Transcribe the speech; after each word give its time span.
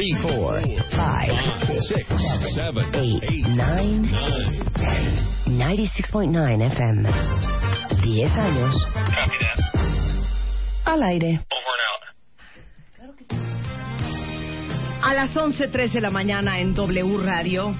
three, 0.00 0.16
four, 0.22 0.62
five, 0.96 1.28
six, 1.76 2.08
seven, 2.54 2.88
eight, 2.94 3.44
nine, 3.54 4.08
ten. 4.74 5.58
96.9 5.58 6.72
FM. 6.72 7.08
10 8.02 8.38
años. 8.38 8.76
Al 10.86 11.02
aire. 11.02 11.40
A 15.02 15.12
las 15.12 15.36
11.03 15.36 15.92
de 15.92 16.00
la 16.00 16.10
mañana 16.10 16.60
en 16.60 16.74
W 16.74 17.18
Radio. 17.22 17.74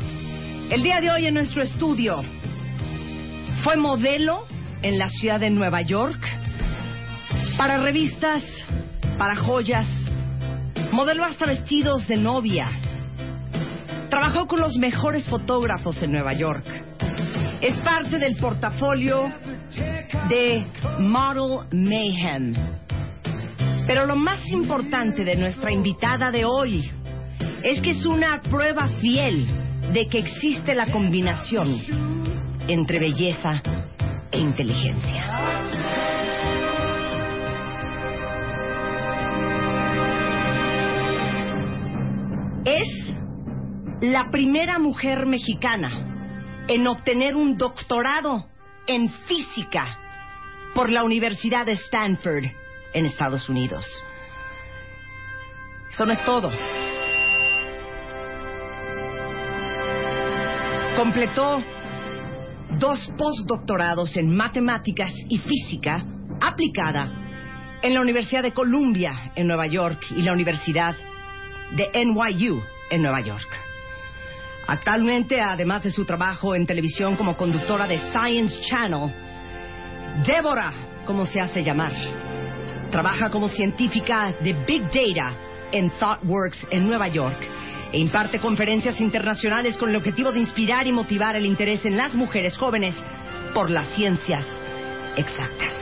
El 0.71 0.83
día 0.83 1.01
de 1.01 1.11
hoy 1.11 1.27
en 1.27 1.35
nuestro 1.35 1.63
estudio 1.63 2.23
fue 3.65 3.77
modelo 3.77 4.47
en 4.83 4.99
la 4.99 5.09
ciudad 5.09 5.41
de 5.41 5.49
Nueva 5.49 5.81
York 5.81 6.21
para 7.57 7.79
revistas, 7.79 8.43
para 9.17 9.37
joyas, 9.37 9.87
modeló 11.01 11.25
hasta 11.25 11.47
vestidos 11.47 12.07
de 12.09 12.19
novia. 12.19 12.69
Trabajó 14.11 14.47
con 14.47 14.61
los 14.61 14.77
mejores 14.77 15.27
fotógrafos 15.27 16.03
en 16.03 16.13
Nueva 16.13 16.35
York. 16.35 16.63
Es 17.63 17.81
parte 17.81 18.19
del 18.19 18.37
portafolio 18.37 19.33
de 20.29 20.67
Model 20.99 21.67
Mayhem. 21.73 22.53
Pero 23.87 24.05
lo 24.05 24.15
más 24.15 24.47
importante 24.49 25.25
de 25.25 25.37
nuestra 25.37 25.73
invitada 25.73 26.31
de 26.31 26.45
hoy 26.45 26.91
es 27.65 27.81
que 27.81 27.93
es 27.93 28.05
una 28.05 28.43
prueba 28.43 28.87
fiel 29.01 29.47
de 29.95 30.07
que 30.07 30.19
existe 30.19 30.75
la 30.75 30.93
combinación 30.93 31.81
entre 32.69 32.99
belleza 32.99 33.63
e 34.31 34.39
inteligencia. 34.39 35.40
La 44.01 44.31
primera 44.31 44.79
mujer 44.79 45.27
mexicana 45.27 46.65
en 46.69 46.87
obtener 46.87 47.37
un 47.37 47.57
doctorado 47.57 48.47
en 48.87 49.11
física 49.27 49.99
por 50.75 50.91
la 50.91 51.05
Universidad 51.05 51.67
de 51.67 51.73
Stanford 51.73 52.45
en 52.95 53.07
Estados 53.07 53.49
Unidos. 53.49 53.85
Eso 55.91 56.07
no 56.07 56.13
es 56.13 56.25
todo. 56.25 56.51
Completó 60.97 61.63
dos 62.79 63.11
postdoctorados 63.19 64.17
en 64.17 64.35
matemáticas 64.35 65.13
y 65.29 65.39
física 65.39 66.05
aplicada 66.41 67.11
en 67.83 67.95
la 67.95 68.01
Universidad 68.01 68.43
de 68.43 68.55
Columbia 68.55 69.33
en 69.35 69.47
Nueva 69.47 69.67
York 69.67 70.07
y 70.17 70.23
la 70.23 70.33
Universidad 70.33 70.97
de 71.73 71.91
NYU 72.05 72.63
en 72.91 73.03
Nueva 73.03 73.21
York. 73.21 73.70
Actualmente, 74.71 75.41
además 75.41 75.83
de 75.83 75.91
su 75.91 76.05
trabajo 76.05 76.55
en 76.55 76.65
televisión 76.65 77.17
como 77.17 77.37
conductora 77.37 77.89
de 77.89 77.99
Science 78.13 78.61
Channel, 78.61 79.13
Débora, 80.25 80.73
como 81.05 81.27
se 81.27 81.41
hace 81.41 81.65
llamar, 81.65 81.93
trabaja 82.89 83.31
como 83.31 83.49
científica 83.49 84.33
de 84.41 84.53
Big 84.53 84.85
Data 84.85 85.35
en 85.73 85.91
ThoughtWorks 85.99 86.69
en 86.71 86.87
Nueva 86.87 87.09
York 87.09 87.37
e 87.91 87.99
imparte 87.99 88.39
conferencias 88.39 89.01
internacionales 89.01 89.77
con 89.77 89.91
el 89.91 89.97
objetivo 89.97 90.31
de 90.31 90.39
inspirar 90.39 90.87
y 90.87 90.93
motivar 90.93 91.35
el 91.35 91.47
interés 91.47 91.85
en 91.85 91.97
las 91.97 92.15
mujeres 92.15 92.57
jóvenes 92.57 92.95
por 93.53 93.71
las 93.71 93.89
ciencias 93.97 94.47
exactas. 95.17 95.80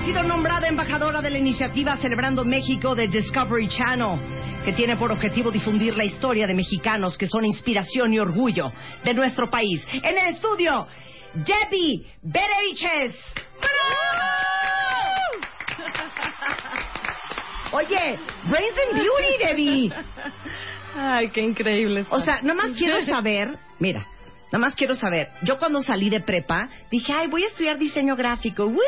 Ha 0.00 0.04
sido 0.06 0.22
nombrada 0.22 0.66
embajadora 0.66 1.20
de 1.20 1.28
la 1.28 1.36
iniciativa 1.36 1.94
Celebrando 1.98 2.42
México 2.42 2.94
de 2.94 3.06
Discovery 3.06 3.68
Channel, 3.68 4.18
que 4.64 4.72
tiene 4.72 4.96
por 4.96 5.12
objetivo 5.12 5.50
difundir 5.50 5.94
la 5.94 6.06
historia 6.06 6.46
de 6.46 6.54
mexicanos 6.54 7.18
que 7.18 7.26
son 7.26 7.44
inspiración 7.44 8.14
y 8.14 8.18
orgullo 8.18 8.72
de 9.04 9.12
nuestro 9.12 9.50
país. 9.50 9.86
En 9.92 10.16
el 10.16 10.34
estudio, 10.34 10.86
Debbie 11.34 12.06
Bereviches. 12.22 13.14
Oye, 17.72 18.18
Brains 18.48 18.78
and 18.88 18.94
Beauty, 18.94 19.44
Debbie. 19.44 19.92
Ay, 20.96 21.28
qué 21.28 21.42
increíble. 21.42 22.06
O 22.08 22.20
sea, 22.20 22.40
nada 22.40 22.54
más 22.54 22.70
quiero 22.72 23.02
saber, 23.02 23.58
mira, 23.78 24.06
nada 24.52 24.58
más 24.58 24.74
quiero 24.74 24.94
saber, 24.94 25.28
yo 25.42 25.58
cuando 25.58 25.82
salí 25.82 26.10
de 26.10 26.20
prepa 26.20 26.68
dije, 26.90 27.12
ay, 27.12 27.28
voy 27.28 27.44
a 27.44 27.48
estudiar 27.48 27.78
diseño 27.78 28.16
gráfico. 28.16 28.66
¡Woo! 28.66 28.78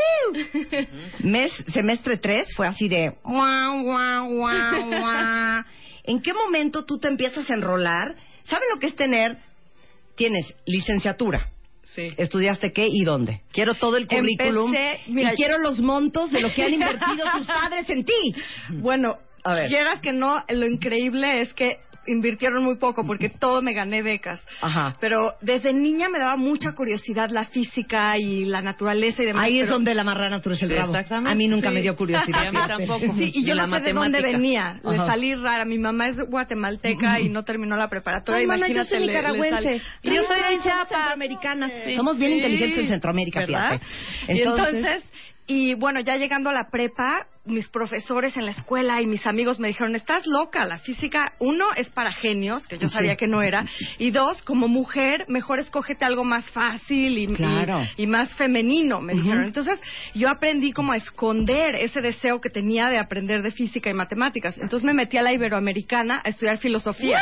Mes, 1.21 1.53
semestre 1.73 2.17
3 2.17 2.49
fue 2.57 2.67
así 2.67 2.89
de, 2.89 3.15
guau, 3.25 3.83
guau, 3.83 4.29
guau. 4.89 5.65
¿En 6.05 6.21
qué 6.21 6.33
momento 6.33 6.85
tú 6.85 6.99
te 6.99 7.09
empiezas 7.09 7.49
a 7.51 7.55
enrolar? 7.55 8.15
¿Saben 8.43 8.69
lo 8.75 8.81
que 8.81 8.89
es 8.89 8.97
tener? 8.97 9.39
Tienes 10.17 10.53
licenciatura. 10.67 11.49
Sí. 11.95 12.09
¿Estudiaste 12.17 12.73
qué 12.73 12.89
y 12.91 13.05
dónde? 13.05 13.43
Quiero 13.53 13.75
todo 13.75 13.99
el 13.99 14.07
currículum 14.07 14.75
Empecé- 14.75 15.01
mira, 15.09 15.33
y 15.35 15.37
quiero 15.37 15.59
los 15.59 15.79
montos 15.81 16.31
de 16.33 16.41
lo 16.41 16.51
que 16.53 16.63
han 16.65 16.73
invertido 16.75 17.25
tus 17.37 17.47
padres 17.47 17.89
en 17.91 18.05
ti. 18.05 18.35
Bueno, 18.71 19.17
A 19.45 19.55
ver. 19.55 19.69
quieras 19.69 20.01
que 20.01 20.13
no, 20.13 20.43
lo 20.49 20.67
increíble 20.67 21.43
es 21.43 21.53
que 21.53 21.77
invirtieron 22.07 22.65
muy 22.65 22.77
poco 22.77 23.05
porque 23.07 23.29
todo 23.41 23.63
me 23.63 23.73
gané 23.73 24.03
becas. 24.03 24.41
Ajá. 24.61 24.95
Pero 25.01 25.35
desde 25.41 25.73
niña 25.73 26.09
me 26.09 26.19
daba 26.19 26.37
mucha 26.37 26.73
curiosidad 26.75 27.31
la 27.31 27.45
física 27.47 28.17
y 28.19 28.45
la 28.45 28.63
naturaleza 28.63 29.23
y 29.23 29.27
demás. 29.27 29.45
Ahí 29.45 29.59
es 29.61 29.65
pero- 29.67 29.75
donde 29.77 29.95
la 29.95 30.05
marrana 30.05 30.41
turece 30.41 30.65
el 30.67 30.71
Sí, 30.73 30.77
rabo. 30.77 30.93
exactamente. 30.95 31.31
A 31.31 31.35
mí 31.35 31.49
nunca 31.49 31.69
Sí. 31.69 31.75
me 31.75 31.83
dio 31.83 31.97
curiosidad. 31.97 32.45
Y 32.45 32.47
a 32.49 32.51
mí 32.53 32.59
tampoco. 32.67 33.15
Sí, 33.17 33.31
y 33.35 33.45
yo 33.45 33.55
la 33.55 33.67
no 33.67 33.77
sé 33.79 33.83
de 33.85 33.93
dónde 33.93 34.21
venía. 34.23 34.81
Le 34.85 34.97
Ajá. 34.97 35.07
salí 35.07 35.35
rara. 35.35 35.65
Mi 35.65 35.79
mamá 35.79 36.09
es 36.09 36.17
guatemalteca 36.29 37.21
y 37.21 37.29
no 37.29 37.45
terminó 37.45 37.77
la 37.77 37.89
preparatoria. 37.89 38.41
Ay, 38.41 38.47
mana, 38.47 38.69
yo 38.69 38.85
soy 38.85 39.01
le- 39.01 39.07
le 39.07 39.13
nicaragüense. 39.13 39.81
Y 40.03 40.15
yo 40.15 40.23
soy 40.25 40.41
de 40.41 40.59
Chiapas, 40.63 40.89
centroamericana. 40.89 41.71
Sí. 41.85 41.95
Somos 41.95 42.19
bien 42.19 42.33
Sí, 42.33 42.37
inteligentes 42.39 42.79
en 42.79 42.89
Centroamérica, 42.89 43.41
¿verdad? 43.41 43.81
fíjate. 43.81 44.35
y 44.35 44.41
entonces, 44.43 45.13
y 45.47 45.75
bueno, 45.75 46.01
ya 46.01 46.17
llegando 46.17 46.51
a 46.51 46.53
la 46.53 46.69
prepa, 46.71 47.27
mis 47.45 47.69
profesores 47.69 48.37
en 48.37 48.45
la 48.47 48.53
escuela 48.53 49.03
y 49.03 49.07
mis 49.07 49.27
amigos 49.27 49.59
me 49.59 49.67
dijeron, 49.69 49.97
estás 49.97 50.27
loca, 50.27 50.65
la 50.65 50.79
física, 50.79 51.33
uno, 51.41 51.67
es 51.77 51.89
para 51.91 52.13
genios, 52.13 52.67
que 52.69 52.79
yo 52.79 52.89
Sí. 52.89 52.95
sabía 52.95 53.17
que 53.17 53.27
no 53.27 53.43
era, 53.43 53.67
y 53.99 54.11
dos, 54.13 54.43
como 54.45 54.69
mujer, 54.69 55.25
mejor 55.29 55.59
escógete 55.59 56.05
algo 56.05 56.23
más 56.25 56.49
fácil 56.51 57.19
y, 57.19 57.25
y- 57.25 57.35
Claro. 57.35 57.81
y 57.97 58.07
más 58.07 58.33
femenino, 58.35 59.01
me 59.01 59.15
dijeron. 59.15 59.43
Entonces, 59.45 59.81
yo 60.15 60.29
aprendí 60.29 60.73
como 60.73 60.93
a 60.93 60.97
esconder 60.97 61.75
ese 61.77 62.01
deseo 62.01 62.41
que 62.41 62.49
tenía 62.49 62.89
de 62.89 62.99
aprender 62.99 63.43
de 63.43 63.51
física 63.51 63.91
y 63.91 63.95
matemáticas. 63.95 64.57
Entonces 64.59 64.85
me 64.85 64.95
metí 64.95 65.17
a 65.19 65.23
la 65.23 65.33
Iberoamericana 65.33 66.23
a 66.25 66.29
estudiar 66.29 66.59
filosofía. 66.59 67.21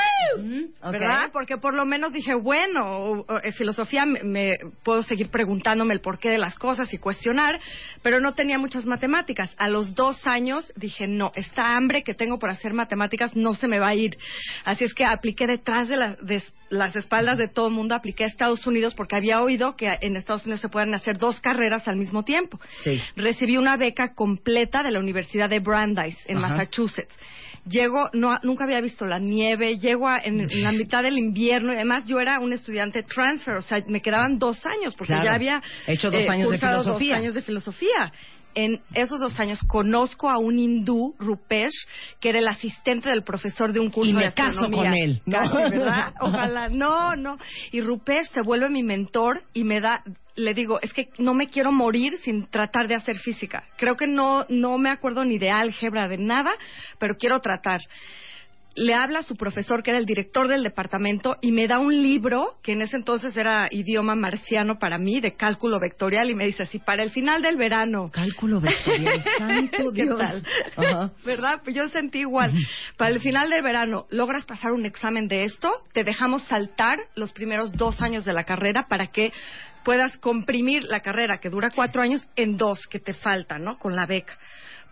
¿verdad? 0.82 1.31
Porque 1.32 1.56
por 1.56 1.75
lo 1.75 1.84
menos 1.87 2.12
dije, 2.12 2.34
bueno, 2.34 3.25
en 3.43 3.52
filosofía 3.52 4.05
me, 4.06 4.23
me- 4.23 4.58
puedo 4.84 5.02
seguir 5.02 5.31
preguntándome 5.31 5.94
el 5.94 6.00
porqué 6.00 6.28
de 6.31 6.38
las 6.38 6.55
cosas 6.56 6.93
y 6.93 6.99
cuestionar, 6.99 7.58
pero 8.02 8.20
no 8.20 8.34
tenía 8.34 8.58
muchas 8.58 8.87
matemáticas. 8.87 9.55
A 9.58 9.69
los 9.69 9.94
dos 9.94 10.09
dos 10.10 10.26
años 10.26 10.72
dije, 10.76 11.06
no, 11.06 11.30
esta 11.34 11.76
hambre 11.76 12.02
que 12.02 12.14
tengo 12.14 12.38
por 12.38 12.50
hacer 12.50 12.72
matemáticas 12.72 13.34
no 13.36 13.54
se 13.54 13.68
me 13.68 13.78
va 13.78 13.88
a 13.88 13.94
ir. 13.94 14.16
Así 14.64 14.84
es 14.84 14.94
que 14.94 15.04
apliqué 15.04 15.46
detrás 15.46 15.88
de, 15.88 15.96
la- 15.96 16.16
de 16.20 16.42
las 16.68 16.94
espaldas 16.96 17.38
de 17.38 17.48
todo 17.48 17.68
el 17.68 17.74
mundo, 17.74 17.94
apliqué 17.94 18.24
a 18.24 18.26
Estados 18.26 18.66
Unidos 18.66 18.94
porque 18.94 19.16
había 19.16 19.40
oído 19.40 19.76
que 19.76 19.86
en 20.00 20.16
Estados 20.16 20.44
Unidos 20.44 20.60
se 20.60 20.68
pueden 20.68 20.94
hacer 20.94 21.18
dos 21.18 21.40
carreras 21.40 21.86
al 21.88 21.96
mismo 21.96 22.24
tiempo. 22.24 22.58
Sí. 22.84 23.00
Recibí 23.16 23.56
una 23.56 23.76
beca 23.76 24.14
completa 24.14 24.82
de 24.82 24.90
la 24.90 24.98
Universidad 25.00 25.48
de 25.48 25.60
Brandeis 25.60 26.16
en 26.26 26.38
Ajá. 26.38 26.48
Massachusetts. 26.48 27.14
Llego, 27.66 28.08
no, 28.14 28.38
nunca 28.42 28.64
había 28.64 28.80
visto 28.80 29.04
la 29.04 29.18
nieve, 29.18 29.78
llego 29.78 30.08
a- 30.08 30.18
en, 30.18 30.40
en 30.40 30.62
la 30.62 30.72
mitad 30.72 31.02
del 31.02 31.18
invierno 31.18 31.72
y 31.72 31.76
además 31.76 32.04
yo 32.06 32.18
era 32.18 32.40
un 32.40 32.52
estudiante 32.54 33.02
transfer, 33.02 33.56
o 33.56 33.62
sea, 33.62 33.82
me 33.86 34.00
quedaban 34.00 34.38
dos 34.38 34.64
años 34.66 34.94
porque 34.94 35.12
Claro. 35.12 35.28
ya 35.28 35.34
había 35.34 35.56
eh, 35.86 35.92
Hecho 35.92 36.10
dos 36.10 36.26
años 36.28 36.50
de 36.50 36.56
cursado 36.56 36.82
filosofía. 36.82 37.14
dos 37.16 37.22
años 37.22 37.34
de 37.34 37.42
filosofía. 37.42 38.12
En 38.55 38.81
esos 38.94 39.20
dos 39.20 39.38
años 39.38 39.61
conozco 39.67 40.29
a 40.29 40.38
un 40.38 40.58
hindú, 40.58 41.14
Rupesh, 41.19 41.87
que 42.20 42.31
era 42.31 42.38
el 42.38 42.49
asistente 42.49 43.08
del 43.08 43.23
profesor 43.23 43.73
de 43.73 43.81
un 43.81 43.91
curso 43.91 44.11
Y 44.11 44.14
me 44.14 44.25
de 44.25 44.32
caso 44.32 44.69
con 44.70 44.87
él, 44.87 45.23
¿no? 45.26 45.38
Casi, 45.38 45.76
¿verdad? 45.76 46.14
Ojalá. 46.20 46.69
No, 46.69 47.17
no. 47.17 47.38
Y 47.70 47.81
Rupesh 47.81 48.31
se 48.32 48.43
vuelve 48.43 48.69
mi 48.69 48.82
mentor 48.82 49.43
y 49.52 49.64
me 49.64 49.81
da, 49.81 50.02
le 50.37 50.55
digo, 50.55 50.81
es 50.81 50.93
que 50.93 51.11
no 51.19 51.35
me 51.35 51.49
quiero 51.49 51.73
morir 51.73 52.19
sin 52.19 52.47
tratar 52.47 52.88
de 52.88 52.97
hacer 52.97 53.19
física. 53.19 53.64
Creo 53.76 53.97
que 53.97 54.06
no, 54.06 54.47
no 54.49 54.79
me 54.79 54.91
acuerdo 54.91 55.25
ni 55.25 55.38
de 55.38 55.50
álgebra, 55.50 56.08
de 56.08 56.19
nada, 56.19 56.50
pero 56.99 57.17
quiero 57.17 57.41
tratar 57.41 57.81
le 58.75 58.94
habla 58.94 59.20
a 59.20 59.22
su 59.22 59.37
profesor, 59.37 59.82
que 59.82 59.90
era 59.90 59.99
el 59.99 60.06
director 60.06 60.49
del 60.49 60.62
departamento, 60.62 61.37
y 61.40 61.52
me 61.52 61.67
da 61.67 61.78
un 61.78 62.02
libro, 62.02 62.58
que 62.62 62.72
en 62.72 62.82
ese 62.82 62.96
entonces 62.96 63.37
era 63.37 63.69
idioma 63.70 64.14
marciano 64.14 64.78
para 64.78 64.99
mí, 64.99 65.20
de 65.20 65.34
cálculo 65.34 65.81
vectorial, 65.81 66.31
y 66.31 66.34
me 66.34 66.46
dice, 66.46 66.64
si 66.67 66.78
para 66.78 67.02
el 67.02 67.11
final 67.11 67.43
del 67.43 67.56
verano... 67.56 68.06
Cálculo 68.12 68.61
vectorial, 68.61 69.22
santo 69.38 69.93
¿Qué 69.94 70.02
Dios. 70.02 70.19
tal? 70.19 71.12
¿Verdad? 71.25 71.61
Pues 71.64 71.75
yo 71.75 71.88
sentí 71.88 72.20
igual. 72.20 72.52
Para 72.96 73.11
el 73.11 73.20
final 73.20 73.50
del 73.50 73.62
verano, 73.62 74.06
logras 74.11 74.46
pasar 74.46 74.73
un 74.73 74.87
examen 74.87 75.28
de 75.28 75.44
esto, 75.44 75.70
te 75.93 76.05
dejamos 76.05 76.43
saltar 76.44 76.99
los 77.14 77.32
primeros 77.32 77.73
dos 77.73 78.00
años 78.02 78.25
de 78.25 78.32
la 78.32 78.44
carrera 78.44 78.87
para 78.88 79.08
que 79.08 79.32
puedas 79.84 80.16
comprimir 80.19 80.84
la 80.84 81.00
carrera, 81.00 81.38
que 81.40 81.50
dura 81.50 81.70
cuatro 81.75 82.02
años, 82.02 82.28
en 82.37 82.56
dos 82.56 82.87
que 82.88 82.99
te 82.99 83.14
faltan, 83.14 83.64
¿no? 83.64 83.76
Con 83.78 83.96
la 83.96 84.06
beca. 84.06 84.38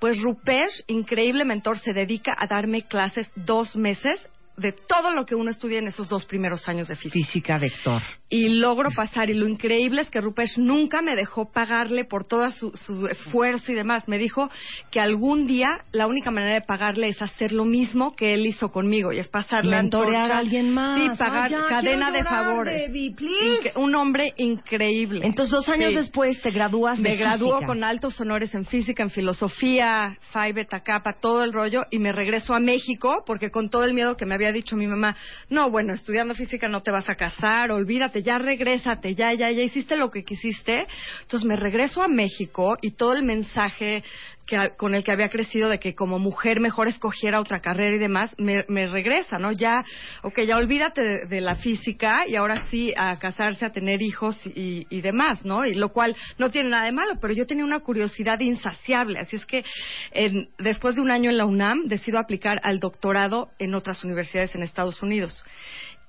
Pues 0.00 0.20
Rupesh, 0.22 0.84
increíble 0.86 1.44
mentor, 1.44 1.78
se 1.78 1.92
dedica 1.92 2.32
a 2.38 2.46
darme 2.46 2.82
clases 2.82 3.30
dos 3.34 3.74
meses 3.74 4.28
de 4.58 4.72
todo 4.72 5.10
lo 5.12 5.24
que 5.24 5.34
uno 5.34 5.50
estudia 5.50 5.78
en 5.78 5.86
esos 5.88 6.08
dos 6.08 6.24
primeros 6.26 6.68
años 6.68 6.88
de 6.88 6.96
física 6.96 7.18
Física 7.18 7.58
vector. 7.58 8.02
y 8.28 8.48
logro 8.60 8.90
pasar. 8.94 9.30
Y 9.30 9.34
lo 9.34 9.48
increíble 9.48 10.02
es 10.02 10.10
que 10.10 10.20
Rupesh 10.20 10.58
nunca 10.58 11.00
me 11.02 11.14
dejó 11.16 11.50
pagarle 11.50 12.04
por 12.04 12.24
todo 12.26 12.50
su, 12.50 12.70
su 12.72 13.06
esfuerzo 13.06 13.72
y 13.72 13.74
demás. 13.74 14.06
Me 14.08 14.18
dijo 14.18 14.50
que 14.90 15.00
algún 15.00 15.46
día 15.46 15.68
la 15.92 16.06
única 16.06 16.30
manera 16.30 16.54
de 16.54 16.60
pagarle 16.62 17.08
es 17.08 17.20
hacer 17.22 17.52
lo 17.52 17.64
mismo 17.64 18.14
que 18.14 18.34
él 18.34 18.46
hizo 18.46 18.70
conmigo 18.70 19.12
y 19.12 19.18
es 19.18 19.28
pasar 19.28 19.64
la 19.64 19.78
Mentorear 19.82 20.16
antorcha. 20.16 20.34
a 20.36 20.38
alguien 20.38 20.70
más. 20.74 21.00
Sí, 21.00 21.18
pagar 21.18 21.50
ya, 21.50 21.66
cadena 21.68 22.10
de 22.10 22.24
favores. 22.24 22.90
Inque- 22.92 23.72
un 23.76 23.94
hombre 23.94 24.34
increíble. 24.36 25.24
Entonces, 25.24 25.50
dos 25.52 25.68
años 25.68 25.90
Sí. 25.90 25.96
después 25.96 26.40
te 26.40 26.50
gradúas 26.50 26.98
de 27.00 27.08
Me 27.10 27.16
graduó 27.16 27.62
con 27.62 27.84
altos 27.84 28.20
honores 28.20 28.54
en 28.54 28.64
física, 28.64 29.02
en 29.02 29.10
filosofía, 29.10 30.16
Phi 30.32 30.52
Beta 30.52 30.80
Kappa, 30.80 31.14
todo 31.20 31.42
el 31.44 31.52
rollo, 31.52 31.84
y 31.90 31.98
me 31.98 32.12
regreso 32.12 32.54
a 32.54 32.60
México 32.60 33.22
porque 33.26 33.50
con 33.50 33.70
todo 33.70 33.84
el 33.84 33.94
miedo 33.94 34.16
que 34.16 34.26
me 34.26 34.34
había 34.34 34.47
dicho 34.52 34.76
mi 34.76 34.86
mamá, 34.86 35.16
no, 35.48 35.70
bueno, 35.70 35.92
estudiando 35.92 36.34
física 36.34 36.68
no 36.68 36.82
te 36.82 36.90
vas 36.90 37.08
a 37.08 37.14
casar, 37.14 37.70
olvídate, 37.70 38.22
ya 38.22 38.38
regrésate, 38.38 39.14
ya, 39.14 39.32
ya, 39.32 39.50
ya 39.50 39.62
hiciste 39.62 39.96
lo 39.96 40.10
que 40.10 40.24
quisiste. 40.24 40.86
Entonces 41.22 41.46
me 41.46 41.56
regreso 41.56 42.02
a 42.02 42.08
México 42.08 42.76
y 42.80 42.92
todo 42.92 43.14
el 43.14 43.22
mensaje 43.22 44.02
que, 44.48 44.56
con 44.76 44.94
el 44.94 45.04
que 45.04 45.12
había 45.12 45.28
crecido 45.28 45.68
de 45.68 45.78
que 45.78 45.94
como 45.94 46.18
mujer 46.18 46.58
mejor 46.58 46.88
escogiera 46.88 47.38
otra 47.40 47.60
carrera 47.60 47.94
y 47.94 47.98
demás, 47.98 48.34
me, 48.38 48.86
regresa, 48.86 49.38
¿no? 49.38 49.52
Ya, 49.52 49.84
ok, 50.22 50.40
ya 50.40 50.56
olvídate 50.56 51.02
de, 51.02 51.26
de 51.26 51.40
la 51.42 51.54
física 51.56 52.22
y 52.26 52.34
ahora 52.34 52.66
sí 52.68 52.94
a 52.96 53.18
casarse, 53.18 53.66
a 53.66 53.70
tener 53.72 54.00
hijos 54.02 54.40
y, 54.46 54.86
y 54.88 55.00
demás, 55.02 55.44
¿no? 55.44 55.66
Y 55.66 55.74
lo 55.74 55.90
cual 55.90 56.16
no 56.38 56.50
tiene 56.50 56.70
nada 56.70 56.86
de 56.86 56.92
malo, 56.92 57.18
pero 57.20 57.34
yo 57.34 57.46
tenía 57.46 57.64
una 57.64 57.80
curiosidad 57.80 58.40
insaciable, 58.40 59.20
así 59.20 59.36
es 59.36 59.44
que 59.44 59.64
en- 60.12 60.48
después 60.58 60.96
de 60.96 61.02
un 61.02 61.10
año 61.10 61.30
en 61.30 61.36
la 61.36 61.44
UNAM 61.44 61.86
decido 61.86 62.18
aplicar 62.18 62.58
al 62.64 62.80
doctorado 62.80 63.50
en 63.58 63.74
otras 63.74 64.02
universidades 64.02 64.54
en 64.54 64.62
Estados 64.62 65.02
Unidos. 65.02 65.44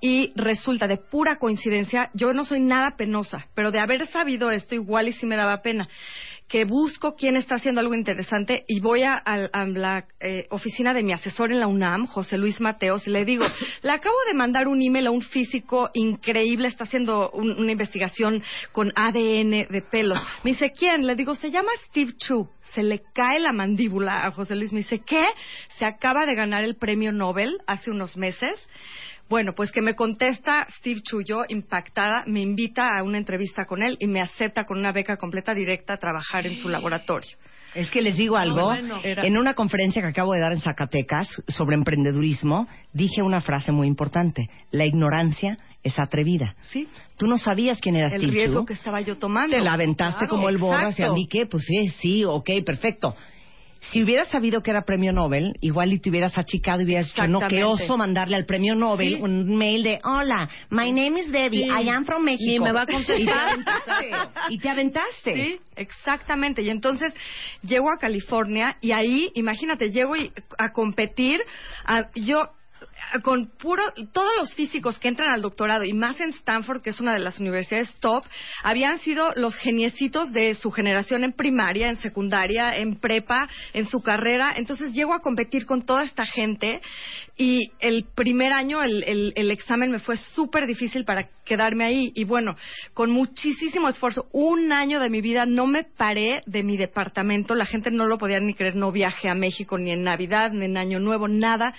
Y 0.02 0.32
resulta 0.38 0.88
de 0.88 0.96
pura 0.96 1.36
coincidencia, 1.36 2.10
yo 2.14 2.32
no 2.32 2.46
soy 2.46 2.62
nada 2.62 2.96
penosa, 2.96 3.48
pero 3.54 3.70
de 3.70 3.82
haber 3.82 4.08
sabido 4.08 4.50
esto 4.50 4.74
igual 4.74 5.10
y 5.10 5.14
sí 5.14 5.26
me 5.26 5.36
daba 5.36 5.62
pena 5.62 5.90
que 6.50 6.66
busco 6.66 7.16
quién 7.16 7.36
está 7.38 7.56
haciendo 7.56 7.80
algo 7.80 7.94
interesante 7.94 8.66
y 8.68 8.80
voy 8.80 9.04
a, 9.04 9.14
a- 9.14 9.50
a 9.54 9.66
la 9.68 10.06
eh, 10.20 10.48
oficina 10.50 10.94
de 10.94 11.04
mi 11.04 11.14
asesor 11.14 11.52
en 11.52 11.60
la 11.60 11.68
UNAM, 11.68 12.08
José 12.08 12.38
Luis 12.40 12.60
Mateos, 12.60 13.08
y 13.08 13.12
le 13.12 13.24
digo, 13.24 13.46
le 13.84 13.92
acabo 13.92 14.16
de 14.28 14.34
mandar 14.34 14.68
un 14.68 14.82
email 14.82 15.08
a 15.08 15.12
un 15.12 15.22
físico 15.22 15.92
increíble, 15.94 16.68
está 16.68 16.86
haciendo 16.86 17.30
un- 17.32 17.52
una 17.60 17.72
investigación 17.72 18.42
con 18.72 18.92
ADN 18.96 19.68
de 19.70 19.84
pelos. 19.90 20.20
Me 20.44 20.52
dice, 20.52 20.72
¿quién? 20.72 21.06
Le 21.06 21.16
digo, 21.16 21.36
se 21.36 21.52
llama 21.52 21.70
Steve 21.88 22.14
Chu. 22.18 22.50
Se 22.74 22.84
le 22.84 23.02
cae 23.14 23.40
la 23.40 23.52
mandíbula 23.52 24.26
a 24.26 24.32
José 24.32 24.56
Luis. 24.56 24.72
Me 24.74 24.80
dice, 24.80 25.00
¿qué? 25.00 25.24
Se 25.78 25.86
acaba 25.86 26.26
de 26.26 26.36
ganar 26.36 26.64
el 26.64 26.76
premio 26.76 27.12
Nobel 27.12 27.60
hace 27.68 27.90
unos 27.92 28.18
meses. 28.18 28.68
Bueno, 29.30 29.54
pues 29.56 29.72
que 29.72 29.82
me 29.82 29.96
contesta 29.96 30.66
Steve 30.80 31.02
Chuyo, 31.04 31.44
impactada, 31.48 32.24
me 32.26 32.42
invita 32.42 32.98
a 32.98 33.04
una 33.04 33.18
entrevista 33.20 33.66
con 33.66 33.84
él 33.84 33.96
y 34.00 34.08
me 34.08 34.22
acepta 34.22 34.66
con 34.66 34.80
una 34.80 34.92
beca 34.92 35.18
completa 35.18 35.54
directa 35.54 35.94
a 35.94 35.98
trabajar 35.98 36.48
en 36.48 36.56
su 36.56 36.68
laboratorio. 36.68 37.30
Es 37.76 37.92
que 37.92 38.02
les 38.02 38.18
digo 38.18 38.36
algo. 38.36 38.64
bueno. 38.66 39.00
Era- 39.04 39.24
En 39.24 39.38
una 39.38 39.54
conferencia 39.54 40.02
que 40.02 40.08
acabo 40.08 40.34
de 40.34 40.40
dar 40.40 40.52
en 40.54 40.60
Zacatecas 40.60 41.28
sobre 41.48 41.76
emprendedurismo, 41.76 42.68
dije 42.94 43.22
una 43.22 43.42
frase 43.42 43.72
muy 43.72 43.86
importante. 43.86 44.50
La 44.72 44.86
ignorancia 44.86 45.60
es 45.84 46.00
atrevida. 46.00 46.56
¿Sí? 46.72 46.88
Tú 47.16 47.28
no 47.28 47.38
sabías 47.38 47.80
quién 47.80 47.96
era 47.96 48.08
El 48.08 48.14
Steve 48.22 48.32
riesgo 48.32 48.62
Chu. 48.62 48.66
que 48.66 48.74
estaba 48.74 49.00
yo 49.02 49.18
tomando. 49.20 49.56
Te 49.56 49.62
la 49.64 49.74
aventaste 49.74 50.18
Claro, 50.22 50.30
como 50.32 50.50
el 50.50 50.58
borras 50.58 50.98
y 51.00 51.04
a 51.04 51.12
mí 51.12 51.28
qué, 51.30 51.46
pues 51.46 51.64
sí, 51.66 51.88
sí, 51.90 52.26
ok, 52.26 52.50
perfecto. 52.66 53.16
Si 53.92 54.04
hubieras 54.04 54.28
sabido 54.28 54.62
que 54.62 54.72
era 54.72 54.84
premio 54.84 55.14
Nobel, 55.14 55.54
igual 55.62 55.94
y 55.94 56.00
te 56.00 56.10
hubieras 56.10 56.38
achicado 56.38 56.82
y 56.82 56.86
hubieras 56.86 57.08
dicho, 57.08 57.26
no, 57.28 57.40
qué 57.48 57.64
oso 57.64 57.98
mandarle 57.98 58.36
al 58.36 58.46
premio 58.46 58.76
Nobel 58.76 59.16
Sí. 59.16 59.22
un 59.22 59.58
mail 59.58 59.84
de, 59.84 60.00
hola, 60.04 60.50
my 60.70 60.92
name 60.92 61.20
is 61.22 61.32
Debbie, 61.32 61.64
Sí. 61.64 61.70
I 61.86 61.90
am 61.90 62.06
from 62.06 62.24
Mexico. 62.24 62.52
Ni 62.52 62.60
me 62.60 62.72
va 62.72 62.82
a 62.82 62.86
contestar. 62.86 63.20
Y 63.20 63.26
te 63.26 63.32
aventaste. 63.32 64.12
y 64.50 64.58
te 64.60 64.70
aventaste. 64.70 65.34
Sí, 65.34 65.60
exactamente. 65.78 66.62
Y 66.62 66.70
entonces 66.70 67.14
llego 67.64 67.92
a 67.92 67.98
California 67.98 68.78
y 68.82 68.92
ahí, 68.92 69.32
imagínate, 69.36 69.90
llego 69.92 70.16
y- 70.16 70.32
a 70.58 70.72
competir. 70.72 71.40
a- 71.86 72.10
yo 72.16 72.50
con 73.24 73.48
puro 73.58 73.84
todos 74.14 74.32
los 74.38 74.54
físicos 74.56 75.00
que 75.00 75.08
entran 75.08 75.32
al 75.32 75.42
doctorado 75.42 75.84
y 75.84 75.94
más 75.94 76.20
en 76.20 76.30
Stanford 76.30 76.82
que 76.82 76.92
es 76.92 77.00
una 77.00 77.14
de 77.14 77.20
las 77.20 77.40
universidades 77.40 77.94
top 78.00 78.24
habían 78.64 79.00
sido 79.00 79.32
los 79.36 79.56
geniecitos 79.56 80.32
de 80.32 80.56
su 80.56 80.72
generación 80.72 81.24
en 81.24 81.34
primaria 81.34 81.90
en 81.90 81.98
secundaria 81.98 82.78
en 82.78 83.00
prepa 83.00 83.48
en 83.74 83.86
su 83.88 84.02
carrera. 84.02 84.54
Entonces 84.56 84.94
llego 84.94 85.14
a 85.14 85.20
competir 85.22 85.66
con 85.66 85.86
toda 85.86 86.04
esta 86.04 86.26
gente 86.26 86.82
y 87.38 87.72
el 87.80 88.06
primer 88.16 88.54
año 88.54 88.84
el, 88.84 89.04
el- 89.04 89.34
el 89.36 89.52
examen 89.52 89.92
me 89.92 90.00
fue 90.00 90.18
súper 90.18 90.68
difícil 90.68 91.06
para 91.06 91.30
quedarme 91.46 91.86
ahí. 91.86 92.12
Y 92.16 92.24
bueno 92.26 92.56
con 92.94 93.12
muchísimo 93.12 93.90
esfuerzo 93.90 94.28
un 94.32 94.72
año 94.72 95.00
de 95.00 95.10
mi 95.10 95.22
vida 95.22 95.46
no 95.46 95.68
me 95.68 95.84
paré 95.84 96.42
de 96.46 96.64
mi 96.64 96.78
departamento. 96.78 97.56
La 97.56 97.66
gente 97.66 97.92
no 97.92 98.06
lo 98.06 98.18
podía 98.18 98.40
ni 98.40 98.54
creer. 98.54 98.76
No 98.76 98.92
viajé 98.92 99.30
a 99.30 99.36
México 99.36 99.78
ni 99.78 99.92
en 99.92 100.04
Navidad 100.04 100.52
ni 100.52 100.66
en 100.66 100.78
Año 100.78 101.00
Nuevo 101.00 101.28
nada 101.28 101.74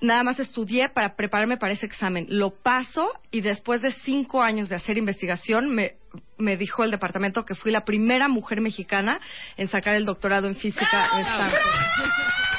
Nada 0.00 0.22
más 0.22 0.40
estudié 0.40 0.88
para 0.88 1.14
prepararme 1.14 1.58
para 1.58 1.74
ese 1.74 1.86
examen. 1.86 2.26
Lo 2.28 2.50
paso 2.50 3.12
y 3.30 3.42
después 3.42 3.82
de 3.82 3.92
cinco 3.92 4.42
años 4.42 4.68
de 4.68 4.76
hacer 4.76 4.96
investigación 4.96 5.68
me, 5.68 5.96
me 6.38 6.56
dijo 6.56 6.84
el 6.84 6.90
departamento 6.90 7.44
que 7.44 7.54
fui 7.54 7.70
la 7.70 7.84
primera 7.84 8.28
mujer 8.28 8.60
mexicana 8.60 9.20
en 9.56 9.68
sacar 9.68 9.94
el 9.94 10.06
doctorado 10.06 10.48
en 10.48 10.54
física 10.54 11.10
de 11.14 11.22
Stanford. 11.22 11.60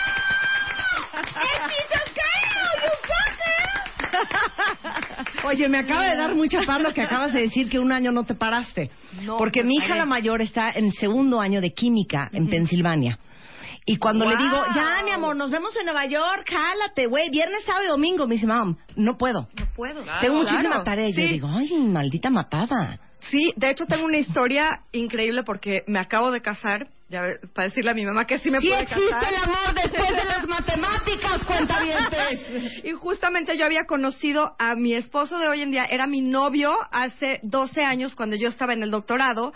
Oye, 5.43 5.67
me 5.67 5.79
acaba 5.79 6.05
de 6.05 6.15
dar 6.15 6.35
mucha 6.35 6.59
paz 6.65 6.81
lo 6.81 6.93
que 6.93 7.01
acabas 7.01 7.33
de 7.33 7.41
decir 7.41 7.69
que 7.69 7.79
un 7.79 7.91
año 7.91 8.11
no 8.11 8.23
te 8.23 8.35
paraste. 8.35 8.91
No, 9.23 9.37
Porque 9.37 9.63
me 9.63 9.69
mi 9.69 9.75
hija 9.77 9.95
la 9.95 10.05
mayor 10.05 10.41
está 10.41 10.69
en 10.69 10.91
segundo 10.91 11.41
año 11.41 11.61
de 11.61 11.73
química 11.73 12.29
en 12.31 12.47
Pensilvania. 12.47 13.17
Y 13.91 13.97
cuando 13.97 14.25
le 14.25 14.37
digo, 14.37 14.57
ya, 14.73 15.03
mi 15.03 15.11
amor, 15.11 15.35
nos 15.35 15.51
vemos 15.51 15.75
en 15.77 15.85
Nueva 15.85 16.05
York, 16.05 16.45
jálate, 16.49 17.07
güey, 17.07 17.29
viernes, 17.29 17.63
sábado 17.65 17.83
y 17.85 17.89
domingo, 17.89 18.25
me 18.25 18.35
dice, 18.35 18.47
mam, 18.47 18.77
no 18.95 19.17
puedo. 19.17 19.49
No 19.59 19.65
puedo. 19.75 20.03
Tengo 20.21 20.35
muchísima 20.35 20.61
Claro. 20.69 20.83
tarea. 20.83 21.09
Y 21.09 21.13
yo 21.13 21.21
digo, 21.27 21.47
ay, 21.51 21.73
maldita 21.77 22.29
matada. 22.29 22.99
Sí, 23.29 23.53
de 23.57 23.69
hecho 23.69 23.85
tengo 23.85 24.05
una 24.05 24.17
historia 24.17 24.81
increíble 24.93 25.43
porque 25.43 25.81
me 25.87 25.99
acabo 25.99 26.31
de 26.31 26.39
casar, 26.41 26.87
ya 27.11 27.21
para 27.53 27.67
decirle 27.67 27.91
a 27.91 27.93
mi 27.93 28.05
mamá 28.05 28.25
que 28.25 28.39
sí 28.39 28.49
me 28.49 28.59
Sí 28.59 28.69
puede 28.69 28.83
existe 28.83 29.09
casar. 29.09 29.33
el 29.33 29.43
amor 29.43 29.73
después 29.75 30.09
de 30.09 30.25
las 30.25 30.47
matemáticas, 30.47 31.45
cuenta 31.45 31.79
y 32.83 32.91
justamente 32.91 33.57
yo 33.57 33.65
había 33.65 33.85
conocido 33.85 34.55
a 34.57 34.75
mi 34.75 34.93
esposo 34.93 35.37
de 35.37 35.47
hoy 35.47 35.61
en 35.61 35.71
día, 35.71 35.85
era 35.85 36.07
mi 36.07 36.21
novio 36.21 36.73
hace 36.91 37.39
12 37.43 37.83
años 37.83 38.15
cuando 38.15 38.35
yo 38.35 38.49
estaba 38.49 38.73
en 38.73 38.83
el 38.83 38.91
doctorado 38.91 39.53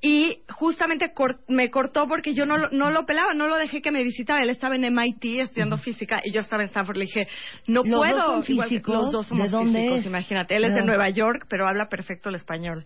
y 0.00 0.42
justamente 0.50 1.12
me 1.48 1.70
cortó 1.70 2.06
porque 2.06 2.34
yo 2.34 2.46
no, 2.46 2.68
no 2.70 2.90
lo 2.90 3.06
pelaba, 3.06 3.34
no 3.34 3.48
lo 3.48 3.56
dejé 3.56 3.80
que 3.80 3.90
me 3.90 4.02
visitara. 4.02 4.42
Él 4.42 4.50
estaba 4.50 4.76
en 4.76 4.82
MIT 4.94 5.24
estudiando 5.40 5.78
física 5.78 6.20
y 6.24 6.32
yo 6.32 6.40
estaba 6.40 6.62
en 6.62 6.68
Stanford. 6.68 6.96
Le 6.96 7.04
dije, 7.06 7.26
no 7.66 7.82
¿Los 7.84 7.96
puedo. 7.98 8.16
Dos 8.16 8.26
son 8.26 8.44
físicos? 8.44 8.94
los 8.94 9.12
dos 9.12 9.26
somos 9.26 9.50
¿De 9.50 9.56
dónde 9.56 9.78
físicos, 9.78 10.00
es? 10.00 10.06
imagínate. 10.06 10.56
Él 10.56 10.64
es 10.64 10.74
de 10.74 10.82
Nueva 10.82 11.08
York, 11.10 11.46
pero 11.48 11.66
habla 11.66 11.88
perfecto 11.88 12.28
el 12.28 12.34
español. 12.34 12.84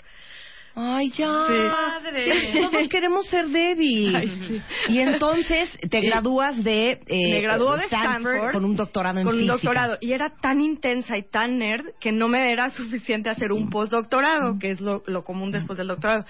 Ay, 0.75 1.11
ya. 1.11 1.47
Sí. 1.47 1.55
Padre. 1.71 2.53
Todos 2.71 2.89
queremos 2.89 3.27
ser 3.27 3.47
Debbie. 3.49 4.17
Ay, 4.17 4.29
sí. 4.49 4.63
Y 4.89 4.99
entonces 5.01 5.69
te 5.91 6.01
gradúas 6.01 6.63
de, 6.65 7.01
eh, 7.07 7.31
me 7.31 7.41
graduó 7.43 7.77
de 7.77 7.85
Stanford, 7.85 8.53
con 8.53 8.65
un 8.65 8.77
doctorado 8.77 9.19
en 9.19 9.25
con 9.27 9.35
un 9.35 9.41
física. 9.41 9.53
doctorado 9.55 9.99
y 10.01 10.13
era 10.13 10.31
tan 10.41 10.61
intensa 10.61 11.19
y 11.19 11.23
tan 11.23 11.59
nerd 11.59 11.85
que 12.01 12.11
no 12.13 12.29
me 12.29 12.51
era 12.53 12.71
suficiente 12.71 13.29
hacer 13.29 13.53
un 13.53 13.69
postdoctorado, 13.69 14.59
que 14.59 14.71
es 14.71 14.81
lo, 14.81 15.03
lo 15.07 15.25
común 15.25 15.53
después 15.53 15.77
del 15.77 15.89
doctorado. 15.89 16.25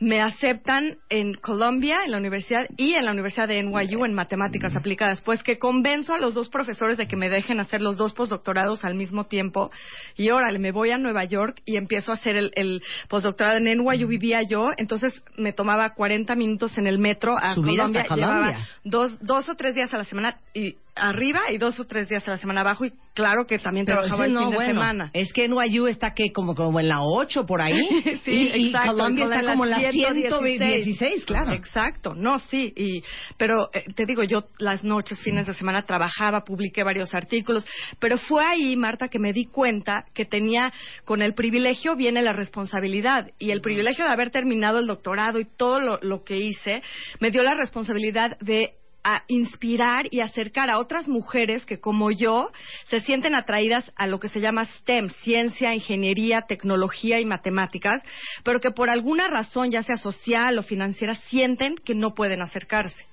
Me 0.00 0.20
aceptan 0.20 0.98
en 1.08 1.34
Columbia, 1.34 2.00
en 2.04 2.12
la 2.12 2.18
universidad, 2.18 2.66
y 2.76 2.94
en 2.94 3.04
la 3.04 3.12
Universidad 3.12 3.48
de 3.48 3.62
NYU 3.62 4.04
en 4.04 4.14
matemáticas 4.14 4.76
aplicadas. 4.76 5.20
Pues 5.22 5.42
que 5.42 5.58
convenzo 5.58 6.14
a 6.14 6.18
los 6.18 6.34
dos 6.34 6.48
profesores 6.48 6.98
de 6.98 7.08
que 7.08 7.16
me 7.16 7.28
dejen 7.28 7.58
hacer 7.58 7.82
los 7.82 7.96
dos 7.96 8.12
postdoctorados 8.12 8.84
al 8.84 8.94
mismo 8.94 9.24
tiempo. 9.24 9.70
Y 10.16 10.30
órale, 10.30 10.58
me 10.58 10.70
voy 10.70 10.90
a 10.90 10.98
Nueva 10.98 11.24
York 11.24 11.62
y 11.64 11.76
empiezo 11.76 12.12
a 12.12 12.14
hacer 12.14 12.36
el, 12.36 12.52
el 12.54 12.82
postdoctorado. 13.08 13.58
En 13.58 13.64
NYU 13.64 14.06
vivía 14.06 14.42
yo, 14.42 14.70
entonces 14.76 15.22
me 15.36 15.52
tomaba 15.52 15.94
40 15.94 16.34
minutos 16.36 16.78
en 16.78 16.86
el 16.86 16.98
metro 16.98 17.36
a 17.36 17.54
Colombia. 17.54 18.04
Colombia. 18.06 18.06
Llevaba 18.14 18.56
dos, 18.84 19.18
dos 19.20 19.48
o 19.48 19.54
tres 19.54 19.74
días 19.74 19.92
a 19.94 19.98
la 19.98 20.04
semana 20.04 20.38
y 20.54 20.76
arriba 20.98 21.40
y 21.50 21.58
dos 21.58 21.78
o 21.80 21.84
tres 21.84 22.08
días 22.08 22.26
a 22.28 22.32
la 22.32 22.36
semana 22.36 22.60
abajo 22.60 22.84
y 22.84 22.92
claro 23.14 23.46
que 23.46 23.58
también 23.58 23.84
Pero 23.86 24.00
trabajaba 24.00 24.26
el 24.26 24.32
no, 24.32 24.40
fin 24.40 24.50
de 24.50 24.56
bueno, 24.56 24.72
semana. 24.72 25.10
es 25.12 25.32
que 25.32 25.48
NYU 25.48 25.86
está 25.86 26.14
que 26.14 26.32
como, 26.32 26.54
como 26.54 26.78
en 26.80 26.88
la 26.88 27.02
8 27.02 27.46
por 27.46 27.60
ahí 27.60 27.78
Sí, 28.24 28.30
y, 28.30 28.56
y 28.56 28.66
exacto, 28.68 28.92
Colombia 28.92 29.24
con 29.24 29.32
está 29.32 29.42
la 29.42 29.52
como 29.52 29.64
en 29.64 29.70
la 29.70 29.78
116, 29.90 30.58
116, 30.58 31.24
claro. 31.24 31.52
Exacto, 31.54 32.14
no, 32.14 32.38
sí, 32.38 32.72
y, 32.76 33.02
pero 33.36 33.70
eh, 33.72 33.84
te 33.94 34.06
digo, 34.06 34.22
yo 34.22 34.44
las 34.58 34.84
noches, 34.84 35.20
fines 35.22 35.46
de 35.46 35.54
semana 35.54 35.82
trabajaba, 35.82 36.44
publiqué 36.44 36.82
varios 36.82 37.14
artículos, 37.14 37.66
pero 37.98 38.18
fue 38.18 38.44
ahí, 38.44 38.76
Marta, 38.76 39.08
que 39.08 39.18
me 39.18 39.32
di 39.32 39.46
cuenta 39.46 40.04
que 40.14 40.24
tenía, 40.24 40.72
con 41.04 41.22
el 41.22 41.34
privilegio 41.34 41.96
viene 41.96 42.22
la 42.22 42.32
responsabilidad, 42.32 43.30
y 43.38 43.50
el 43.50 43.60
privilegio 43.60 44.04
de 44.04 44.12
haber 44.12 44.30
terminado 44.30 44.78
el 44.78 44.86
doctorado 44.86 45.38
y 45.40 45.44
todo 45.44 45.80
lo, 45.80 45.98
lo 46.02 46.24
que 46.24 46.36
hice, 46.36 46.82
me 47.20 47.30
dio 47.30 47.42
la 47.42 47.54
responsabilidad 47.54 48.36
de 48.40 48.74
a 49.04 49.22
inspirar 49.28 50.06
y 50.10 50.20
acercar 50.20 50.70
a 50.70 50.78
otras 50.78 51.08
mujeres 51.08 51.64
que 51.64 51.80
como 51.80 52.10
yo 52.10 52.50
se 52.86 53.00
sienten 53.00 53.34
atraídas 53.34 53.90
a 53.96 54.06
lo 54.06 54.18
que 54.18 54.28
se 54.28 54.40
llama 54.40 54.64
STEM, 54.64 55.08
ciencia, 55.22 55.74
ingeniería, 55.74 56.42
tecnología 56.42 57.20
y 57.20 57.24
matemáticas, 57.24 58.02
pero 58.44 58.60
que 58.60 58.70
por 58.70 58.90
alguna 58.90 59.28
razón, 59.28 59.70
ya 59.70 59.82
sea 59.82 59.96
social 59.96 60.58
o 60.58 60.62
financiera, 60.62 61.14
sienten 61.14 61.76
que 61.76 61.94
no 61.94 62.14
pueden 62.14 62.42
acercarse. 62.42 63.06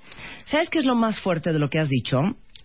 ¿Sabes 0.45 0.69
qué 0.69 0.79
es 0.79 0.85
lo 0.85 0.95
más 0.95 1.19
fuerte 1.21 1.53
de 1.53 1.59
lo 1.59 1.69
que 1.69 1.79
has 1.79 1.89
dicho? 1.89 2.17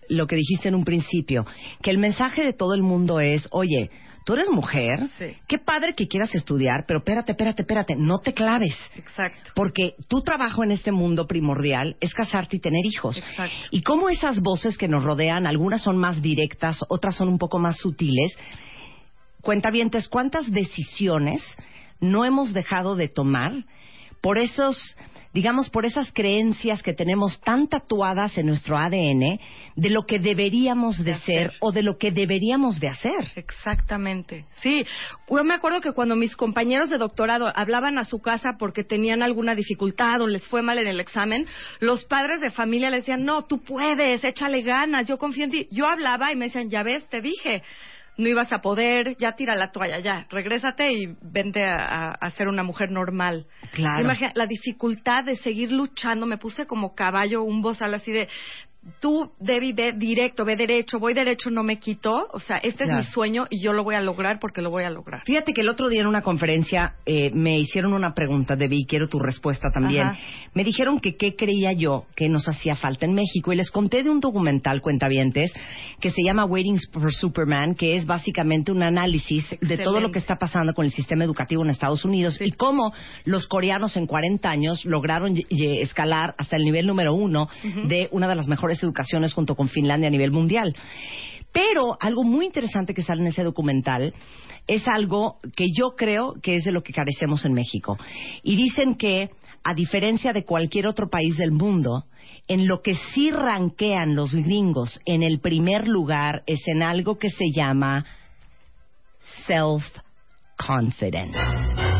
Lo 0.09 0.27
que 0.27 0.35
dijiste 0.35 0.67
en 0.67 0.75
un 0.75 0.83
principio, 0.83 1.45
que 1.81 1.91
el 1.91 1.97
mensaje 1.97 2.43
de 2.43 2.53
todo 2.53 2.73
el 2.73 2.81
mundo 2.81 3.19
es, 3.19 3.47
oye, 3.51 3.89
tú 4.25 4.33
eres 4.33 4.49
mujer, 4.49 4.99
Sí. 5.17 5.35
qué 5.47 5.57
padre 5.57 5.95
que 5.95 6.07
quieras 6.07 6.33
estudiar, 6.35 6.85
pero 6.87 6.99
espérate, 6.99 7.31
espérate, 7.31 7.61
espérate, 7.63 7.95
no 7.95 8.19
te 8.19 8.33
claves. 8.33 8.75
Exacto. 8.95 9.51
Porque 9.55 9.95
tu 10.07 10.21
trabajo 10.21 10.63
en 10.63 10.71
este 10.71 10.91
mundo 10.91 11.27
primordial 11.27 11.95
es 11.99 12.13
casarte 12.13 12.57
y 12.57 12.59
tener 12.59 12.85
hijos. 12.85 13.17
Exacto. 13.17 13.67
Y 13.71 13.81
cómo 13.81 14.09
esas 14.09 14.41
voces 14.41 14.77
que 14.77 14.87
nos 14.87 15.03
rodean, 15.03 15.47
algunas 15.47 15.81
son 15.81 15.97
más 15.97 16.21
directas, 16.21 16.79
otras 16.89 17.15
son 17.15 17.29
un 17.29 17.37
poco 17.37 17.59
más 17.59 17.77
sutiles. 17.77 18.37
Cuentavientes, 19.41 20.07
¿cuántas 20.07 20.51
decisiones 20.51 21.41
no 21.99 22.25
hemos 22.25 22.53
dejado 22.53 22.95
de 22.95 23.07
tomar 23.07 23.53
por 24.21 24.37
esos, 24.37 24.77
digamos, 25.33 25.69
por 25.69 25.85
esas 25.85 26.11
creencias 26.13 26.83
que 26.83 26.93
tenemos 26.93 27.39
tan 27.41 27.67
tatuadas 27.67 28.37
en 28.37 28.45
nuestro 28.45 28.77
ADN 28.77 29.39
de 29.75 29.89
lo 29.89 30.05
que 30.05 30.19
deberíamos 30.19 30.97
de, 30.99 31.13
De 31.13 31.19
ser 31.19 31.47
hacer. 31.47 31.57
o 31.59 31.71
de 31.71 31.81
lo 31.81 31.97
que 31.97 32.11
deberíamos 32.11 32.79
de 32.79 32.89
hacer? 32.89 33.31
Exactamente. 33.35 34.45
Sí, 34.61 34.83
yo 35.29 35.43
me 35.43 35.53
acuerdo 35.55 35.81
que 35.81 35.93
cuando 35.93 36.15
mis 36.15 36.35
compañeros 36.35 36.89
de 36.89 36.97
doctorado 36.97 37.51
hablaban 37.55 37.97
a 37.97 38.05
su 38.05 38.19
casa 38.19 38.51
porque 38.59 38.83
tenían 38.83 39.23
alguna 39.23 39.55
dificultad 39.55 40.21
o 40.21 40.27
les 40.27 40.45
fue 40.47 40.61
mal 40.61 40.77
en 40.77 40.87
el 40.87 40.99
examen, 40.99 41.47
los 41.79 42.05
padres 42.05 42.41
de 42.41 42.51
familia 42.51 42.89
les 42.89 43.01
decían, 43.01 43.25
no, 43.25 43.43
tú 43.45 43.59
puedes, 43.63 44.23
échale 44.23 44.61
ganas, 44.61 45.07
yo 45.07 45.17
confío 45.17 45.45
en 45.45 45.51
ti. 45.51 45.67
Yo 45.71 45.87
hablaba 45.87 46.31
y 46.31 46.35
me 46.35 46.45
decían, 46.45 46.69
ya 46.69 46.83
ves, 46.83 47.07
te 47.09 47.21
dije, 47.21 47.63
no 48.17 48.27
ibas 48.27 48.51
a 48.53 48.61
poder, 48.61 49.15
ya 49.17 49.33
tira 49.33 49.55
la 49.55 49.71
toalla, 49.71 49.99
ya, 49.99 50.25
regrésate 50.29 50.91
y 50.91 51.15
vente 51.21 51.63
a, 51.63 52.11
a- 52.11 52.31
ser 52.31 52.47
una 52.47 52.63
mujer 52.63 52.91
normal. 52.91 53.45
Claro. 53.71 54.03
Imagina, 54.03 54.31
la 54.35 54.45
dificultad 54.45 55.23
de 55.23 55.35
seguir 55.37 55.71
luchando, 55.71 56.25
me 56.25 56.37
puse 56.37 56.65
como 56.65 56.93
caballo, 56.93 57.43
un 57.43 57.61
bozal 57.61 57.93
así 57.93 58.11
de, 58.11 58.27
tú, 58.99 59.31
Debbie, 59.39 59.73
ve 59.73 59.93
directo, 59.93 60.43
ve 60.43 60.55
derecho, 60.55 60.99
voy 60.99 61.13
derecho, 61.13 61.49
no 61.51 61.63
me 61.63 61.77
quito. 61.77 62.27
O 62.33 62.39
sea, 62.39 62.57
este 62.57 62.85
Claro. 62.85 62.99
es 63.01 63.07
mi 63.07 63.11
sueño 63.13 63.47
y 63.49 63.61
yo 63.61 63.73
lo 63.73 63.83
voy 63.83 63.95
a 63.95 64.01
lograr 64.01 64.39
porque 64.39 64.61
lo 64.61 64.69
voy 64.71 64.83
a 64.83 64.89
lograr. 64.89 65.21
Fíjate 65.25 65.53
que 65.53 65.61
el 65.61 65.69
otro 65.69 65.87
día 65.87 66.01
en 66.01 66.07
una 66.07 66.21
conferencia 66.21 66.95
eh, 67.05 67.31
me 67.33 67.59
hicieron 67.59 67.93
una 67.93 68.13
pregunta, 68.13 68.55
Debbie, 68.55 68.79
y 68.81 68.85
quiero 68.85 69.07
tu 69.07 69.19
respuesta 69.19 69.69
también. 69.73 70.03
Ajá. 70.03 70.19
Me 70.53 70.63
dijeron 70.63 70.99
que 70.99 71.15
qué 71.15 71.35
creía 71.35 71.73
yo 71.73 72.05
que 72.15 72.27
nos 72.27 72.47
hacía 72.47 72.75
falta 72.75 73.05
en 73.05 73.13
México 73.13 73.53
y 73.53 73.55
les 73.55 73.69
conté 73.69 74.03
de 74.03 74.09
un 74.09 74.19
documental, 74.19 74.81
cuentavientes, 74.81 75.53
que 75.99 76.09
se 76.09 76.23
llama 76.23 76.45
Waiting 76.45 76.79
for 76.91 77.13
Superman, 77.13 77.75
que 77.75 77.95
es 77.95 78.05
básicamente 78.05 78.71
un 78.71 78.81
análisis 78.81 79.45
de 79.61 79.77
todo 79.77 79.99
lo 79.99 80.11
que 80.11 80.19
está 80.19 80.37
pasando 80.37 80.73
con 80.73 80.85
el 80.85 80.91
sistema 80.91 81.23
educativo 81.23 81.63
en 81.63 81.69
Estados 81.69 82.03
Unidos 82.03 82.39
y 82.41 82.51
cómo 82.53 82.93
los 83.25 83.47
coreanos 83.47 83.95
en 83.97 84.07
40 84.07 84.49
años 84.49 84.85
lograron 84.85 85.35
escalar 85.49 86.33
hasta 86.37 86.55
el 86.57 86.63
nivel 86.63 86.87
número 86.87 87.13
uno 87.13 87.47
de 87.85 88.07
una 88.11 88.27
de 88.27 88.35
las 88.35 88.47
mejores 88.47 88.70
educaciones 88.81 89.33
junto 89.33 89.55
con 89.55 89.67
Finlandia 89.67 90.07
a 90.07 90.11
nivel 90.11 90.31
mundial. 90.31 90.73
Pero 91.51 91.97
algo 91.99 92.23
muy 92.23 92.45
interesante 92.45 92.93
que 92.93 93.01
sale 93.01 93.21
en 93.21 93.27
ese 93.27 93.43
documental 93.43 94.13
es 94.67 94.87
algo 94.87 95.39
que 95.55 95.65
yo 95.75 95.95
creo 95.97 96.35
que 96.41 96.57
es 96.57 96.63
de 96.63 96.71
lo 96.71 96.83
que 96.83 96.93
carecemos 96.93 97.43
en 97.45 97.53
México. 97.53 97.97
Y 98.43 98.55
dicen 98.55 98.95
que, 98.95 99.29
a 99.63 99.73
diferencia 99.73 100.31
de 100.31 100.45
cualquier 100.45 100.85
otro 100.87 101.09
país 101.09 101.35
del 101.37 101.51
mundo, 101.51 102.05
en 102.47 102.67
lo 102.67 102.81
que 102.81 102.95
sí 103.13 103.31
ranquean 103.31 104.15
los 104.15 104.33
gringos 104.33 104.99
en 105.05 105.23
el 105.23 105.39
primer 105.39 105.87
lugar 105.87 106.43
es 106.45 106.59
en 106.67 106.83
algo 106.83 107.17
que 107.17 107.29
se 107.29 107.45
llama 107.53 108.05
self-confidence. 109.47 111.90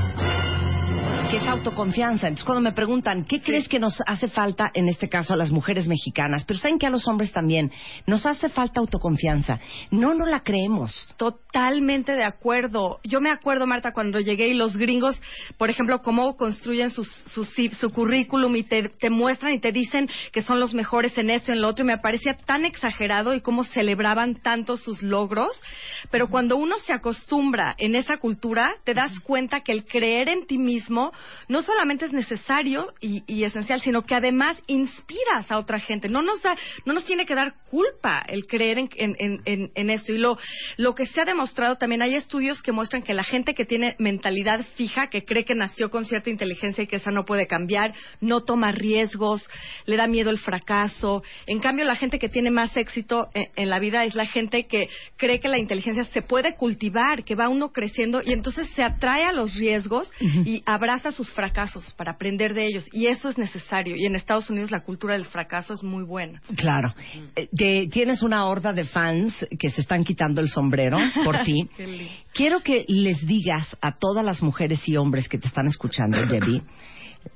Que 1.31 1.38
es 1.38 1.47
autoconfianza. 1.47 2.27
Entonces, 2.27 2.43
cuando 2.43 2.61
me 2.61 2.73
preguntan, 2.73 3.23
¿qué 3.23 3.41
crees 3.41 3.69
que 3.69 3.79
nos 3.79 3.97
hace 4.05 4.27
falta, 4.27 4.69
en 4.73 4.89
este 4.89 5.07
caso, 5.07 5.33
a 5.33 5.38
las 5.38 5.50
mujeres 5.50 5.88
mexicanas? 5.88 6.43
Pero 6.43 6.59
saben 6.59 6.77
que 6.77 6.85
a 6.88 6.89
los 6.89 7.07
hombres 7.07 7.31
también. 7.31 7.71
Nos 8.05 8.25
hace 8.25 8.50
falta 8.50 8.81
autoconfianza. 8.81 9.57
No, 9.91 10.13
no 10.13 10.25
la 10.25 10.41
creemos. 10.41 11.07
Totalmente 11.15 12.11
de 12.17 12.25
acuerdo. 12.25 13.00
Yo 13.05 13.21
me 13.21 13.29
acuerdo, 13.31 13.65
Marta, 13.65 13.93
cuando 13.93 14.19
llegué 14.19 14.50
y 14.50 14.55
los 14.55 14.75
gringos, 14.75 15.21
por 15.57 15.69
ejemplo, 15.69 16.01
cómo 16.01 16.35
construyen 16.35 16.89
sus- 16.91 17.07
su, 17.07 17.89
currículum 17.91 18.53
y 18.57 18.63
te, 18.63 18.89
te 18.89 19.09
muestran 19.09 19.53
y 19.53 19.59
te 19.61 19.71
dicen 19.71 20.09
que 20.33 20.41
son 20.41 20.59
los 20.59 20.73
mejores 20.73 21.17
en 21.17 21.29
eso, 21.29 21.53
en 21.53 21.61
lo 21.61 21.69
otro, 21.69 21.85
y 21.85 21.88
me 21.88 21.97
parecía 21.97 22.33
tan 22.45 22.65
exagerado 22.65 23.33
y 23.33 23.39
cómo 23.39 23.63
celebraban 23.63 24.41
tanto 24.41 24.75
sus 24.75 25.01
logros. 25.01 25.61
Pero 26.09 26.27
cuando 26.27 26.57
uno 26.57 26.75
se 26.79 26.91
acostumbra 26.91 27.73
en 27.77 27.95
esa 27.95 28.17
cultura, 28.17 28.69
te 28.83 28.93
das 28.93 29.17
cuenta 29.21 29.61
que 29.61 29.71
el 29.71 29.85
creer 29.85 30.27
en 30.27 30.45
ti 30.45 30.57
mismo 30.57 31.13
no 31.47 31.61
solamente 31.61 32.05
es 32.05 32.13
necesario 32.13 32.93
y, 32.99 33.23
y 33.27 33.43
esencial, 33.43 33.81
sino 33.81 34.01
que 34.03 34.15
además 34.15 34.61
inspiras 34.67 35.51
a 35.51 35.57
otra 35.57 35.79
gente. 35.79 36.09
No 36.09 36.21
nos, 36.21 36.41
da- 36.41 36.55
no 36.85 36.93
nos 36.93 37.05
tiene 37.05 37.25
que 37.25 37.35
dar 37.35 37.53
culpa 37.69 38.23
el 38.27 38.45
creer 38.45 38.79
en, 38.79 38.89
en, 38.97 39.71
en, 39.75 39.89
esto. 39.89 40.13
Y 40.13 40.17
lo, 40.17 40.37
lo 40.77 40.95
que 40.95 41.05
se 41.05 41.21
ha 41.21 41.25
demostrado 41.25 41.75
también, 41.75 42.01
hay 42.01 42.15
estudios 42.15 42.61
que 42.61 42.71
muestran 42.71 43.03
que 43.03 43.13
la 43.13 43.23
gente 43.23 43.53
que 43.53 43.65
tiene 43.65 43.95
mentalidad 43.99 44.65
fija, 44.75 45.07
que 45.07 45.23
cree 45.23 45.45
que 45.45 45.55
nació 45.55 45.89
con 45.89 46.05
cierta 46.05 46.29
inteligencia 46.29 46.83
y 46.83 46.87
que 46.87 46.97
esa 46.97 47.11
no 47.11 47.25
puede 47.25 47.47
cambiar, 47.47 47.93
no 48.19 48.41
toma 48.41 48.71
riesgos, 48.71 49.47
le 49.85 49.97
da 49.97 50.07
miedo 50.07 50.29
el 50.29 50.39
fracaso. 50.39 51.23
En 51.45 51.59
cambio, 51.59 51.85
la 51.85 51.95
gente 51.95 52.19
que 52.19 52.29
tiene 52.29 52.51
más 52.51 52.75
éxito 52.77 53.29
en, 53.33 53.47
en 53.55 53.69
la 53.69 53.79
vida 53.79 54.05
es 54.05 54.15
la 54.15 54.25
gente 54.25 54.67
que 54.67 54.89
cree 55.17 55.39
que 55.39 55.47
la 55.47 55.59
inteligencia 55.59 56.03
se 56.05 56.21
puede 56.21 56.55
cultivar, 56.55 57.23
que 57.23 57.35
va 57.35 57.49
uno 57.49 57.71
creciendo 57.71 58.21
y 58.23 58.33
entonces 58.33 58.69
se 58.75 58.83
atrae 58.83 59.25
a 59.25 59.31
los 59.33 59.55
riesgos 59.55 60.11
y 60.45 60.63
abraza 60.65 61.11
sus 61.12 61.32
fracasos 61.32 61.94
para 61.94 62.13
aprender 62.13 62.53
de 62.53 62.65
ellos. 62.65 62.86
Y 62.91 63.08
eso 63.08 63.30
es 63.30 63.38
necesario. 63.38 63.96
Y 63.96 64.06
en 64.06 64.15
Estados 64.15 64.50
Unidos 64.50 64.72
la 64.72 64.82
cultura 64.82 65.13
del 65.13 65.25
fracaso 65.25 65.74
es 65.74 65.84
muy 65.84 66.03
buena. 66.03 66.41
Claro. 66.56 66.94
Eh, 67.36 67.88
tienes 67.89 68.24
una 68.24 68.46
horda 68.46 68.74
de 68.74 68.86
fans 68.86 69.34
que 69.60 69.70
se 69.70 69.82
están 69.82 70.03
quitando 70.03 70.41
el 70.41 70.50
sombrero 70.50 70.98
por 71.24 71.44
ti. 71.44 71.70
Quiero 72.34 72.62
que 72.62 72.86
les 72.88 73.25
digas 73.25 73.77
a 73.82 73.94
todas 73.94 74.24
las 74.24 74.41
mujeres 74.41 74.88
y 74.88 74.98
hombres 74.98 75.27
que 75.27 75.38
te 75.38 75.48
están 75.48 75.68
escuchando, 75.68 76.25
Debbie, 76.25 76.62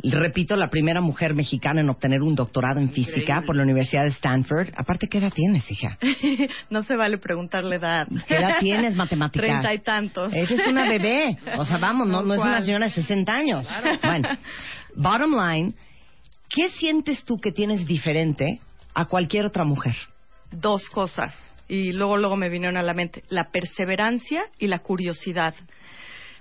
Repito, 0.04 0.56
la 0.56 0.70
primera 0.70 1.02
mujer 1.02 1.34
mexicana 1.34 1.82
en 1.82 1.90
obtener 1.90 2.22
un 2.22 2.36
doctorado 2.36 2.80
en 2.80 2.92
física 2.92 3.42
por 3.46 3.56
la 3.56 3.64
Universidad 3.64 4.04
de 4.04 4.10
Stanford. 4.10 4.70
Aparte, 4.76 5.08
¿qué 5.08 5.18
edad 5.18 5.32
tienes, 5.34 5.70
hija? 5.72 5.98
no 6.70 6.84
se 6.84 6.96
vale 6.96 7.18
preguntarle 7.18 7.78
edad. 7.78 8.08
¿Qué 8.28 8.36
edad 8.36 8.58
tienes, 8.60 8.96
matemáticas? 8.96 9.48
Treinta 9.48 9.74
y 9.74 9.80
tantos. 9.80 10.34
Eres 10.34 10.68
una 10.68 10.88
bebé. 10.88 11.38
O 11.58 11.66
sea, 11.66 11.78
vamos, 11.78 12.08
no, 12.08 12.22
no 12.22 12.34
es 12.36 12.42
una 12.42 12.62
señora 12.62 12.88
de 12.88 12.94
60 12.94 13.34
años. 13.34 13.68
Bueno, 14.04 14.30
bottom 14.96 15.36
line, 15.40 15.74
¿qué 16.50 16.70
sientes 16.70 17.24
tú 17.24 17.38
que 17.38 17.52
tienes 17.52 17.86
diferente 17.88 18.60
a 18.94 19.06
cualquier 19.06 19.46
otra 19.46 19.64
mujer? 19.64 19.96
Dos 20.52 20.88
cosas. 20.90 21.34
Y 21.68 21.94
luego, 21.94 22.18
luego 22.18 22.36
me 22.36 22.50
vinieron 22.50 22.78
a 22.78 22.84
la 22.84 22.94
mente. 22.94 23.24
La 23.30 23.50
perseverancia 23.52 24.44
y 24.60 24.68
la 24.68 24.80
curiosidad. 24.80 25.56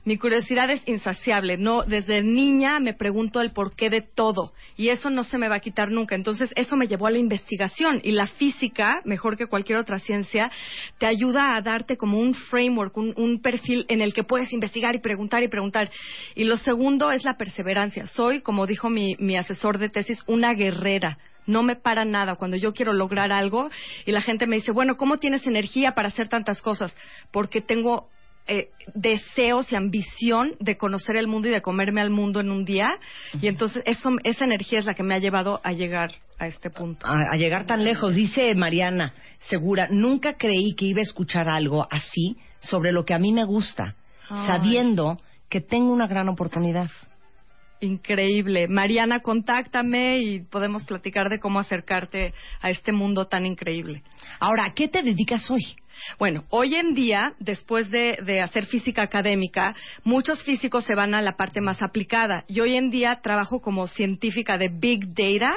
Mi 0.06 0.18
curiosidad 0.18 0.70
es 0.70 0.87
insaciable. 0.87 1.56
No, 1.56 1.82
desde 1.82 2.23
niña 2.23 2.78
me 2.78 2.92
pregunto 2.92 3.40
el 3.40 3.52
porqué 3.52 3.88
de 3.88 4.02
todo 4.02 4.52
y 4.76 4.90
eso 4.90 5.08
no 5.08 5.25
se 5.25 5.38
me 5.38 5.49
va 5.49 5.56
a 5.56 5.61
quitar 5.61 5.90
nunca. 5.90 6.14
Entonces, 6.14 6.52
eso 6.56 6.76
me 6.76 6.87
llevó 6.87 7.06
a 7.06 7.11
la 7.11 7.18
investigación 7.18 8.00
y 8.02 8.12
la 8.12 8.26
física, 8.26 9.00
mejor 9.04 9.38
que 9.38 9.46
cualquier 9.46 9.78
otra 9.78 9.99
ciencia, 9.99 10.50
te 10.99 11.06
ayuda 11.06 11.56
a 11.56 11.62
darte 11.62 11.96
como 11.96 12.18
un 12.18 12.34
framework, 12.34 12.94
un, 12.99 13.14
un 13.16 13.40
perfil 13.40 13.87
en 13.88 14.02
el 14.02 14.12
que 14.12 14.25
puedes 14.25 14.52
investigar 14.52 14.94
y 14.94 14.99
preguntar 14.99 15.42
y 15.42 15.49
preguntar. 15.49 15.90
Y 16.34 16.44
lo 16.44 16.58
segundo 16.58 17.11
es 17.11 17.25
la 17.25 17.38
perseverancia. 17.38 18.06
Soy, 18.06 18.42
como 18.42 18.66
dijo 18.66 18.90
mi, 18.90 19.16
mi 19.18 19.37
asesor 19.37 19.78
de 19.78 19.88
tesis, 19.88 20.23
una 20.26 20.52
guerrera 20.52 21.18
no 21.46 21.62
me 21.62 21.76
para 21.76 22.06
nada 22.06 22.37
cuando 22.37 22.56
yo 22.56 22.73
quiero 22.73 22.94
lograr 22.94 23.30
algo 23.30 23.68
y 24.06 24.12
la 24.12 24.23
gente 24.23 24.46
me 24.46 24.56
dice, 24.56 24.73
bueno, 24.73 24.96
¿cómo 24.96 25.18
tienes 25.18 25.46
energía 25.46 25.92
para 25.92 26.08
hacer 26.08 26.28
tantas 26.28 26.62
cosas? 26.62 26.96
Porque 27.30 27.61
tengo 27.61 28.08
eh, 28.46 28.68
deseos 28.94 29.72
y 29.72 29.76
ambición 29.76 30.54
de 30.60 30.76
conocer 30.76 31.16
el 31.16 31.26
mundo 31.26 31.48
y 31.48 31.50
de 31.50 31.62
comerme 31.62 32.02
al 32.02 32.10
mundo 32.10 32.40
en 32.40 32.50
un 32.50 32.64
día. 32.64 32.88
Y 33.40 33.48
entonces 33.48 33.82
eso, 33.86 34.10
esa 34.22 34.44
energía 34.44 34.80
es 34.80 34.84
la 34.84 34.94
que 34.94 35.02
me 35.02 35.14
ha 35.14 35.18
llevado 35.18 35.60
a 35.64 35.72
llegar 35.72 36.10
a 36.38 36.46
este 36.46 36.68
punto. 36.68 37.06
A, 37.06 37.36
llegar 37.36 37.64
tan 37.64 37.84
lejos. 37.84 38.14
Dice 38.14 38.54
Mariana, 38.54 39.14
segura, 39.48 39.88
nunca 39.90 40.36
creí 40.36 40.74
que 40.74 40.84
iba 40.84 41.00
a 41.00 41.04
escuchar 41.04 41.48
algo 41.48 41.86
así 41.90 42.36
sobre 42.60 42.92
lo 42.92 43.04
que 43.04 43.14
a 43.14 43.18
mí 43.18 43.32
me 43.32 43.44
gusta, 43.44 43.96
sabiendo 44.28 45.18
que 45.48 45.60
tengo 45.60 45.92
una 45.92 46.06
gran 46.06 46.28
oportunidad. 46.28 46.90
Increíble. 47.80 48.68
Mariana, 48.68 49.20
contáctame 49.20 50.18
y 50.18 50.40
podemos 50.40 50.84
platicar 50.84 51.28
de 51.28 51.38
cómo 51.38 51.60
acercarte 51.60 52.32
a 52.60 52.70
este 52.70 52.92
mundo 52.92 53.26
tan 53.26 53.46
increíble. 53.46 54.02
Ahora, 54.40 54.66
¿a 54.66 54.74
qué 54.74 54.88
te 54.88 55.02
dedicas 55.02 55.50
hoy? 55.50 55.62
Bueno, 56.18 56.44
hoy 56.50 56.75
en 56.75 56.94
día, 56.94 57.34
después 57.38 57.90
de, 57.90 58.40
hacer 58.42 58.66
física 58.66 59.02
académica, 59.02 59.75
muchos 60.02 60.42
físicos 60.44 60.84
se 60.84 60.94
van 60.94 61.14
a 61.14 61.23
la 61.23 61.37
parte 61.37 61.61
más 61.61 61.82
aplicada. 61.82 62.44
Y 62.49 62.61
hoy 62.61 62.76
en 62.76 62.90
día 62.90 63.20
trabajo 63.23 63.61
como 63.61 63.87
científica 63.87 64.58
de 64.58 64.68
Big 64.68 65.14
Data 65.14 65.52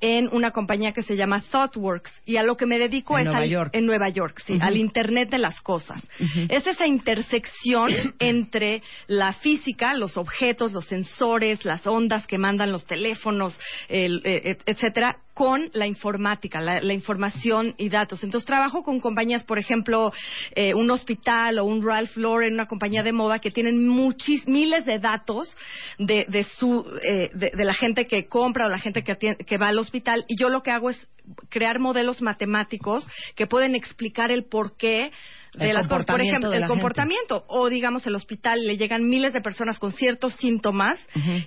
en 0.00 0.28
una 0.32 0.50
compañía 0.50 0.92
que 0.92 1.02
se 1.02 1.16
llama 1.16 1.42
ThoughtWorks. 1.50 2.22
Y 2.24 2.36
a 2.36 2.42
lo 2.42 2.56
que 2.56 2.66
me 2.66 2.78
dedico 2.78 3.18
es 3.18 3.28
al, 3.28 3.70
en 3.72 3.86
Nueva 3.86 4.08
York, 4.08 4.40
sí, 4.44 4.58
al 4.60 4.76
Internet 4.76 5.30
de 5.30 5.38
las 5.38 5.60
cosas. 5.60 6.06
Es 6.48 6.66
esa 6.66 6.86
intersección 6.86 7.90
entre 8.18 8.82
la 9.06 9.32
física, 9.32 9.94
los 9.94 10.16
objetos, 10.16 10.72
los 10.72 10.86
sensores, 10.86 11.64
las 11.64 11.86
ondas 11.86 12.26
que 12.26 12.38
mandan 12.38 12.72
los 12.72 12.86
teléfonos, 12.86 13.58
el, 13.88 14.22
eh, 14.24 14.58
etcétera, 14.66 15.18
con 15.36 15.68
la 15.74 15.86
informática, 15.86 16.62
la, 16.62 16.94
información 16.94 17.74
y 17.76 17.90
datos. 17.90 18.24
Entonces 18.24 18.46
trabajo 18.46 18.82
con 18.82 19.00
compañías, 19.00 19.44
por 19.44 19.58
ejemplo, 19.58 20.10
eh, 20.54 20.72
un 20.72 20.90
hospital 20.90 21.58
o 21.58 21.66
un 21.66 21.86
Ralph 21.86 22.16
Lauren, 22.16 22.54
una 22.54 22.64
compañía 22.64 23.02
de 23.02 23.12
moda 23.12 23.38
que 23.38 23.50
tienen 23.50 23.86
muchis, 23.86 24.48
miles 24.48 24.86
de 24.86 24.98
datos 24.98 25.54
de, 25.98 26.24
de 26.30 26.44
su, 26.44 26.90
eh, 27.02 27.28
de, 27.34 27.64
la 27.66 27.74
gente 27.74 28.06
que 28.06 28.28
compra 28.28 28.64
o 28.64 28.70
la 28.70 28.78
gente 28.78 29.04
que, 29.04 29.36
que 29.36 29.58
va 29.58 29.68
al 29.68 29.78
hospital 29.78 30.24
y 30.26 30.40
yo 30.40 30.48
lo 30.48 30.62
que 30.62 30.70
hago 30.70 30.88
es 30.88 31.06
crear 31.50 31.80
modelos 31.80 32.22
matemáticos 32.22 33.06
que 33.34 33.46
pueden 33.46 33.74
explicar 33.74 34.30
el 34.30 34.44
por 34.44 34.78
qué 34.78 35.10
de 35.56 35.72
las 35.72 35.88
cosas. 35.88 36.06
Por 36.06 36.20
ejemplo, 36.20 36.52
el 36.52 36.66
comportamiento. 36.66 37.44
O, 37.48 37.68
digamos, 37.68 38.06
el 38.06 38.14
hospital 38.14 38.64
le 38.64 38.76
llegan 38.76 39.08
miles 39.08 39.32
de 39.32 39.40
personas 39.40 39.78
con 39.78 39.92
ciertos 39.92 40.34
síntomas 40.34 40.98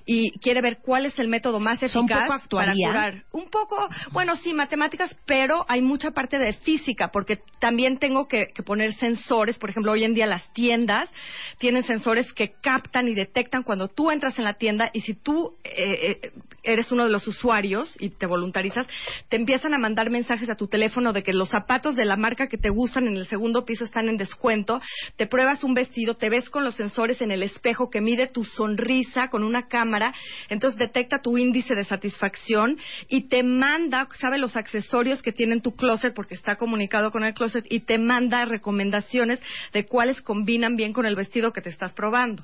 y 0.05 0.31
quiere 0.39 0.61
ver 0.61 0.79
cuál 0.81 1.05
es 1.05 1.17
el 1.19 1.27
método 1.27 1.59
más 1.59 1.81
eficaz 1.81 2.47
para 2.49 2.73
curar. 2.73 3.23
Un 3.31 3.49
poco, 3.49 3.89
bueno, 4.11 4.35
sí, 4.35 4.53
matemáticas, 4.53 5.15
pero 5.25 5.65
hay 5.67 5.81
mucha 5.81 6.11
parte 6.11 6.37
de 6.39 6.53
física, 6.53 7.09
porque 7.09 7.39
también 7.59 7.97
tengo 7.97 8.27
que, 8.27 8.47
poner 8.65 8.93
sensores. 8.93 9.57
Por 9.57 9.69
ejemplo, 9.69 9.91
hoy 9.91 10.03
en 10.03 10.13
día 10.13 10.25
las 10.25 10.51
tiendas 10.53 11.11
tienen 11.57 11.83
sensores 11.83 12.31
que 12.33 12.53
captan 12.61 13.07
y 13.07 13.15
detectan 13.15 13.63
cuando 13.63 13.87
tú 13.87 14.11
entras 14.11 14.37
en 14.37 14.43
la 14.43 14.53
tienda 14.53 14.89
y 14.93 15.01
si 15.01 15.13
tú 15.13 15.55
eh, 15.63 16.19
eh, 16.23 16.31
eres 16.63 16.91
uno 16.91 17.05
de 17.05 17.11
los 17.11 17.27
usuarios 17.27 17.95
y 17.99 18.09
te 18.09 18.25
voluntarizas, 18.25 18.87
te 19.27 19.37
empiezan 19.37 19.73
a 19.73 19.77
mandar 19.77 20.09
mensajes 20.09 20.49
a 20.49 20.55
tu 20.55 20.67
teléfono 20.67 21.13
de 21.13 21.23
que 21.23 21.33
los 21.33 21.49
zapatos 21.49 21.95
de 21.95 22.05
la 22.05 22.15
marca 22.15 22.47
que 22.47 22.57
te 22.57 22.69
gustan 22.69 23.07
en 23.07 23.17
el 23.17 23.25
segundo 23.27 23.65
piso 23.65 23.85
están 23.85 23.98
en 24.07 24.17
descuento, 24.17 24.81
te 25.15 25.27
pruebas 25.27 25.63
un 25.63 25.73
vestido, 25.73 26.13
te 26.13 26.29
ves 26.29 26.49
con 26.49 26.63
los 26.63 26.75
sensores 26.75 27.21
en 27.21 27.31
el 27.31 27.43
espejo 27.43 27.89
que 27.89 28.01
mide 28.01 28.27
tu 28.27 28.43
sonrisa 28.43 29.29
con 29.29 29.43
una 29.43 29.67
cámara, 29.67 30.13
entonces 30.47 30.77
detecta 30.77 31.21
tu 31.21 31.37
índice 31.37 31.75
de 31.75 31.83
satisfacción 31.83 32.77
y 33.07 33.27
te 33.27 33.43
manda, 33.43 34.07
sabe 34.19 34.37
los 34.37 34.55
accesorios 34.55 35.21
que 35.21 35.31
tiene 35.31 35.53
en 35.53 35.61
tu 35.61 35.75
closet 35.75 36.13
porque 36.13 36.35
está 36.35 36.55
comunicado 36.55 37.11
con 37.11 37.23
el 37.23 37.33
closet 37.33 37.65
y 37.69 37.81
te 37.81 37.97
manda 37.97 38.45
recomendaciones 38.45 39.41
de 39.73 39.85
cuáles 39.85 40.21
combinan 40.21 40.75
bien 40.75 40.93
con 40.93 41.05
el 41.05 41.15
vestido 41.15 41.51
que 41.51 41.61
te 41.61 41.69
estás 41.69 41.93
probando. 41.93 42.43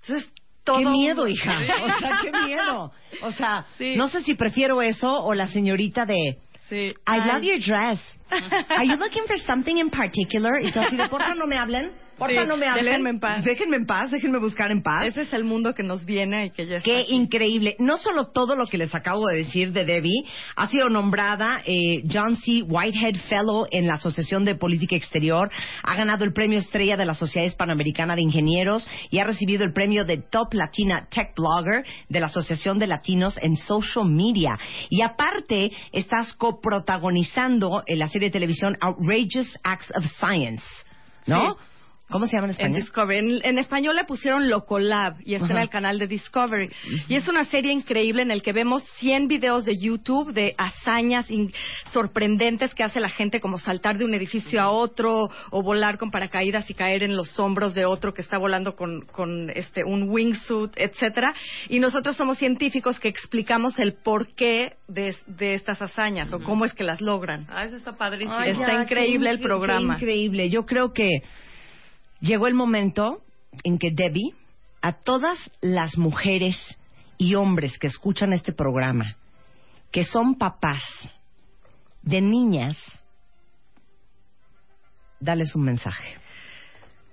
Entonces, 0.00 0.30
todo... 0.64 0.78
Qué 0.78 0.86
miedo, 0.86 1.28
hija. 1.28 1.60
O 1.84 1.98
sea, 1.98 2.18
qué 2.22 2.32
miedo. 2.46 2.92
O 3.22 3.32
sea, 3.32 3.66
no 3.96 4.08
sé 4.08 4.22
si 4.22 4.34
prefiero 4.34 4.82
eso 4.82 5.12
o 5.12 5.34
la 5.34 5.48
señorita 5.48 6.06
de 6.06 6.38
Sí. 6.74 6.92
I 7.06 7.18
love 7.32 7.44
your 7.44 7.60
dress. 7.60 8.00
Are 8.30 8.84
you 8.84 8.96
looking 8.96 9.24
for 9.28 9.36
something 9.46 9.78
in 9.78 9.90
particular? 9.90 10.58
Y 10.60 10.72
tú 10.72 10.80
así 10.80 10.96
de, 10.96 11.08
porfa, 11.08 11.34
no 11.36 11.46
me 11.46 11.56
hablen. 11.56 11.92
Porfa, 12.18 12.44
no 12.44 12.56
me 12.56 12.66
hablen. 12.66 12.84
Déjenme 12.84 13.10
en 13.10 13.20
paz. 13.20 13.44
Déjenme 13.44 13.76
en 13.76 13.86
paz, 13.86 14.10
déjenme 14.10 14.38
buscar 14.38 14.70
en 14.70 14.82
paz. 14.82 15.04
Ese 15.06 15.22
es 15.22 15.32
el 15.32 15.44
mundo 15.44 15.74
que 15.74 15.82
nos 15.82 16.04
viene 16.04 16.46
y 16.46 16.50
que 16.50 16.66
ya 16.66 16.76
está 16.76 16.84
Qué 16.84 17.06
increíble. 17.08 17.76
No 17.78 17.96
solo 17.96 18.28
todo 18.28 18.56
lo 18.56 18.66
que 18.66 18.78
les 18.78 18.94
acabo 18.94 19.26
de 19.26 19.38
decir 19.38 19.72
de 19.72 19.84
Debbie, 19.84 20.24
ha 20.56 20.68
sido 20.68 20.88
nombrada 20.88 21.62
eh, 21.66 22.02
John 22.10 22.36
C. 22.36 22.62
Whitehead 22.62 23.16
Fellow 23.28 23.66
en 23.70 23.86
la 23.86 23.94
Asociación 23.94 24.44
de 24.44 24.54
Política 24.54 24.96
Exterior, 24.96 25.50
ha 25.82 25.96
ganado 25.96 26.24
el 26.24 26.32
premio 26.32 26.58
estrella 26.58 26.96
de 26.96 27.04
la 27.04 27.14
Sociedad 27.14 27.46
Hispanoamericana 27.46 28.14
de 28.14 28.22
Ingenieros 28.22 28.88
y 29.10 29.18
ha 29.18 29.24
recibido 29.24 29.64
el 29.64 29.72
premio 29.72 30.04
de 30.04 30.18
Top 30.18 30.54
Latina 30.54 31.08
Tech 31.10 31.34
Blogger 31.36 31.84
de 32.08 32.20
la 32.20 32.26
Asociación 32.26 32.78
de 32.78 32.86
Latinos 32.86 33.38
en 33.42 33.56
Social 33.56 34.06
Media. 34.06 34.58
Y 34.88 35.02
aparte, 35.02 35.70
estás 35.92 36.32
coprotagonizando 36.34 37.82
en 37.86 37.98
la 37.98 38.08
serie 38.08 38.28
de 38.28 38.32
televisión 38.32 38.76
Outrageous 38.80 39.58
Acts 39.62 39.92
of 39.96 40.04
Science. 40.18 40.64
¿No? 41.26 41.56
¿Cómo 42.10 42.26
se 42.26 42.36
llama 42.36 42.46
en 42.46 42.50
español? 42.50 42.76
En 42.76 42.80
Discovery. 42.82 43.40
En, 43.44 43.58
español 43.58 43.96
le 43.96 44.04
pusieron 44.04 44.50
Locolab 44.50 45.16
y 45.24 45.34
está 45.34 45.48
en 45.52 45.58
el 45.58 45.70
canal 45.70 45.98
de 45.98 46.06
Discovery. 46.06 46.70
Y 47.08 47.16
es 47.16 47.26
una 47.28 47.44
serie 47.46 47.72
increíble 47.72 48.22
en 48.22 48.30
el 48.30 48.42
que 48.42 48.52
vemos 48.52 48.84
100 48.98 49.26
videos 49.26 49.64
de 49.64 49.78
YouTube 49.78 50.32
de 50.32 50.54
hazañas 50.58 51.26
sorprendentes 51.92 52.74
que 52.74 52.84
hace 52.84 53.00
la 53.00 53.08
gente, 53.08 53.40
como 53.40 53.58
saltar 53.58 53.96
de 53.96 54.04
un 54.04 54.12
edificio 54.12 54.60
a 54.60 54.70
otro 54.70 55.30
o 55.50 55.62
volar 55.62 55.96
con 55.96 56.10
paracaídas 56.10 56.68
y 56.68 56.74
caer 56.74 57.02
en 57.02 57.16
los 57.16 57.38
hombros 57.38 57.74
de 57.74 57.86
otro 57.86 58.12
que 58.12 58.20
está 58.20 58.36
volando 58.36 58.76
con, 58.76 59.00
con 59.06 59.50
este, 59.50 59.82
un 59.82 60.10
wingsuit, 60.10 60.72
etcétera. 60.76 61.34
Y 61.68 61.80
nosotros 61.80 62.16
somos 62.16 62.36
científicos 62.36 63.00
que 63.00 63.08
explicamos 63.08 63.78
el 63.78 63.94
porqué 63.94 64.76
de, 64.88 65.16
de 65.26 65.54
estas 65.54 65.80
hazañas 65.80 66.32
o 66.34 66.40
cómo 66.40 66.66
es 66.66 66.74
que 66.74 66.84
las 66.84 67.00
logran. 67.00 67.46
Ah, 67.48 67.64
eso 67.64 67.76
está 67.76 67.96
padrísimo. 67.96 68.38
está 68.40 68.82
increíble 68.82 69.30
el 69.30 69.40
programa. 69.40 69.94
increíble. 69.94 70.50
Yo 70.50 70.66
creo 70.66 70.92
que 70.92 71.08
llegó 72.24 72.46
el 72.46 72.54
momento 72.54 73.22
en 73.62 73.78
que 73.78 73.90
Debbie, 73.92 74.34
a 74.80 74.92
todas 74.92 75.38
las 75.60 75.96
mujeres 75.96 76.56
y 77.18 77.34
hombres 77.34 77.78
que 77.78 77.86
escuchan 77.86 78.32
este 78.32 78.52
programa, 78.52 79.16
que 79.92 80.04
son 80.04 80.36
papás 80.36 80.82
de 82.02 82.20
niñas, 82.20 82.76
dales 85.20 85.54
un 85.54 85.64
mensaje. 85.64 86.18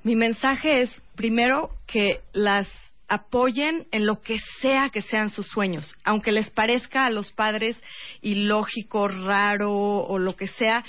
Mi 0.03 0.15
mensaje 0.15 0.81
es, 0.81 1.03
primero, 1.15 1.69
que 1.85 2.21
las 2.33 2.67
apoyen 3.07 3.87
en 3.91 4.05
lo 4.05 4.21
que 4.21 4.39
sea 4.61 4.89
que 4.89 5.01
sean 5.01 5.29
sus 5.29 5.47
sueños, 5.47 5.93
aunque 6.05 6.31
les 6.31 6.49
parezca 6.49 7.05
a 7.05 7.09
los 7.09 7.31
padres 7.33 7.81
ilógico, 8.21 9.09
raro 9.09 9.71
o 9.71 10.17
lo 10.17 10.35
que 10.35 10.47
sea, 10.47 10.83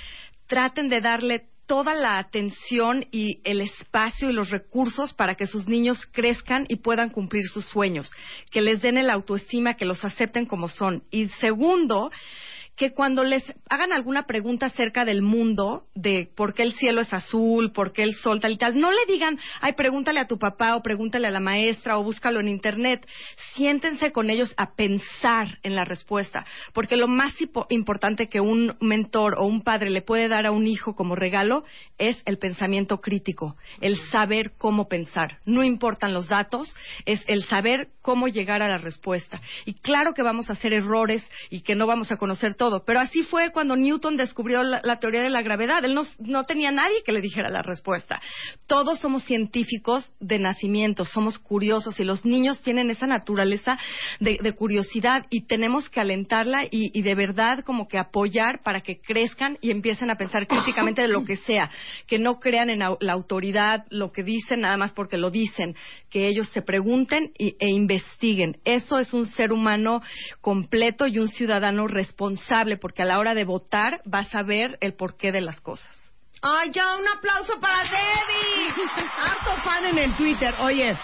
traten 0.47 0.89
de 0.89 1.01
darle 1.01 1.52
toda 1.67 1.95
la 1.95 2.19
atención 2.19 3.07
y 3.11 3.41
el 3.45 3.61
espacio 3.61 4.29
y 4.29 4.33
los 4.33 4.51
recursos 4.51 5.13
para 5.15 5.35
que 5.35 5.47
sus 5.47 5.69
niños 5.69 6.07
crezcan 6.13 6.67
y 6.69 6.77
puedan 6.77 7.11
cumplir 7.11 7.45
sus 7.47 7.65
sueños, 7.67 8.11
que 8.51 8.61
les 8.61 8.83
den 8.83 8.99
el 8.99 9.11
autoestima, 9.11 9.75
que 9.75 9.85
los 9.85 10.05
acepten 10.05 10.47
como 10.47 10.69
son. 10.69 11.05
Y 11.11 11.29
segundo, 11.41 12.11
que 12.83 12.93
cuando 12.93 13.23
les 13.23 13.45
hagan 13.71 13.93
alguna 13.93 14.25
pregunta 14.27 14.67
acerca 14.67 15.05
del 15.05 15.23
mundo, 15.23 15.85
de 15.95 16.29
por 16.35 16.53
qué 16.53 16.65
el 16.65 16.73
cielo 16.73 17.01
es 17.01 17.15
azul, 17.15 17.71
por 17.71 17.93
qué 17.93 18.03
el 18.03 18.17
sol 18.17 18.41
tal 18.41 18.51
y 18.51 18.57
tal, 18.57 18.77
no 18.77 18.91
le 18.91 19.07
digan, 19.07 19.39
ay, 19.61 19.75
pregúntale 19.75 20.19
a 20.19 20.27
tu 20.27 20.37
papá 20.37 20.75
o 20.75 20.83
pregúntale 20.83 21.29
a 21.29 21.31
la 21.31 21.39
maestra 21.39 21.97
o 21.97 22.03
búscalo 22.03 22.41
en 22.41 22.49
internet. 22.49 23.07
Siéntense 23.55 24.11
con 24.11 24.31
ellos 24.31 24.53
a 24.57 24.75
pensar 24.75 25.61
en 25.63 25.77
la 25.77 25.85
respuesta, 25.85 26.45
porque 26.75 26.97
lo 26.97 27.07
más 27.07 27.35
importante 27.69 28.29
que 28.29 28.41
un 28.41 28.75
mentor 28.81 29.37
o 29.39 29.47
un 29.47 29.63
padre 29.63 29.89
le 29.89 30.03
puede 30.03 30.27
dar 30.27 30.45
a 30.45 30.51
un 30.51 30.67
hijo 30.67 30.97
como 30.97 31.15
regalo 31.15 31.63
es 31.99 32.21
el 32.25 32.39
pensamiento 32.39 33.01
crítico, 33.01 33.55
el 33.81 33.97
saber 34.11 34.55
cómo 34.59 34.89
pensar. 34.89 35.39
No 35.45 35.63
importan 35.63 36.13
los 36.13 36.27
datos, 36.27 36.75
es 37.07 37.23
el 37.29 37.45
saber 37.45 37.91
cómo 38.01 38.27
llegar 38.27 38.61
a 38.61 38.69
la 38.69 38.79
respuesta. 38.79 39.41
Y 39.67 39.75
claro 39.75 40.15
que 40.15 40.25
vamos 40.25 40.51
a 40.51 40.55
hacer 40.55 40.73
errores 40.73 41.25
y 41.49 41.61
que 41.61 41.77
no 41.77 41.87
vamos 41.87 42.11
a 42.11 42.17
conocer 42.17 42.57
todo, 42.57 42.72
pero 42.81 43.01
así 43.01 43.23
fue 43.23 43.51
cuando 43.51 43.77
Newton 43.77 44.17
descubrió 44.17 44.63
la, 44.63 44.97
teoría 44.99 45.23
de 45.23 45.31
la 45.31 45.43
gravedad. 45.43 45.85
Él 45.85 45.99
no, 46.19 46.45
tenía 46.45 46.71
nadie 46.71 47.03
que 47.05 47.13
le 47.13 47.21
dijera 47.21 47.49
la 47.49 47.63
respuesta. 47.63 48.21
Todos 48.67 49.01
somos 49.01 49.25
científicos 49.25 50.13
de 50.21 50.39
nacimiento, 50.39 51.05
somos 51.05 51.39
curiosos 51.39 51.99
y 52.01 52.05
los 52.05 52.25
niños 52.25 52.63
tienen 52.63 52.91
esa 52.91 53.07
naturaleza 53.07 53.79
de, 54.21 54.53
curiosidad 54.53 55.27
y 55.31 55.47
tenemos 55.47 55.89
que 55.89 56.01
alentarla 56.01 56.65
y, 56.65 56.91
y 56.93 57.03
de 57.03 57.15
verdad 57.15 57.61
como 57.65 57.89
que 57.89 57.99
apoyar 57.99 58.63
para 58.63 58.83
que 58.83 59.01
crezcan 59.01 59.59
y 59.61 59.71
empiecen 59.71 60.11
a 60.11 60.17
pensar 60.17 60.47
críticamente 60.47 61.03
de 61.03 61.09
lo 61.09 61.25
que 61.25 61.37
sea, 61.37 61.71
que 62.07 62.19
no 62.19 62.39
crean 62.39 62.71
en 62.71 62.81
la 62.81 63.13
autoridad, 63.13 63.87
lo 63.89 64.13
que 64.13 64.23
dicen 64.23 64.61
nada 64.61 64.77
más 64.77 64.93
porque 64.93 65.17
lo 65.17 65.31
dicen, 65.31 65.75
que 66.11 66.29
ellos 66.29 66.49
se 66.51 66.63
pregunten 66.63 67.33
e 67.39 67.71
investiguen. 67.71 68.59
Eso 68.65 68.99
es 68.99 69.15
un 69.15 69.27
ser 69.29 69.53
humano 69.53 70.03
completo 70.41 71.07
y 71.07 71.19
un 71.19 71.29
ciudadano 71.29 71.87
responsable, 71.87 72.52
porque 72.81 73.03
a 73.03 73.07
la 73.07 73.19
hora 73.19 73.35
de 73.35 73.45
votar 73.45 74.03
vas 74.05 74.35
a 74.35 74.43
ver 74.43 74.77
el 74.81 74.95
porqué 74.95 75.33
de 75.33 75.41
las 75.41 75.61
cosas. 75.61 75.91
¡Ay, 76.43 76.71
ya! 76.73 76.97
¡Un 76.97 77.09
aplauso 77.09 77.59
para 77.61 77.83
Debbie! 77.85 78.75
Harto 79.23 79.63
fan 79.65 79.85
en 79.87 79.99
el 79.99 80.17
Twitter. 80.17 80.55
Oye, 80.59 80.99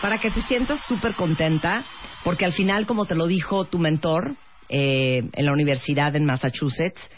para 0.00 0.18
que 0.18 0.30
te 0.30 0.40
sientas 0.42 0.86
súper 0.86 1.14
contenta, 1.14 1.84
porque 2.22 2.44
al 2.44 2.52
final, 2.52 2.86
como 2.86 3.04
te 3.04 3.14
lo 3.14 3.26
dijo 3.26 3.66
tu 3.66 3.78
mentor 3.78 4.34
eh, 4.68 5.28
en 5.32 5.44
la 5.44 5.52
universidad 5.52 6.14
en 6.16 6.24
Massachusetts, 6.24 7.10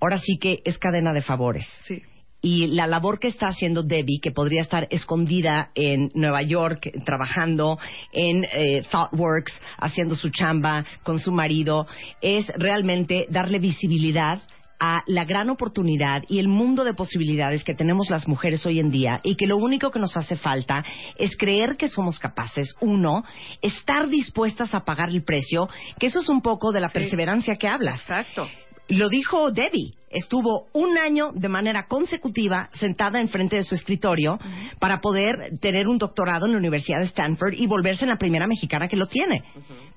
ahora 0.00 0.18
sí 0.18 0.38
que 0.38 0.60
es 0.64 0.78
cadena 0.78 1.12
de 1.12 1.22
favores. 1.22 1.66
Sí 1.86 2.02
y 2.42 2.66
la 2.66 2.88
labor 2.88 3.20
que 3.20 3.28
está 3.28 3.46
haciendo 3.46 3.84
Debbie, 3.84 4.20
que 4.20 4.32
podría 4.32 4.62
estar 4.62 4.88
escondida 4.90 5.70
en 5.74 6.10
Nueva 6.14 6.42
York, 6.42 6.90
trabajando 7.04 7.78
en 8.12 8.44
eh, 8.52 8.82
ThoughtWorks, 8.90 9.60
haciendo 9.78 10.16
su 10.16 10.30
chamba 10.30 10.84
con 11.04 11.20
su 11.20 11.30
marido, 11.32 11.86
es 12.20 12.48
realmente 12.56 13.26
darle 13.30 13.60
visibilidad 13.60 14.42
a 14.84 15.04
la 15.06 15.24
gran 15.24 15.48
oportunidad 15.48 16.22
y 16.28 16.40
el 16.40 16.48
mundo 16.48 16.82
de 16.82 16.92
posibilidades 16.92 17.62
que 17.62 17.72
tenemos 17.72 18.10
las 18.10 18.26
mujeres 18.26 18.66
hoy 18.66 18.80
en 18.80 18.90
día 18.90 19.20
y 19.22 19.36
que 19.36 19.46
lo 19.46 19.56
único 19.56 19.92
que 19.92 20.00
nos 20.00 20.16
hace 20.16 20.36
falta 20.36 20.84
es 21.16 21.36
creer 21.36 21.76
que 21.76 21.86
somos 21.86 22.18
capaces, 22.18 22.74
uno, 22.80 23.22
estar 23.62 24.08
dispuestas 24.08 24.74
a 24.74 24.84
pagar 24.84 25.10
el 25.10 25.22
precio, 25.22 25.68
que 26.00 26.08
eso 26.08 26.20
es 26.20 26.28
un 26.28 26.42
poco 26.42 26.72
de 26.72 26.80
la 26.80 26.88
perseverancia 26.88 27.54
que 27.54 27.68
hablas. 27.68 28.00
Exacto. 28.00 28.48
Lo 28.88 29.08
dijo 29.08 29.52
Debbie 29.52 29.94
estuvo 30.12 30.68
un 30.72 30.98
año 30.98 31.32
de 31.32 31.48
manera 31.48 31.86
consecutiva 31.86 32.68
sentada 32.72 33.20
enfrente 33.20 33.56
de 33.56 33.64
su 33.64 33.74
escritorio 33.74 34.38
para 34.78 35.00
poder 35.00 35.58
tener 35.60 35.88
un 35.88 35.98
doctorado 35.98 36.46
en 36.46 36.52
la 36.52 36.58
Universidad 36.58 36.98
de 36.98 37.06
Stanford 37.06 37.54
y 37.54 37.66
volverse 37.66 38.04
en 38.04 38.10
la 38.10 38.18
primera 38.18 38.46
mexicana 38.46 38.88
que 38.88 38.96
lo 38.96 39.06
tiene. 39.06 39.42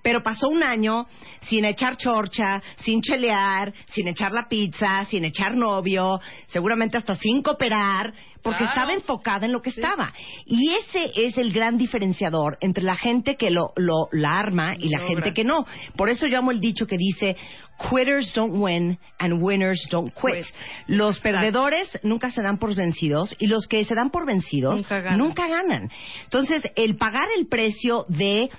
Pero 0.02 0.24
pasó 0.24 0.50
un 0.50 0.64
año 0.64 1.08
sin 1.42 1.66
echar 1.66 1.98
chorcha, 1.98 2.62
sin 2.78 3.02
chelear, 3.02 3.74
sin 3.88 4.08
echar 4.08 4.32
la 4.32 4.48
pizza, 4.48 5.06
sin 5.06 5.26
echar 5.26 5.56
novio, 5.56 6.20
seguramente 6.48 6.98
hasta 6.98 7.16
sin 7.16 7.42
cooperar, 7.42 8.14
porque 8.46 8.64
estaba 8.64 8.94
enfocada 8.94 9.48
en 9.48 9.52
lo 9.52 9.62
que 9.64 9.72
estaba. 9.72 10.14
Y 10.46 10.70
ese 10.76 11.12
es 11.16 11.36
el 11.40 11.52
gran 11.52 11.80
diferenciador 11.80 12.60
entre 12.62 12.84
la 12.84 12.96
gente 12.96 13.38
que 13.38 13.50
lo, 13.50 13.72
lo 13.76 14.08
la 14.12 14.38
arma 14.38 14.76
y 14.78 14.90
la 14.90 15.00
gente 15.00 15.34
que 15.34 15.44
no. 15.44 15.66
Por 15.98 16.10
eso 16.10 16.28
yo 16.28 16.38
amo 16.38 16.52
el 16.52 16.60
dicho 16.60 16.86
que 16.86 16.98
dice, 16.98 17.36
quitters 17.78 18.34
don't 18.34 18.62
win 18.62 18.98
and 19.20 19.42
winners 19.42 19.88
don't 19.90 20.14
quit. 20.14 20.46
Los 20.88 21.20
perdedores 21.20 22.00
nunca 22.04 22.30
se 22.30 22.42
dan 22.42 22.58
por 22.58 22.74
vencidos 22.76 23.36
y 23.40 23.48
los 23.48 23.68
que 23.68 23.84
se 23.86 23.96
dan 23.96 24.10
por 24.10 24.26
vencidos 24.26 24.86
nunca 25.18 25.48
ganan. 25.48 25.90
Entonces, 26.24 26.64
el 26.76 26.98
pagar 26.98 27.28
el 27.38 27.48
precio 27.48 28.06
de 28.10 28.50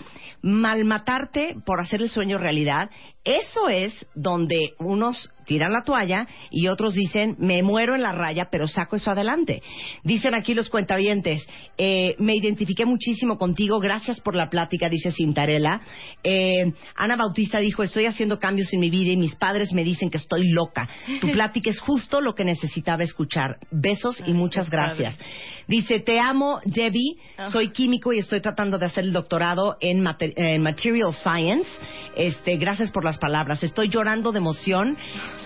malmatarte 0.43 1.57
por 1.65 1.81
hacer 1.81 2.03
el 2.03 2.11
sueño 2.11 2.39
realidad 2.39 2.91
eso 3.27 3.69
es 3.69 4.07
donde 4.15 4.75
unos 4.79 5.33
tiran 5.47 5.73
la 5.73 5.83
toalla 5.83 6.29
y 6.49 6.69
otros 6.69 6.95
dicen, 6.95 7.35
me 7.41 7.61
muero 7.61 7.97
en 7.97 8.03
la 8.03 8.13
raya, 8.13 8.49
pero 8.53 8.69
saco 8.69 8.95
eso 8.95 9.11
adelante. 9.11 9.63
Dicen 10.05 10.33
aquí 10.33 10.55
los 10.55 10.71
cuentavientes, 10.71 11.45
eh, 11.77 12.15
me 12.21 12.37
identifiqué 12.37 12.87
muchísimo 12.87 13.37
contigo, 13.37 13.81
gracias 13.81 14.21
por 14.21 14.37
la 14.37 14.49
plática, 14.49 14.89
dice 14.89 15.11
Cintarela. 15.11 15.81
Eh, 16.23 16.73
Ana 16.95 17.17
Bautista 17.17 17.59
dijo, 17.59 17.83
estoy 17.83 18.07
haciendo 18.07 18.39
cambios 18.39 18.73
en 18.73 18.79
mi 18.79 18.91
vida 18.91 19.06
y 19.13 19.17
mis 19.17 19.35
padres 19.37 19.73
me 19.73 19.85
dicen 19.85 20.11
que 20.11 20.19
estoy 20.19 20.51
loca. 20.51 20.89
Tu 21.21 21.29
plática 21.33 21.71
es 21.71 21.81
justo 21.81 22.21
lo 22.21 22.35
que 22.35 22.45
necesitaba 22.45 23.03
escuchar. 23.03 23.59
Besos 23.71 24.23
y 24.27 24.33
muchas 24.33 24.71
gracias. 24.71 25.19
Dice, 25.67 26.01
te 26.01 26.21
amo, 26.21 26.61
Debbie, 26.65 27.17
ah. 27.39 27.51
soy 27.51 27.71
químico 27.71 28.13
y 28.13 28.19
estoy 28.19 28.41
tratando 28.41 28.79
de 28.79 28.87
hacer 28.87 29.05
el 29.05 29.13
doctorado 29.13 29.77
en, 29.81 30.03
Material 30.03 31.13
Science. 31.15 31.69
Este, 32.17 32.57
gracias 32.57 32.91
por 32.91 33.05
las 33.05 33.19
palabras. 33.19 33.63
Estoy 33.63 33.89
llorando 33.89 34.33
de 34.33 34.39
emoción. 34.39 34.97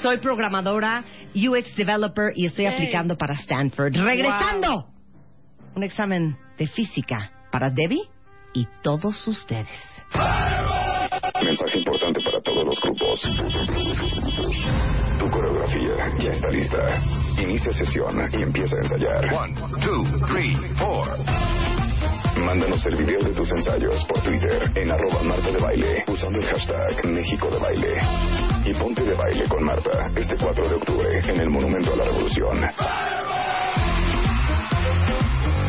Soy 0.03 0.19
programadora, 0.19 1.05
UX 1.35 1.75
developer 1.77 2.33
y 2.37 2.47
estoy 2.47 2.67
aplicando 2.67 3.17
para 3.17 3.35
Stanford. 3.35 3.97
Regresando. 3.97 4.87
Un 5.75 5.83
examen 5.83 6.37
de 6.59 6.67
física 6.67 7.33
para 7.51 7.71
Debbie 7.71 8.03
y 8.53 8.67
todos 8.83 9.27
ustedes. 9.27 9.69
Mensaje 11.45 11.79
importante 11.79 12.21
para 12.21 12.41
todos 12.41 12.65
los 12.67 12.81
grupos. 12.81 13.21
Tu 15.19 15.31
coreografía 15.31 15.95
ya 16.19 16.31
está 16.31 16.51
lista. 16.51 16.79
Inicia 17.39 17.73
sesión 17.73 18.29
y 18.33 18.43
empieza 18.43 18.77
a 18.77 18.83
ensayar. 18.83 19.35
One, 19.35 19.55
two, 19.81 20.05
three, 20.27 20.57
four. 20.79 21.19
Mándanos 22.37 22.85
el 22.87 22.97
video 22.97 23.21
de 23.23 23.33
tus 23.33 23.51
ensayos 23.53 24.05
por 24.05 24.23
Twitter 24.23 24.71
en 24.75 24.91
arroba 24.91 25.23
Marta 25.23 25.51
de 25.51 25.59
Baile 25.59 26.05
usando 26.09 26.39
el 26.39 26.47
hashtag 26.47 27.07
México 27.07 27.49
de 27.51 27.59
Baile. 27.59 27.97
Y 28.65 28.75
ponte 28.75 29.03
de 29.03 29.15
baile 29.15 29.49
con 29.49 29.65
Marta 29.65 30.11
este 30.17 30.37
4 30.37 30.69
de 30.69 30.75
octubre 30.75 31.19
en 31.19 31.41
el 31.41 31.51
Monumento 31.51 31.93
a 31.93 31.97
la 31.97 32.05
Revolución. 32.05 32.61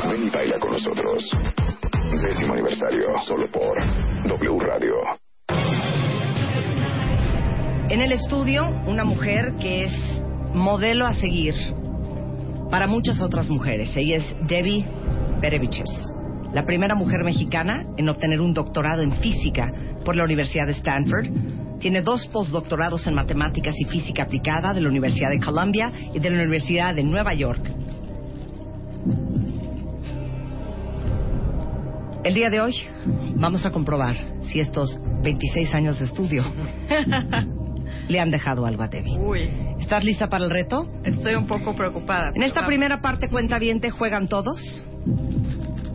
Ven 0.09 0.23
y 0.23 0.29
baila 0.29 0.59
con 0.59 0.71
nosotros. 0.71 1.31
Décimo 2.21 2.53
aniversario, 2.53 3.17
solo 3.25 3.47
por 3.47 3.77
W 4.27 4.59
Radio. 4.59 5.20
En 7.91 8.01
el 8.01 8.13
estudio, 8.13 8.67
una 8.87 9.03
mujer 9.03 9.53
que 9.59 9.83
es 9.83 9.91
modelo 10.53 11.05
a 11.05 11.13
seguir 11.13 11.53
para 12.69 12.87
muchas 12.87 13.21
otras 13.21 13.49
mujeres. 13.49 13.95
Ella 13.95 14.17
es 14.17 14.35
Debbie 14.47 14.85
Bereviches 15.41 15.89
la 16.53 16.65
primera 16.65 16.95
mujer 16.95 17.23
mexicana 17.23 17.85
en 17.97 18.09
obtener 18.09 18.41
un 18.41 18.53
doctorado 18.53 19.01
en 19.01 19.13
física 19.13 19.71
por 20.03 20.15
la 20.15 20.23
Universidad 20.23 20.65
de 20.65 20.73
Stanford. 20.73 21.27
Tiene 21.79 22.01
dos 22.01 22.27
postdoctorados 22.27 23.07
en 23.07 23.15
matemáticas 23.15 23.75
y 23.79 23.85
física 23.85 24.23
aplicada 24.23 24.73
de 24.73 24.81
la 24.81 24.89
Universidad 24.89 25.29
de 25.29 25.39
Columbia 25.39 25.91
y 26.13 26.19
de 26.19 26.29
la 26.29 26.35
Universidad 26.35 26.93
de 26.93 27.03
Nueva 27.03 27.33
York. 27.33 27.71
El 32.23 32.33
día 32.35 32.49
de 32.49 32.61
hoy 32.61 32.75
vamos 33.35 33.65
a 33.65 33.71
comprobar 33.71 34.15
si 34.43 34.59
estos 34.59 34.99
26 35.23 35.73
años 35.73 35.99
de 35.99 36.05
estudio 36.05 36.43
le 38.07 38.19
han 38.19 38.31
dejado 38.31 38.65
algo 38.65 38.83
a 38.83 38.87
Debbie. 38.87 39.17
¿Estás 39.79 40.03
lista 40.03 40.27
para 40.27 40.45
el 40.45 40.49
reto? 40.49 40.89
Estoy 41.03 41.35
un 41.35 41.47
poco 41.47 41.75
preocupada. 41.75 42.31
En 42.35 42.43
esta 42.43 42.65
primera 42.65 43.01
parte 43.01 43.29
cuenta 43.29 43.59
bien, 43.59 43.79
te 43.79 43.89
juegan 43.89 44.27
todos 44.27 44.83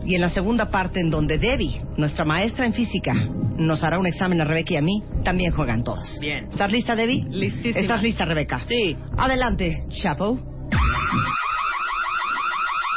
y 0.07 0.15
en 0.15 0.21
la 0.21 0.29
segunda 0.29 0.69
parte 0.69 1.01
en 1.01 1.09
donde 1.09 1.37
Debbie, 1.37 1.81
nuestra 1.97 2.23
maestra 2.23 2.65
en 2.65 2.73
física, 2.73 3.13
nos 3.57 3.83
hará 3.83 3.99
un 3.99 4.07
examen 4.07 4.39
a 4.39 4.45
Rebeca 4.45 4.75
y 4.75 4.77
a 4.77 4.81
mí, 4.81 5.03
también 5.23 5.51
juegan 5.51 5.83
todos. 5.83 6.17
Bien. 6.21 6.47
¿Estás 6.49 6.71
lista, 6.71 6.95
Debbie? 6.95 7.25
Listísima. 7.29 7.81
¿Estás 7.81 8.01
lista, 8.01 8.23
Rebeca? 8.23 8.61
Sí. 8.67 8.95
Adelante, 9.17 9.83
Chapo. 9.89 10.39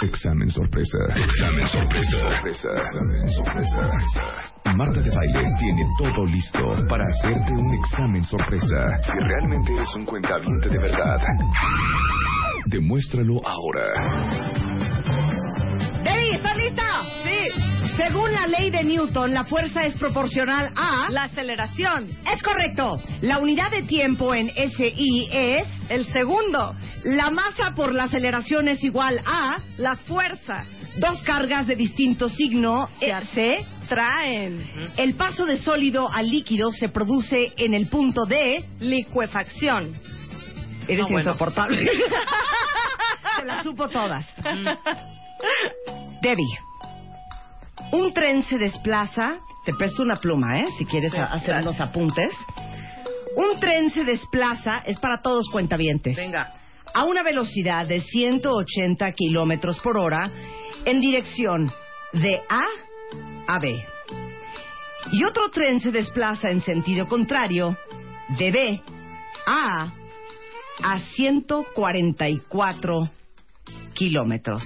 Examen 0.02 0.48
sorpresa. 0.48 0.98
Examen 1.16 1.66
sorpresa. 1.66 2.10
sorpresa. 2.10 2.68
Examen 2.78 3.28
sorpresa. 3.28 4.49
Marta 4.76 5.00
de 5.00 5.10
Baile 5.10 5.48
tiene 5.58 5.86
todo 5.98 6.24
listo 6.26 6.84
para 6.88 7.04
hacerte 7.04 7.52
un 7.52 7.74
examen 7.74 8.22
sorpresa. 8.24 8.96
Si 9.02 9.12
realmente 9.12 9.72
eres 9.72 9.94
un 9.96 10.04
cuentaviente 10.04 10.68
de 10.68 10.78
verdad, 10.78 11.18
demuéstralo 12.66 13.40
ahora. 13.44 14.50
Debbie, 16.04 16.34
¿estás 16.36 16.56
lista? 16.56 17.02
Sí. 17.24 17.70
Según 17.96 18.32
la 18.32 18.46
ley 18.46 18.70
de 18.70 18.84
Newton, 18.84 19.34
la 19.34 19.44
fuerza 19.44 19.84
es 19.84 19.94
proporcional 19.96 20.72
a... 20.76 21.10
La 21.10 21.24
aceleración. 21.24 22.08
Es 22.32 22.42
correcto. 22.42 22.98
La 23.20 23.38
unidad 23.38 23.70
de 23.70 23.82
tiempo 23.82 24.34
en 24.34 24.50
SI 24.50 25.28
es... 25.30 25.66
El 25.90 26.06
segundo. 26.12 26.74
La 27.04 27.30
masa 27.30 27.74
por 27.74 27.92
la 27.92 28.04
aceleración 28.04 28.68
es 28.68 28.82
igual 28.84 29.20
a... 29.26 29.56
La 29.76 29.96
fuerza. 29.96 30.62
Dos 30.96 31.22
cargas 31.24 31.66
de 31.66 31.76
distinto 31.76 32.28
signo 32.28 32.88
Se 32.98 33.06
eh, 33.08 33.16
se 33.34 33.79
Traen. 33.90 34.92
El 34.96 35.14
paso 35.16 35.44
de 35.44 35.58
sólido 35.58 36.08
al 36.10 36.30
líquido 36.30 36.72
se 36.72 36.88
produce 36.88 37.52
en 37.58 37.74
el 37.74 37.88
punto 37.88 38.24
de... 38.24 38.64
Licuefacción. 38.80 39.92
Eres 40.88 41.02
No, 41.04 41.08
bueno. 41.10 41.18
insoportable. 41.30 41.84
Se 43.36 43.44
las 43.44 43.62
supo 43.64 43.88
todas. 43.88 44.26
Debbie, 46.22 46.58
un 47.92 48.12
tren 48.12 48.42
se 48.44 48.58
desplaza. 48.58 49.38
Te 49.64 49.72
presto 49.74 50.02
una 50.02 50.16
pluma, 50.16 50.58
¿eh? 50.60 50.66
Si 50.78 50.86
quieres 50.86 51.12
a- 51.14 51.24
hacer 51.24 51.48
gracias. 51.54 51.62
unos 51.66 51.80
apuntes. 51.80 52.32
Un 53.36 53.60
tren 53.60 53.90
se 53.90 54.04
desplaza, 54.04 54.82
es 54.86 54.96
para 54.98 55.20
todos 55.22 55.48
cuentavientes, 55.50 56.16
Venga. 56.16 56.52
a 56.94 57.04
una 57.04 57.22
velocidad 57.22 57.86
de 57.86 58.00
180 58.00 59.12
kilómetros 59.12 59.78
por 59.80 59.96
hora 59.98 60.30
en 60.84 61.00
dirección 61.00 61.72
de 62.12 62.38
A 62.48 62.64
a 63.50 63.58
B. 63.58 63.84
Y 65.10 65.24
otro 65.24 65.50
tren 65.50 65.80
se 65.80 65.90
desplaza 65.90 66.50
en 66.50 66.60
sentido 66.60 67.08
contrario 67.08 67.76
de 68.38 68.52
B 68.52 68.80
a 69.46 69.82
A 69.82 69.94
a 70.82 70.98
144 70.98 73.10
kilómetros. 73.92 74.64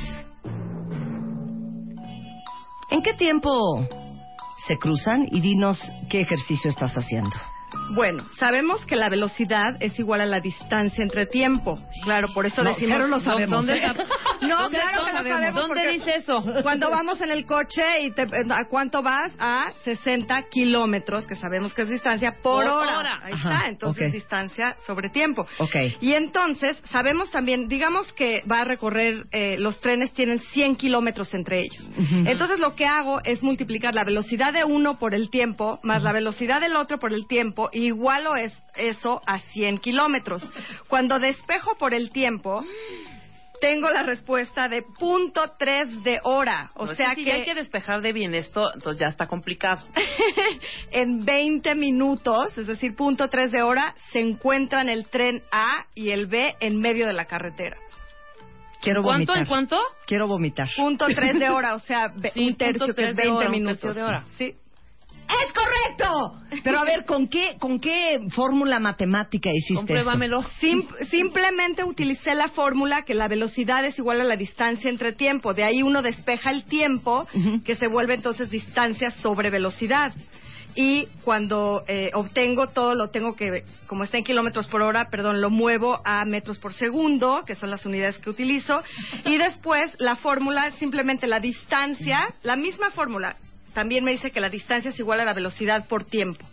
¿En 2.90 3.03
qué 3.03 3.14
tiempo 3.14 3.88
se 4.66 4.77
cruzan? 4.77 5.27
Y 5.33 5.40
dinos 5.40 5.81
qué 6.11 6.20
ejercicio 6.20 6.70
estás 6.70 6.94
haciendo. 6.94 7.35
Bueno, 7.95 8.27
sabemos 8.39 8.85
que 8.87 8.97
la 8.97 9.09
velocidad 9.09 9.77
es 9.81 9.99
igual 9.99 10.21
a 10.21 10.27
la 10.27 10.41
distancia 10.41 11.03
entre 11.03 11.27
tiempo. 11.27 11.79
Claro, 12.03 12.29
por 12.35 12.47
eso 12.47 12.63
No, 12.63 12.71
decimos... 12.71 12.97
cero 12.97 13.09
lo 13.09 13.21
sabemos, 13.21 13.51
¿Dónde 13.67 13.75
¿eh? 13.75 13.87
está? 13.87 14.05
No, 14.41 14.63
¿Dónde- 14.65 14.79
claro 14.79 15.05
que 15.07 15.13
lo 15.13 15.23
sabemos. 15.23 15.69
¿Dónde 15.69 15.91
dice 15.93 16.17
eso? 16.17 16.45
Cuando 16.63 16.91
vamos 16.91 17.21
en 17.21 17.31
el 17.31 17.47
coche 17.47 17.83
y 18.03 18.11
te, 18.11 18.23
¿a 18.23 18.65
cuánto 18.69 19.03
vas? 19.03 19.33
A 19.39 19.73
60 19.85 20.43
kilómetros, 20.51 21.27
que 21.27 21.35
sabemos 21.35 21.73
que 21.73 21.83
es 21.83 21.89
distancia, 21.89 22.33
por, 22.43 22.65
Por 22.65 22.73
hora. 22.73 22.99
hora. 22.99 23.21
Ahí 23.23 23.33
Ajá, 23.33 23.55
está, 23.55 23.69
entonces 23.69 24.09
ok. 24.09 24.13
distancia 24.13 24.77
sobre 24.87 25.09
tiempo. 25.09 25.47
Ok. 25.59 25.75
Y 26.01 26.13
entonces, 26.13 26.81
sabemos 26.91 27.31
también, 27.31 27.69
digamos 27.69 28.13
que 28.13 28.43
va 28.51 28.61
a 28.61 28.65
recorrer, 28.65 29.25
eh, 29.33 29.57
los 29.59 29.81
trenes 29.81 30.13
tienen 30.13 30.41
100 30.41 30.77
kilómetros 30.77 31.33
entre 31.35 31.61
ellos. 31.61 31.91
Entonces 32.27 32.59
lo 32.61 32.75
que 32.75 32.87
hago 32.87 33.21
es 33.25 33.43
multiplicar 33.43 33.95
la 33.95 34.05
velocidad 34.05 34.53
de 34.53 34.65
uno 34.65 34.99
por 34.99 35.15
el 35.15 35.31
tiempo, 35.31 35.79
más 35.83 36.03
la 36.03 36.13
velocidad 36.13 36.61
del 36.61 36.77
otro 36.77 36.99
por 36.99 37.13
el 37.13 37.27
tiempo, 37.27 37.63
igualo 37.72 38.37
es 38.37 38.53
eso 38.77 39.20
a 39.27 39.38
100 39.38 39.79
kilómetros. 39.79 40.42
Cuando 40.88 41.18
despejo 41.18 41.77
por 41.77 41.94
el 41.94 42.11
tiempo, 42.11 42.62
tengo 43.61 43.88
la 43.90 44.03
respuesta 44.03 44.68
de 44.68 44.83
punto 44.83 45.53
tres 45.59 46.03
de 46.03 46.20
hora. 46.24 46.70
O 46.74 46.85
No, 46.87 46.90
es 46.92 46.96
sea 46.96 47.14
si 47.14 47.24
que, 47.24 47.33
hay 47.33 47.44
que 47.44 47.55
despejar 47.55 48.03
de 48.03 48.12
bien 48.12 48.35
esto, 48.35 48.72
entonces 48.74 49.00
ya 49.00 49.09
está 49.09 49.27
complicado. 49.27 49.87
en 50.90 51.24
20 51.24 51.74
minutos, 51.74 52.57
es 52.59 52.66
decir, 52.66 52.94
punto 52.94 53.29
tres 53.29 53.53
de 53.53 53.62
hora, 53.62 53.94
se 54.12 54.20
encuentran 54.20 54.88
el 54.88 55.07
tren 55.09 55.42
A 55.50 55.87
y 55.94 56.11
el 56.11 56.27
B 56.27 56.55
en 56.61 56.79
medio 56.79 57.07
de 57.07 57.12
la 57.14 57.24
carretera. 57.27 57.77
Quiero 58.83 59.03
¿Cuánto? 59.03 59.33
vomitar. 59.33 59.38
¿En 59.38 59.46
cuánto? 59.46 59.79
Quiero 60.07 60.29
vomitar. 60.29 60.68
Punto 60.77 61.07
tres 61.07 61.38
de 61.38 61.48
hora, 61.48 61.74
o 61.74 61.79
sea, 61.79 62.12
Sí, 62.35 62.48
un 62.48 62.57
tercio 62.57 62.85
que 62.87 62.90
es 62.90 62.96
tres 62.96 63.16
de 63.16 63.22
20 63.22 63.37
hora, 63.38 63.46
un 63.46 63.53
minutos. 63.53 63.81
tercio 63.81 64.03
de 64.03 64.09
hora. 64.09 64.24
Sí. 64.37 64.55
¡Es 65.29 65.53
correcto! 65.53 66.41
Pero 66.63 66.79
a 66.79 66.85
ver, 66.85 67.05
¿con 67.05 67.29
qué, 67.29 67.57
con 67.59 67.81
qué 67.81 68.19
fórmula 68.31 68.79
matemática 68.79 69.51
hiciste 69.51 69.73
eso? 69.73 69.81
Compruébamelo. 69.81 70.43
Sim- 70.61 70.87
simplemente 71.11 71.85
utilicé 71.85 72.35
la 72.35 72.49
fórmula 72.49 73.03
que 73.05 73.15
la 73.15 73.29
velocidad 73.29 73.85
es 73.85 73.99
igual 73.99 74.21
a 74.21 74.25
la 74.25 74.37
distancia 74.37 74.89
entre 74.91 75.13
tiempo. 75.13 75.55
De 75.55 75.65
ahí 75.65 75.83
uno 75.83 76.03
despeja 76.03 76.51
el 76.51 76.65
tiempo, 76.65 77.27
que 77.65 77.75
se 77.75 77.89
vuelve 77.89 78.15
entonces 78.15 78.51
distancia 78.51 79.11
sobre 79.11 79.51
velocidad. 79.51 80.15
Y 80.77 81.07
cuando 81.23 81.85
eh, 81.87 82.11
obtengo 82.15 82.69
todo, 82.69 82.95
lo 82.97 83.11
tengo 83.11 83.37
que, 83.37 83.65
como 83.87 84.03
está 84.03 84.19
en 84.19 84.25
kilómetros 84.25 84.67
por 84.67 84.83
hora, 84.83 85.09
perdón, 85.09 85.41
lo 85.41 85.49
muevo 85.49 86.01
a 86.05 86.25
metros 86.25 86.59
por 86.59 86.73
segundo, 86.75 87.43
que 87.47 87.55
son 87.55 87.71
las 87.71 87.87
unidades 87.87 88.19
que 88.19 88.29
utilizo. 88.31 88.83
Y 89.25 89.39
después 89.39 89.95
la 89.99 90.17
fórmula, 90.17 90.73
simplemente 90.73 91.29
la 91.29 91.39
distancia, 91.39 92.35
la 92.43 92.57
misma 92.57 92.91
fórmula, 92.91 93.37
también 93.75 94.05
me 94.05 94.13
dice 94.13 94.31
que 94.31 94.41
la 94.41 94.49
distancia 94.49 94.91
es 94.91 94.99
igual 94.99 95.21
a 95.21 95.25
la 95.25 95.35
velocidad 95.35 95.87
por 95.87 96.05
tiempo. 96.05 96.47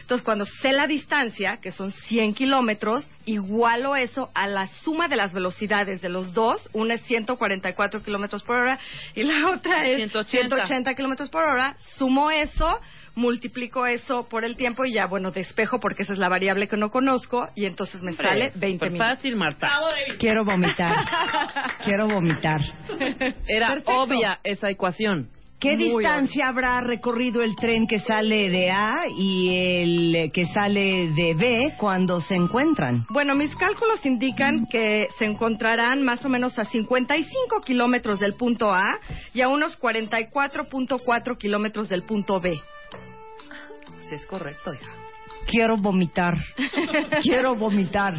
Entonces, 0.00 0.24
cuando 0.24 0.44
sé 0.44 0.72
la 0.72 0.86
distancia, 0.86 1.56
que 1.60 1.72
son 1.72 1.90
100 1.90 2.34
kilómetros, 2.34 3.10
igualo 3.24 3.96
eso 3.96 4.30
a 4.34 4.46
la 4.46 4.68
suma 4.68 5.08
de 5.08 5.16
las 5.16 5.32
velocidades 5.32 6.00
de 6.00 6.08
los 6.08 6.32
dos. 6.32 6.68
Una 6.72 6.94
es 6.94 7.02
144 7.02 8.02
kilómetros 8.02 8.44
por 8.44 8.56
hora 8.56 8.78
y 9.16 9.24
la 9.24 9.50
otra 9.50 9.84
es 9.84 9.96
180. 9.96 10.30
180 10.48 10.94
kilómetros 10.94 11.28
por 11.28 11.42
hora. 11.42 11.74
Sumo 11.98 12.30
eso, 12.30 12.80
multiplico 13.16 13.84
eso 13.84 14.28
por 14.28 14.44
el 14.44 14.54
tiempo 14.56 14.84
y 14.84 14.92
ya, 14.92 15.06
bueno, 15.06 15.32
despejo 15.32 15.80
porque 15.80 16.04
esa 16.04 16.12
es 16.12 16.20
la 16.20 16.28
variable 16.28 16.68
que 16.68 16.76
no 16.76 16.90
conozco 16.90 17.48
y 17.56 17.64
entonces 17.64 18.00
me 18.02 18.12
sale 18.12 18.52
20 18.54 18.76
Súper 18.76 18.92
minutos. 18.92 19.16
fácil, 19.16 19.34
Marta. 19.36 19.72
Quiero 20.18 20.44
vomitar. 20.44 20.94
Quiero 21.84 22.06
vomitar. 22.06 22.60
Era 23.48 23.68
Perfecto. 23.68 24.02
obvia 24.02 24.38
esa 24.44 24.70
ecuación. 24.70 25.30
¿Qué 25.58 25.74
Muy 25.76 25.86
distancia 25.86 26.48
habrá 26.48 26.80
recorrido 26.82 27.42
el 27.42 27.56
tren 27.56 27.86
que 27.86 27.98
sale 27.98 28.50
de 28.50 28.70
A 28.70 29.04
y 29.08 29.54
el 29.54 30.30
que 30.32 30.44
sale 30.46 31.12
de 31.12 31.34
B 31.34 31.74
cuando 31.78 32.20
se 32.20 32.34
encuentran? 32.34 33.06
Bueno, 33.08 33.34
mis 33.34 33.54
cálculos 33.56 34.04
indican 34.04 34.66
que 34.70 35.08
se 35.18 35.24
encontrarán 35.24 36.02
más 36.02 36.24
o 36.26 36.28
menos 36.28 36.58
a 36.58 36.64
55 36.64 37.62
kilómetros 37.62 38.20
del 38.20 38.34
punto 38.34 38.70
A 38.70 39.00
y 39.32 39.40
a 39.40 39.48
unos 39.48 39.80
44.4 39.80 41.38
kilómetros 41.38 41.88
del 41.88 42.02
punto 42.02 42.38
B. 42.38 42.60
Sí, 44.08 44.14
es 44.14 44.26
correcto, 44.26 44.74
hija. 44.74 44.92
Quiero 45.46 45.78
vomitar. 45.78 46.36
Quiero 47.22 47.56
vomitar. 47.56 48.14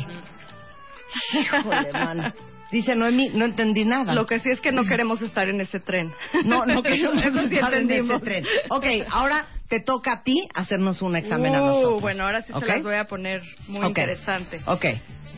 Híjole, 1.34 1.94
man. 1.94 2.34
Dice 2.72 2.96
Noemi, 2.96 3.30
no 3.30 3.46
entendí 3.46 3.86
nada. 3.86 4.14
Lo 4.14 4.26
que 4.26 4.40
sí 4.40 4.50
es 4.50 4.60
que 4.60 4.72
no 4.72 4.84
queremos 4.84 5.22
estar 5.22 5.48
en 5.48 5.62
ese 5.62 5.80
tren. 5.80 6.12
No, 6.44 6.66
no 6.66 6.84
queremos 6.84 7.24
Eso 7.24 7.48
sí 7.48 7.56
estar 7.56 7.74
en 7.74 7.90
ese 7.90 8.00
entendimos. 8.00 8.22
tren. 8.22 8.46
Ok, 8.70 8.86
ahora 9.10 9.48
te 9.70 9.80
toca 9.82 10.14
a 10.14 10.24
ti 10.24 10.48
hacernos 10.54 11.02
un 11.02 11.16
examen 11.16 11.54
a 11.56 11.62
Uh, 11.62 11.66
nosotros. 11.66 12.02
Bueno, 12.02 12.24
ahora 12.26 12.42
sí 12.42 12.52
¿Ok? 12.54 12.60
se 12.62 12.68
las 12.68 12.84
voy 12.84 12.96
a 12.96 13.06
poner 13.06 13.42
muy 13.68 13.80
Ok. 13.86 13.88
interesantes. 13.90 14.64
Ok. 14.68 14.86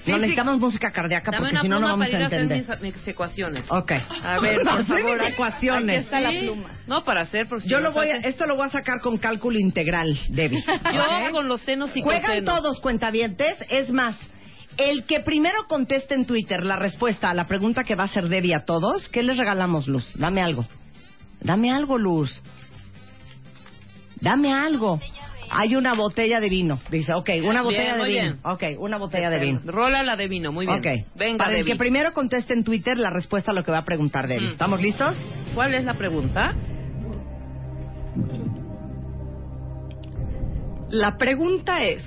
Sí, 0.05 0.11
no 0.11 0.15
sí. 0.15 0.21
necesitamos 0.21 0.59
música 0.59 0.91
cardíaca 0.91 1.29
Dame 1.31 1.49
porque 1.49 1.61
si 1.61 1.67
no, 1.67 1.79
no 1.79 1.87
vamos 1.87 2.07
para 2.07 2.09
ir 2.09 2.15
a 2.15 2.23
a 2.23 2.27
hacer 2.27 2.41
entender. 2.41 2.79
mis, 2.81 2.95
mis 2.95 3.07
ecuaciones. 3.07 3.63
Ok. 3.69 3.91
A 4.23 4.39
ver, 4.39 4.59
por 4.63 4.85
favor, 4.85 5.21
ecuaciones. 5.27 5.97
Aquí 5.97 6.05
está 6.05 6.19
la 6.21 6.29
pluma. 6.31 6.69
No, 6.87 7.03
para 7.03 7.21
hacer, 7.21 7.47
por 7.47 7.61
si 7.61 7.69
Yo 7.69 7.79
lo 7.79 7.91
voy 7.91 8.07
a, 8.09 8.17
esto 8.17 8.45
lo 8.47 8.55
voy 8.55 8.65
a 8.67 8.69
sacar 8.69 9.01
con 9.01 9.17
cálculo 9.17 9.59
integral, 9.59 10.17
Debbie. 10.29 10.61
Yo 10.93 11.03
¿Ok? 11.03 11.31
con 11.31 11.47
los 11.47 11.61
senos 11.61 11.95
y 11.97 12.01
Juegan 12.01 12.21
cosenos. 12.23 12.55
todos 12.55 12.79
cuentavientes. 12.81 13.57
Es 13.69 13.91
más, 13.91 14.15
el 14.79 15.03
que 15.05 15.19
primero 15.19 15.65
conteste 15.67 16.15
en 16.15 16.25
Twitter 16.25 16.63
la 16.65 16.77
respuesta 16.77 17.29
a 17.29 17.33
la 17.33 17.47
pregunta 17.47 17.83
que 17.83 17.95
va 17.95 18.03
a 18.03 18.05
hacer 18.07 18.29
Debbie 18.29 18.55
a 18.55 18.63
todos, 18.65 19.09
¿qué 19.09 19.21
les 19.23 19.37
regalamos, 19.37 19.87
Luz? 19.87 20.13
Dame 20.15 20.41
algo. 20.41 20.65
Dame 21.41 21.71
algo, 21.71 21.97
Luz. 21.97 22.41
Dame 24.21 24.53
algo. 24.53 24.99
Hay 25.51 25.75
una 25.75 25.93
botella 25.95 26.39
de 26.39 26.49
vino. 26.49 26.79
Dice, 26.91 27.13
ok, 27.13 27.29
una 27.43 27.61
botella 27.61 27.95
Bien, 27.95 27.97
de 27.97 27.99
muy 28.03 28.09
vino. 28.09 28.21
bien. 28.21 28.39
Ok, 28.43 28.63
una 28.79 28.97
botella 28.97 29.29
de 29.29 29.39
vino. 29.39 29.59
Rola 29.65 30.03
la 30.03 30.15
de 30.15 30.27
vino, 30.27 30.51
muy 30.51 30.65
bien. 30.65 30.79
Ok. 30.79 31.05
Venga, 31.15 31.45
Para 31.45 31.57
el 31.57 31.65
que 31.65 31.75
primero 31.75 32.13
conteste 32.13 32.53
en 32.53 32.63
Twitter 32.63 32.97
la 32.97 33.09
respuesta 33.09 33.51
a 33.51 33.53
lo 33.53 33.63
que 33.63 33.71
va 33.71 33.79
a 33.79 33.85
preguntar 33.85 34.27
Debbie. 34.27 34.47
Mm. 34.49 34.51
¿Estamos 34.51 34.81
listos? 34.81 35.15
¿Cuál 35.55 35.73
es 35.73 35.83
la 35.85 35.95
pregunta? 35.95 36.53
La 40.89 41.17
pregunta 41.17 41.83
es, 41.83 42.03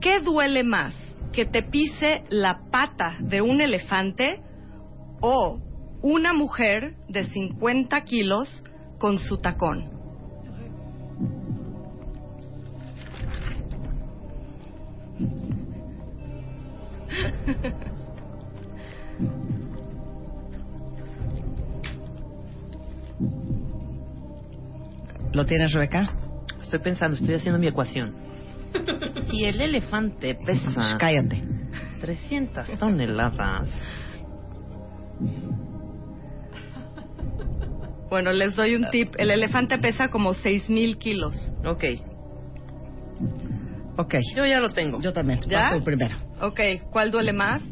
¿qué 0.00 0.20
duele 0.20 0.62
más? 0.62 0.94
¿Que 1.32 1.46
te 1.46 1.62
pise 1.62 2.24
la 2.28 2.60
pata 2.70 3.16
de 3.20 3.40
un 3.40 3.60
elefante 3.62 4.42
o 5.20 5.58
una 6.02 6.32
mujer 6.34 6.94
de 7.08 7.24
50 7.24 8.02
kilos 8.02 8.62
con 8.98 9.18
su 9.18 9.38
tacón? 9.38 9.90
¿Lo 25.32 25.46
tienes, 25.46 25.72
Rebeca? 25.72 26.14
Estoy 26.60 26.80
pensando, 26.80 27.16
estoy 27.16 27.34
haciendo 27.34 27.58
mi 27.58 27.68
ecuación. 27.68 28.31
Si 29.30 29.44
el 29.44 29.60
elefante 29.60 30.34
pesa 30.34 30.96
Cállate. 30.98 31.42
300 32.00 32.78
toneladas, 32.78 33.68
Bueno, 38.12 38.32
les 38.34 38.54
doy 38.54 38.74
un 38.74 38.90
tip. 38.90 39.14
El 39.16 39.30
elefante 39.30 39.78
pesa 39.78 40.08
como 40.08 40.34
6.000 40.34 40.98
kilos. 40.98 41.34
Ok. 41.64 41.84
Ok. 43.96 44.16
Yo 44.36 44.44
ya 44.44 44.60
lo 44.60 44.68
tengo. 44.68 45.00
Yo 45.00 45.14
también. 45.14 45.40
¿Ya? 45.48 45.70
Primero. 45.82 46.16
Ok, 46.42 46.60
¿cuál 46.90 47.10
duele 47.10 47.32
más? 47.32 47.62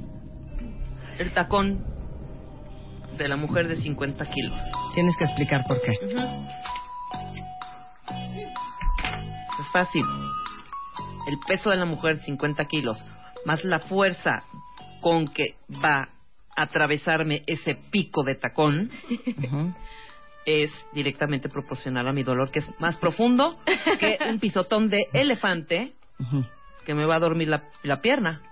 El 1.18 1.32
tacón 1.32 1.84
de 3.18 3.28
la 3.28 3.36
mujer 3.36 3.68
de 3.68 3.76
50 3.76 4.24
kilos. 4.30 4.62
Tienes 4.94 5.14
que 5.18 5.24
explicar 5.24 5.62
por 5.68 5.82
qué. 5.82 5.92
Eso 6.02 6.18
es 9.60 9.72
fácil. 9.74 10.04
El 11.30 11.38
peso 11.46 11.70
de 11.70 11.76
la 11.76 11.84
mujer, 11.84 12.18
50 12.18 12.64
kilos, 12.64 12.98
más 13.44 13.64
la 13.64 13.78
fuerza 13.78 14.42
con 15.00 15.28
que 15.28 15.54
va 15.82 16.08
a 16.56 16.62
atravesarme 16.62 17.44
ese 17.46 17.76
pico 17.76 18.24
de 18.24 18.34
tacón, 18.34 18.90
es 20.44 20.72
directamente 20.92 21.48
proporcional 21.48 22.08
a 22.08 22.12
mi 22.12 22.24
dolor, 22.24 22.50
que 22.50 22.58
es 22.58 22.70
más 22.80 22.96
profundo 22.96 23.60
que 24.00 24.18
un 24.28 24.40
pisotón 24.40 24.88
de 24.88 25.06
elefante 25.12 25.92
que 26.84 26.94
me 26.94 27.06
va 27.06 27.14
a 27.14 27.20
dormir 27.20 27.46
la, 27.46 27.62
la 27.84 28.00
pierna. 28.00 28.42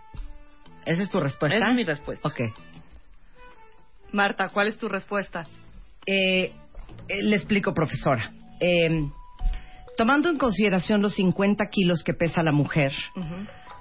¿Esa 0.86 1.02
es 1.02 1.10
tu 1.10 1.18
respuesta? 1.18 1.56
Esa 1.56 1.70
es 1.70 1.76
mi 1.76 1.82
respuesta. 1.82 2.28
Ok. 2.28 2.42
Marta, 4.12 4.50
¿cuál 4.50 4.68
es 4.68 4.78
tu 4.78 4.88
respuesta? 4.88 5.46
Eh, 6.06 6.52
eh, 7.08 7.22
le 7.22 7.34
explico, 7.34 7.74
profesora. 7.74 8.30
Eh, 8.60 9.04
tomando 9.98 10.30
en 10.30 10.38
consideración 10.38 11.02
los 11.02 11.14
50 11.14 11.66
kilos 11.66 12.04
que 12.04 12.14
pesa 12.14 12.40
la 12.44 12.52
mujer, 12.52 12.92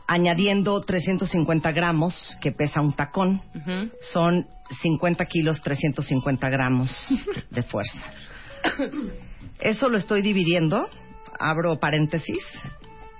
añadiendo 0.08 0.82
350 0.82 1.71
gramos 1.71 2.38
que 2.41 2.51
pesa 2.51 2.82
un 2.82 2.93
tacón, 2.93 3.43
Ujú. 3.53 3.91
son 4.12 4.47
50 4.82 5.23
kilos, 5.27 5.62
350 5.62 6.49
gramos 6.49 6.89
de 7.51 7.62
fuerza. 7.62 7.99
Eso 9.60 9.89
lo 9.89 9.97
estoy 9.97 10.23
dividiendo, 10.23 10.89
abro 11.39 11.80
paréntesis, 11.80 12.43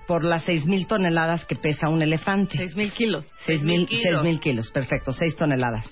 por 0.08 0.24
las 0.24 0.48
6.000 0.48 0.88
toneladas 0.88 1.46
que 1.46 1.56
pesa 1.56 1.90
un 1.90 2.02
elefante. 2.02 2.58
6.000 2.58 2.92
kilos. 2.94 3.30
6.000 3.46 3.88
kilos. 3.88 4.26
6.000 4.26 4.40
kilos, 4.40 4.72
perfecto, 4.72 5.12
6 5.14 5.36
toneladas. 5.36 5.88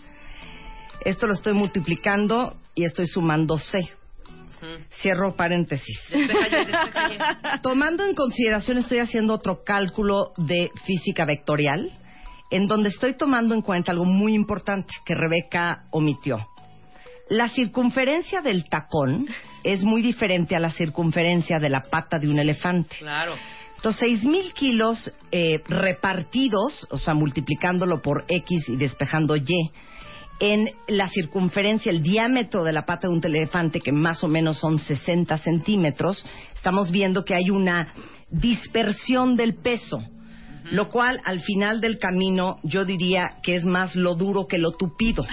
Esto 1.02 1.28
lo 1.28 1.34
estoy 1.34 1.54
multiplicando 1.54 2.56
y 2.74 2.84
estoy 2.84 3.06
sumando 3.06 3.60
C. 3.60 3.88
Cierro 5.02 5.36
paréntesis. 5.36 6.00
Tomando 7.62 8.06
en 8.06 8.15
consideración, 8.15 8.78
estoy 8.78 9.00
haciendo 9.00 9.34
otro 9.34 9.63
cálculo 9.63 10.34
de 10.38 10.70
física 10.86 11.26
vectorial, 11.26 11.91
en 12.52 12.68
donde 12.68 12.89
estoy 12.89 13.15
tomando 13.15 13.56
en 13.56 13.62
cuenta 13.62 13.91
algo 13.91 14.06
muy 14.06 14.34
importante 14.34 14.94
que 15.06 15.15
Rebeca 15.15 15.86
omitió. 15.91 16.48
La 17.30 17.50
circunferencia 17.50 18.41
del 18.41 18.70
tacón 18.70 19.28
es 19.63 19.84
muy 19.84 20.02
diferente 20.04 20.56
a 20.56 20.60
la 20.60 20.70
circunferencia 20.72 21.60
de 21.60 21.70
la 21.70 21.82
pata 21.82 22.20
de 22.20 22.30
un 22.30 22.38
elefante. 22.38 22.98
Claro. 23.00 23.36
Entonces, 23.76 24.24
6.000 24.24 24.54
kilos 24.54 25.12
eh, 25.32 25.62
repartidos, 25.68 26.88
o 26.89 26.98
sea, 26.98 27.13
multiplicándolo 27.13 28.02
por 28.02 28.26
X 28.28 28.70
y 28.70 28.78
despejando 28.78 29.36
Y, 29.36 29.72
en 30.39 30.69
la 30.88 31.10
circunferencia, 31.10 31.91
el 31.91 32.02
diámetro 32.02 32.63
de 32.63 32.74
la 32.74 32.86
pata 32.86 33.08
de 33.08 33.13
un 33.13 33.26
elefante, 33.26 33.80
que 33.80 33.91
más 33.91 34.24
o 34.24 34.28
menos 34.28 34.58
son 34.58 34.80
60 34.80 35.38
centímetros, 35.38 36.26
estamos 36.54 36.91
viendo 36.91 37.24
que 37.24 37.36
hay 37.36 37.50
una 37.50 37.93
dispersión 38.30 39.38
del 39.38 39.56
peso, 39.56 40.00
lo 40.71 40.89
cual 40.89 41.21
al 41.26 41.41
final 41.41 41.80
del 41.80 42.00
camino 42.00 42.60
yo 42.63 42.86
diría 42.86 43.38
que 43.43 43.56
es 43.56 43.65
más 43.65 43.95
lo 43.95 44.15
duro 44.15 44.48
que 44.48 44.58
lo 44.58 44.71
tupido. 44.71 45.26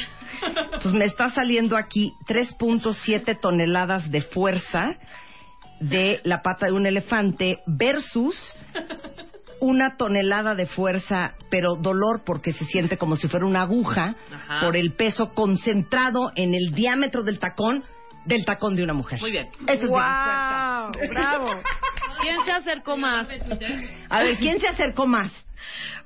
Entonces 0.43 0.93
me 0.93 1.05
está 1.05 1.31
saliendo 1.31 1.77
aquí 1.77 2.13
3.7 2.29 3.41
toneladas 3.41 4.11
de 4.11 4.21
fuerza 4.21 4.97
de 5.81 6.21
la 6.23 6.43
pata 6.43 6.67
de 6.67 6.73
un 6.73 6.87
elefante 6.87 7.61
versus 7.67 8.37
una 9.63 9.97
tonelada 9.97 10.57
de 10.57 10.67
fuerza, 10.67 11.35
pero 11.49 11.77
dolor 11.77 12.23
porque 12.27 12.53
se 12.53 12.65
siente 12.65 12.99
como 12.99 13.15
si 13.15 13.29
fuera 13.29 13.47
una 13.47 13.63
aguja 13.63 14.17
Ajá. 14.35 14.61
por 14.61 14.77
el 14.77 14.93
peso 14.95 15.35
concentrado 15.35 16.33
en 16.35 16.53
el 16.53 16.73
diámetro 16.73 17.23
del 17.23 17.39
tacón 17.39 17.85
del 18.25 18.45
tacón 18.45 18.75
de 18.75 18.83
una 18.83 18.93
mujer. 18.93 19.21
Muy 19.21 19.31
bien. 19.31 19.49
Esa 19.67 19.73
es 19.73 19.83
mi 19.83 19.99
respuesta. 19.99 20.91
¡Wow! 20.93 21.09
¡Bravo! 21.11 21.47
¿Quién 22.23 22.45
se 22.45 22.53
acercó 22.53 22.97
más? 22.97 23.27
A 24.09 24.23
ver, 24.23 24.37
¿quién 24.39 24.61
se 24.61 24.67
acercó 24.67 25.07
más? 25.07 25.33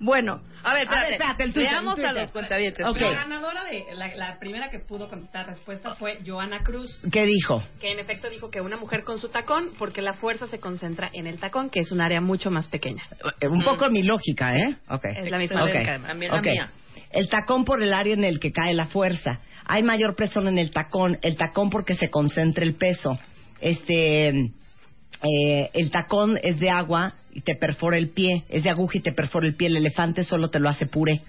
Bueno, 0.01 0.43
A 0.63 0.75
ver, 0.75 0.87
A 0.89 0.91
ver, 0.91 1.13
espérate. 1.13 1.13
espérate, 1.15 1.43
el 1.45 1.53
Twitter, 1.55 1.73
Veamos 1.73 1.91
el 1.99 2.05
Twitter. 2.05 2.19
a 2.19 2.23
los 2.23 2.33
cuentavientes. 2.33 2.87
Ok. 2.87 3.01
La 3.01 3.11
ganadora 3.11 3.65
de 3.65 3.85
la, 3.95 4.15
la 4.17 4.39
primera 4.39 4.69
que 4.71 4.79
pudo 4.81 5.09
contestar 5.09 5.47
respuesta 5.47 5.95
fue 5.95 6.19
Joana 6.27 6.63
Cruz, 6.63 7.01
¿Qué 7.11 7.25
dijo? 7.25 7.63
que 7.81 7.93
en 7.93 7.99
efecto 7.99 8.29
dijo 8.29 8.51
que 8.51 8.61
una 8.61 8.77
mujer 8.77 9.05
con 9.05 9.19
su 9.19 9.29
tacón, 9.29 9.71
porque 9.79 10.03
la 10.03 10.13
fuerza 10.15 10.47
se 10.49 10.59
concentra 10.59 11.09
en 11.13 11.27
el 11.27 11.39
tacón, 11.39 11.71
que 11.71 11.81
es 11.81 11.93
un 11.93 12.01
área 12.01 12.21
mucho 12.21 12.51
más 12.51 12.67
pequeña. 12.69 13.03
Eh, 13.41 13.49
Un 13.49 13.63
poco 13.63 13.89
mi 13.91 14.03
lógica, 14.03 14.53
¿eh? 14.55 14.77
Ok. 14.89 15.05
Es 15.17 15.31
la 15.31 15.39
misma 15.39 15.63
Ok. 15.65 15.69
lógica. 15.73 16.01
También 16.07 16.33
la 16.33 16.43
mía. 16.43 16.71
El 17.11 17.29
tacón 17.29 17.65
por 17.65 17.83
el 17.83 17.93
área 17.95 18.15
en 18.15 18.25
el 18.25 18.41
que 18.41 18.53
cae 18.53 18.75
la 18.75 18.87
fuerza. 18.87 19.41
Hay 19.65 19.83
mayor 19.83 20.15
presión 20.17 20.47
en 20.49 20.59
el 20.59 20.71
tacón. 20.71 21.19
El 21.23 21.37
tacón 21.37 21.71
porque 21.71 21.95
se 21.95 22.11
concentra 22.11 22.65
el 22.65 22.75
peso. 22.75 23.19
Este, 23.61 24.51
eh, 25.23 25.71
el 25.75 25.91
tacón 25.91 26.39
es 26.43 26.59
de 26.59 26.71
agua 26.71 27.15
y 27.33 27.41
te 27.43 27.55
perfora 27.55 27.97
el 27.97 28.11
pie. 28.11 28.45
Es 28.49 28.65
de 28.65 28.71
aguja 28.71 28.99
y 28.99 29.01
te 29.01 29.13
perfora 29.13 29.47
el 29.47 29.55
pie. 29.55 29.69
El 29.69 29.77
elefante 29.77 30.25
solo 30.25 30.49
te 30.49 30.59
lo 30.59 30.69
hace 30.69 30.87
puré. 30.87 31.23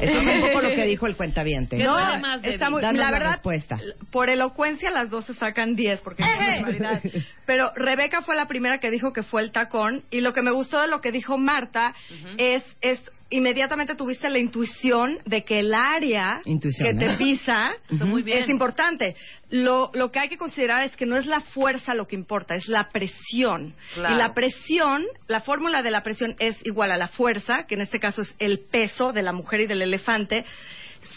Eso 0.00 0.20
es 0.20 0.26
un 0.26 0.40
poco 0.40 0.62
lo 0.62 0.70
que 0.70 0.84
dijo 0.86 1.06
el 1.06 1.16
cuentaviente. 1.16 1.76
¿Qué 1.76 1.84
no, 1.84 1.98
está 2.42 2.70
muy, 2.70 2.80
la 2.80 2.92
la 2.92 3.10
verdad, 3.10 3.32
respuesta. 3.32 3.78
por 4.10 4.30
elocuencia 4.30 4.90
las 4.90 5.10
dos 5.10 5.26
se 5.26 5.34
sacan 5.34 5.76
10 5.76 6.00
porque 6.00 6.22
es. 6.22 7.24
Pero 7.46 7.70
Rebeca 7.74 8.22
fue 8.22 8.36
la 8.36 8.46
primera 8.46 8.78
que 8.78 8.90
dijo 8.90 9.12
que 9.12 9.22
fue 9.22 9.42
el 9.42 9.52
tacón 9.52 10.02
y 10.10 10.20
lo 10.20 10.32
que 10.32 10.42
me 10.42 10.50
gustó 10.50 10.80
de 10.80 10.88
lo 10.88 11.00
que 11.00 11.12
dijo 11.12 11.36
Marta 11.36 11.94
es 12.38 12.64
es 12.80 13.00
inmediatamente 13.30 13.94
tuviste 13.94 14.28
la 14.28 14.38
intuición 14.38 15.18
de 15.24 15.44
que 15.44 15.60
el 15.60 15.74
área 15.74 16.40
Intuición, 16.44 16.98
que 16.98 17.04
¿eh? 17.04 17.08
te 17.08 17.16
pisa 17.16 17.72
muy 17.90 18.22
bien. 18.22 18.38
es 18.38 18.48
importante. 18.48 19.16
Lo, 19.50 19.90
lo 19.94 20.10
que 20.10 20.18
hay 20.18 20.28
que 20.28 20.36
considerar 20.36 20.84
es 20.84 20.96
que 20.96 21.06
no 21.06 21.16
es 21.16 21.26
la 21.26 21.40
fuerza 21.40 21.94
lo 21.94 22.06
que 22.06 22.16
importa, 22.16 22.54
es 22.54 22.68
la 22.68 22.88
presión. 22.88 23.74
Claro. 23.94 24.14
Y 24.14 24.18
la 24.18 24.34
presión, 24.34 25.04
la 25.26 25.40
fórmula 25.40 25.82
de 25.82 25.90
la 25.90 26.02
presión 26.02 26.36
es 26.38 26.56
igual 26.64 26.92
a 26.92 26.96
la 26.96 27.08
fuerza, 27.08 27.64
que 27.66 27.74
en 27.74 27.80
este 27.80 27.98
caso 27.98 28.22
es 28.22 28.34
el 28.38 28.60
peso 28.60 29.12
de 29.12 29.22
la 29.22 29.32
mujer 29.32 29.60
y 29.60 29.66
del 29.66 29.82
elefante, 29.82 30.44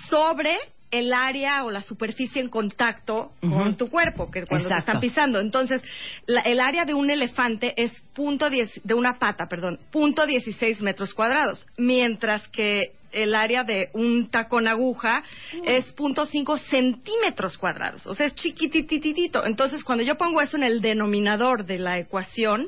sobre 0.09 0.57
el 0.89 1.13
área 1.13 1.63
o 1.65 1.71
la 1.71 1.81
superficie 1.81 2.41
en 2.41 2.49
contacto 2.49 3.31
con 3.41 3.75
tu 3.75 3.89
cuerpo, 3.89 4.31
que 4.31 4.45
cuando 4.45 4.69
te 4.69 4.77
están 4.79 4.99
pisando. 5.01 5.39
Entonces, 5.39 5.81
la- 6.27 6.41
el 6.41 6.59
área 6.59 6.85
de 6.85 6.93
un 6.93 7.09
elefante 7.09 7.73
es 7.75 7.91
punto 8.13 8.49
diez, 8.49 8.71
de 8.83 8.93
una 8.93 9.19
pata, 9.19 9.47
perdón, 9.47 9.79
punto 9.91 10.25
16 10.25 10.81
metros 10.81 11.13
cuadrados, 11.13 11.65
mientras 11.77 12.47
que 12.47 12.93
el 13.11 13.35
área 13.35 13.63
de 13.63 13.89
un 13.93 14.29
tacón 14.29 14.67
aguja 14.67 15.23
es 15.65 15.85
punto 15.93 16.25
cinco 16.25 16.57
centímetros 16.57 17.57
cuadrados, 17.57 18.05
o 18.05 18.13
sea, 18.13 18.25
es 18.27 18.35
chiquitititito. 18.35 19.45
Entonces, 19.45 19.83
cuando 19.83 20.03
yo 20.03 20.15
pongo 20.17 20.41
eso 20.41 20.57
en 20.57 20.63
el 20.63 20.81
denominador 20.81 21.65
de 21.65 21.79
la 21.79 21.97
ecuación, 21.99 22.67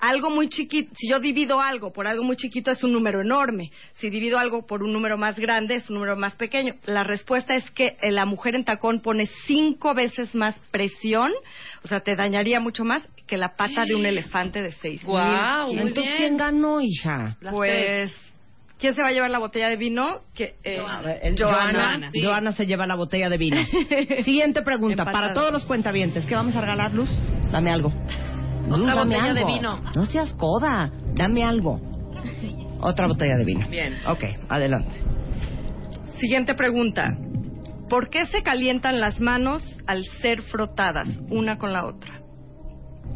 algo 0.00 0.30
muy 0.30 0.48
chiquito, 0.48 0.92
si 0.94 1.08
yo 1.08 1.20
divido 1.20 1.60
algo 1.60 1.92
por 1.92 2.06
algo 2.06 2.22
muy 2.22 2.36
chiquito 2.36 2.70
es 2.70 2.82
un 2.84 2.92
número 2.92 3.20
enorme, 3.20 3.70
si 3.94 4.10
divido 4.10 4.38
algo 4.38 4.66
por 4.66 4.82
un 4.82 4.92
número 4.92 5.16
más 5.16 5.38
grande 5.38 5.74
es 5.76 5.88
un 5.88 5.94
número 5.96 6.16
más 6.16 6.34
pequeño. 6.36 6.74
La 6.84 7.02
respuesta 7.04 7.54
es 7.54 7.70
que 7.70 7.96
eh, 8.02 8.10
la 8.12 8.26
mujer 8.26 8.54
en 8.54 8.64
tacón 8.64 9.00
pone 9.00 9.26
cinco 9.46 9.94
veces 9.94 10.34
más 10.34 10.58
presión, 10.70 11.32
o 11.82 11.88
sea, 11.88 12.00
te 12.00 12.14
dañaría 12.16 12.60
mucho 12.60 12.84
más 12.84 13.08
que 13.26 13.36
la 13.36 13.54
pata 13.56 13.84
de 13.84 13.94
un 13.94 14.04
elefante 14.06 14.62
de 14.62 14.72
seis 14.72 15.02
mil 15.02 15.10
Guau, 15.12 15.70
kilos. 15.70 15.74
muy 15.82 15.88
Entonces, 15.88 16.04
bien. 16.04 16.16
¿quién 16.16 16.36
ganó, 16.36 16.80
hija? 16.80 17.36
Las 17.40 17.54
Pues, 17.54 18.12
¿quién 18.78 18.94
se 18.94 19.02
va 19.02 19.08
a 19.08 19.12
llevar 19.12 19.30
la 19.30 19.38
botella 19.38 19.68
de 19.68 19.76
vino? 19.76 20.20
Que, 20.34 20.56
eh, 20.62 20.78
Joana. 20.78 21.18
Joana, 21.38 22.10
sí. 22.10 22.22
Joana 22.22 22.52
se 22.52 22.66
lleva 22.66 22.86
la 22.86 22.94
botella 22.96 23.28
de 23.30 23.38
vino. 23.38 23.56
Siguiente 24.24 24.62
pregunta. 24.62 25.02
Empatada. 25.02 25.12
Para 25.28 25.32
todos 25.32 25.52
los 25.52 25.64
cuentavientes, 25.64 26.26
¿qué 26.26 26.34
vamos 26.34 26.54
a 26.54 26.60
regalar, 26.60 26.92
Luz? 26.92 27.08
Dame 27.50 27.70
algo. 27.70 27.92
Otra 28.68 28.94
dame 28.94 29.04
botella 29.04 29.34
de 29.34 29.40
algo. 29.40 29.46
vino. 29.54 29.80
No 29.94 30.06
seas 30.06 30.32
coda. 30.34 30.90
Dame 31.14 31.44
algo. 31.44 31.80
Otra 32.80 33.06
botella 33.06 33.36
de 33.36 33.44
vino. 33.44 33.66
Bien. 33.68 33.96
Ok, 34.06 34.24
adelante. 34.48 34.98
Siguiente 36.18 36.54
pregunta. 36.54 37.16
¿Por 37.88 38.08
qué 38.08 38.26
se 38.26 38.42
calientan 38.42 39.00
las 39.00 39.20
manos 39.20 39.62
al 39.86 40.04
ser 40.20 40.42
frotadas 40.42 41.20
una 41.30 41.56
con 41.56 41.72
la 41.72 41.86
otra? 41.86 42.20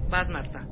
Vas, 0.08 0.28
Marta. 0.28 0.66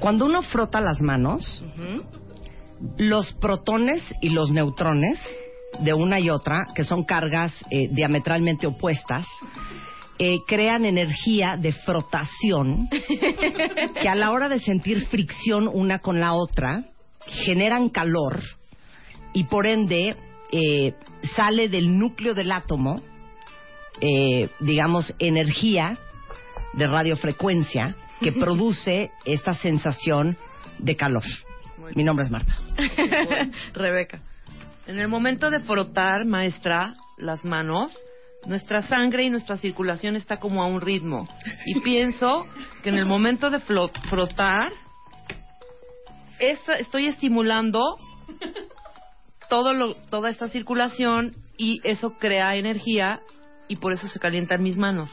Cuando 0.00 0.26
uno 0.26 0.42
frota 0.42 0.80
las 0.80 1.00
manos, 1.00 1.64
los 2.96 3.32
protones 3.34 4.02
y 4.20 4.30
los 4.30 4.50
neutrones 4.50 5.16
de 5.80 5.94
una 5.94 6.20
y 6.20 6.30
otra, 6.30 6.66
que 6.74 6.84
son 6.84 7.04
cargas 7.04 7.52
eh, 7.70 7.88
diametralmente 7.90 8.66
opuestas, 8.66 9.26
eh, 10.18 10.38
crean 10.46 10.84
energía 10.84 11.56
de 11.56 11.72
frotación 11.72 12.88
que 14.02 14.08
a 14.08 14.14
la 14.14 14.30
hora 14.30 14.48
de 14.48 14.60
sentir 14.60 15.06
fricción 15.06 15.66
una 15.66 15.98
con 16.00 16.20
la 16.20 16.34
otra 16.34 16.84
generan 17.44 17.88
calor 17.88 18.40
y 19.32 19.44
por 19.44 19.66
ende 19.66 20.16
eh, 20.52 20.94
sale 21.34 21.68
del 21.68 21.98
núcleo 21.98 22.34
del 22.34 22.52
átomo, 22.52 23.02
eh, 24.00 24.50
digamos, 24.60 25.14
energía 25.18 25.98
de 26.74 26.86
radiofrecuencia 26.86 27.96
que 28.20 28.32
produce 28.38 29.10
esta 29.24 29.54
sensación 29.54 30.36
de 30.78 30.94
calor. 30.94 31.24
Mi 31.94 32.04
nombre 32.04 32.24
es 32.24 32.30
Marta. 32.30 32.52
Rebeca. 33.72 34.20
En 34.92 34.98
el 34.98 35.08
momento 35.08 35.48
de 35.48 35.60
frotar, 35.60 36.26
maestra, 36.26 36.92
las 37.16 37.46
manos, 37.46 37.96
nuestra 38.44 38.82
sangre 38.82 39.22
y 39.22 39.30
nuestra 39.30 39.56
circulación 39.56 40.16
está 40.16 40.36
como 40.36 40.62
a 40.62 40.66
un 40.66 40.82
ritmo. 40.82 41.26
Y 41.64 41.80
pienso 41.84 42.46
que 42.82 42.90
en 42.90 42.96
el 42.96 43.06
momento 43.06 43.48
de 43.48 43.58
frotar, 43.60 44.70
esa- 46.38 46.74
estoy 46.78 47.06
estimulando 47.06 47.80
todo 49.48 49.72
lo, 49.72 49.94
toda 50.10 50.28
esta 50.28 50.48
circulación 50.50 51.36
y 51.56 51.80
eso 51.84 52.18
crea 52.18 52.56
energía 52.56 53.20
y 53.68 53.76
por 53.76 53.94
eso 53.94 54.08
se 54.08 54.20
calientan 54.20 54.62
mis 54.62 54.76
manos. 54.76 55.10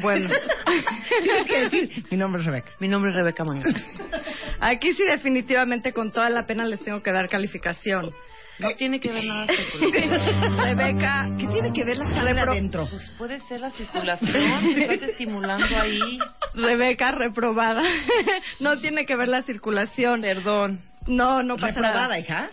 Bueno, 0.00 0.30
Tienes 1.22 1.46
que 1.46 1.58
decir, 1.60 2.04
mi 2.10 2.16
nombre 2.16 2.40
es 2.40 2.46
Rebeca. 2.46 2.70
Mi 2.80 2.88
nombre 2.88 3.10
es 3.10 3.16
Rebeca 3.16 3.44
Mangas. 3.44 3.74
aquí 4.60 4.94
sí 4.94 5.02
definitivamente 5.06 5.92
con 5.92 6.10
toda 6.10 6.30
la 6.30 6.46
pena 6.46 6.64
les 6.64 6.80
tengo 6.80 7.02
que 7.02 7.12
dar 7.12 7.28
calificación. 7.28 8.14
No 8.58 8.70
tiene 8.74 8.98
que 8.98 9.12
ver 9.12 9.24
nada 9.24 9.46
con 9.72 9.80
circulación. 9.80 10.58
Rebeca, 10.58 11.28
¿Qué 11.38 11.46
tiene 11.46 11.72
que 11.72 11.84
ver 11.84 11.98
la 11.98 12.10
sangre 12.10 12.40
adentro? 12.40 12.88
Pues 12.90 13.10
puede 13.16 13.40
ser 13.40 13.60
la 13.60 13.70
circulación, 13.70 14.62
se 14.74 14.80
estás 14.84 15.10
estimulando 15.10 15.78
ahí. 15.78 16.18
Rebeca 16.54 17.12
reprobada. 17.12 17.82
no 18.60 18.78
tiene 18.80 19.06
que 19.06 19.16
ver 19.16 19.28
la 19.28 19.42
circulación. 19.42 20.22
Perdón. 20.22 20.80
No, 21.08 21.42
no 21.42 21.56
pasa 21.56 21.80
Reprobada, 21.80 22.02
nada. 22.02 22.18
hija. 22.20 22.50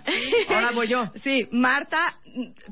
Ahora 0.49 0.71
voy 0.71 0.87
yo. 0.87 1.11
Sí, 1.23 1.47
Marta 1.51 2.15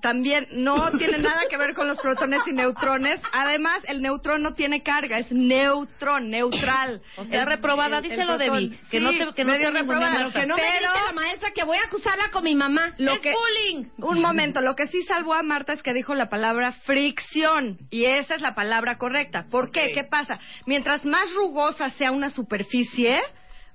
también 0.02 0.48
no 0.52 0.92
tiene 0.98 1.20
nada 1.20 1.42
que 1.50 1.56
ver 1.58 1.74
con 1.74 1.88
los 1.88 2.00
protones 2.02 2.42
y 2.48 2.52
neutrones. 2.54 3.22
Además, 3.32 3.82
el 3.88 4.02
neutrón 4.02 4.42
no 4.42 4.54
tiene 4.54 4.82
carga, 4.84 5.20
es 5.20 5.32
neutrón, 5.32 6.30
neutral. 6.30 7.02
O 7.18 7.24
sea, 7.26 7.42
El- 7.44 7.48
reprobada, 7.48 8.00
el- 8.00 8.06
el 8.06 8.10
díselo, 8.12 8.38
protón. 8.38 8.56
Debbie, 8.56 8.70
que 8.90 8.98
Sí, 8.98 9.00
no 9.04 9.12
te- 9.12 9.34
que 9.34 9.44
no 9.46 9.52
medio 9.54 9.72
te 9.72 9.80
reprobada, 9.80 10.14
Marta. 10.20 10.40
Que 10.42 10.46
no 10.48 10.56
me 10.56 10.62
pero 10.62 10.92
dice 10.92 11.06
la 11.06 11.12
maestra 11.14 11.52
que 11.52 11.64
voy 11.64 11.78
a 11.78 11.86
acusarla 11.88 12.30
con 12.32 12.44
mi 12.44 12.56
mamá. 12.56 12.94
lo 12.98 13.14
¡Es 13.14 13.20
que 13.22 13.32
bullying! 13.32 13.90
un 14.00 14.22
momento, 14.22 14.60
lo 14.62 14.76
que 14.76 14.88
sí 14.88 15.02
salvó 15.04 15.34
a 15.34 15.44
Marta 15.44 15.74
es 15.74 15.82
que 15.84 15.94
dijo 15.94 16.14
la 16.14 16.30
palabra 16.30 16.72
fricción 16.72 17.78
y 17.90 18.06
esa 18.06 18.36
es 18.36 18.42
la 18.42 18.56
palabra 18.56 18.98
correcta. 18.98 19.46
¿Por 19.50 19.72
qué? 19.72 19.92
¿Qué 19.94 20.04
pasa? 20.04 20.40
Mientras 20.66 21.06
más 21.06 21.34
rugosa 21.36 21.90
sea 21.92 22.12
una 22.12 22.30
superficie, 22.30 23.22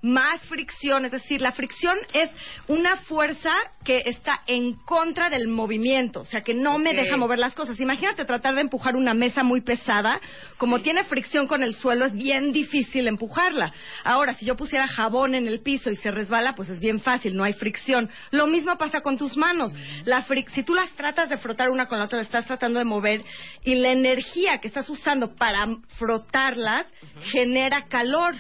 más 0.01 0.41
fricción, 0.43 1.05
es 1.05 1.13
decir, 1.13 1.41
la 1.41 1.53
fricción 1.53 1.97
es 2.15 2.31
una 2.69 2.97
fuerza 2.97 3.53
que 3.85 4.03
está 4.07 4.41
en 4.47 4.75
contra 4.85 5.29
del 5.29 5.49
movimiento, 5.49 6.21
o 6.21 6.25
sea, 6.25 6.43
que 6.43 6.55
no 6.55 6.79
me 6.79 6.93
deja 6.95 7.17
mover 7.17 7.39
las 7.39 7.55
cosas. 7.55 7.81
Imagínate 7.81 8.25
tratar 8.25 8.55
de 8.55 8.61
empujar 8.61 8.95
una 8.95 9.15
mesa 9.15 9.43
muy 9.43 9.61
pesada, 9.61 10.21
como 10.57 10.81
tiene 10.81 11.05
fricción 11.05 11.47
con 11.47 11.63
el 11.63 11.75
suelo, 11.75 12.05
es 12.05 12.13
bien 12.15 12.53
difícil 12.53 13.09
empujarla. 13.09 13.73
Ahora, 14.05 14.35
si 14.35 14.47
yo 14.47 14.57
pusiera 14.57 14.87
jabón 14.87 15.35
en 15.35 15.47
el 15.49 15.61
piso 15.61 15.91
y 15.91 15.97
se 15.97 16.11
resbala, 16.11 16.55
pues 16.55 16.69
es 16.69 16.79
bien 16.81 17.01
fácil, 17.01 17.35
no 17.35 17.43
hay 17.45 17.55
fricción. 17.55 18.09
Lo 18.31 18.47
mismo 18.47 18.77
pasa 18.79 19.01
con 19.01 19.17
tus 19.19 19.37
manos. 19.37 19.73
La 20.05 20.25
fric- 20.27 20.51
si 20.51 20.63
tú 20.63 20.75
las 20.75 20.91
tratas 20.93 21.29
de 21.29 21.39
frotar 21.39 21.71
una 21.71 21.87
con 21.87 21.99
la 21.99 22.05
otra, 22.05 22.19
la 22.19 22.25
estás 22.25 22.47
tratando 22.47 22.79
de 22.79 22.85
mover 22.85 23.25
y 23.65 23.75
la 23.75 23.91
energía 23.91 24.59
que 24.59 24.69
estás 24.69 24.89
usando 24.89 25.35
para 25.35 25.67
frotarlas 25.97 26.87
genera 27.33 27.87
calor. 27.89 28.35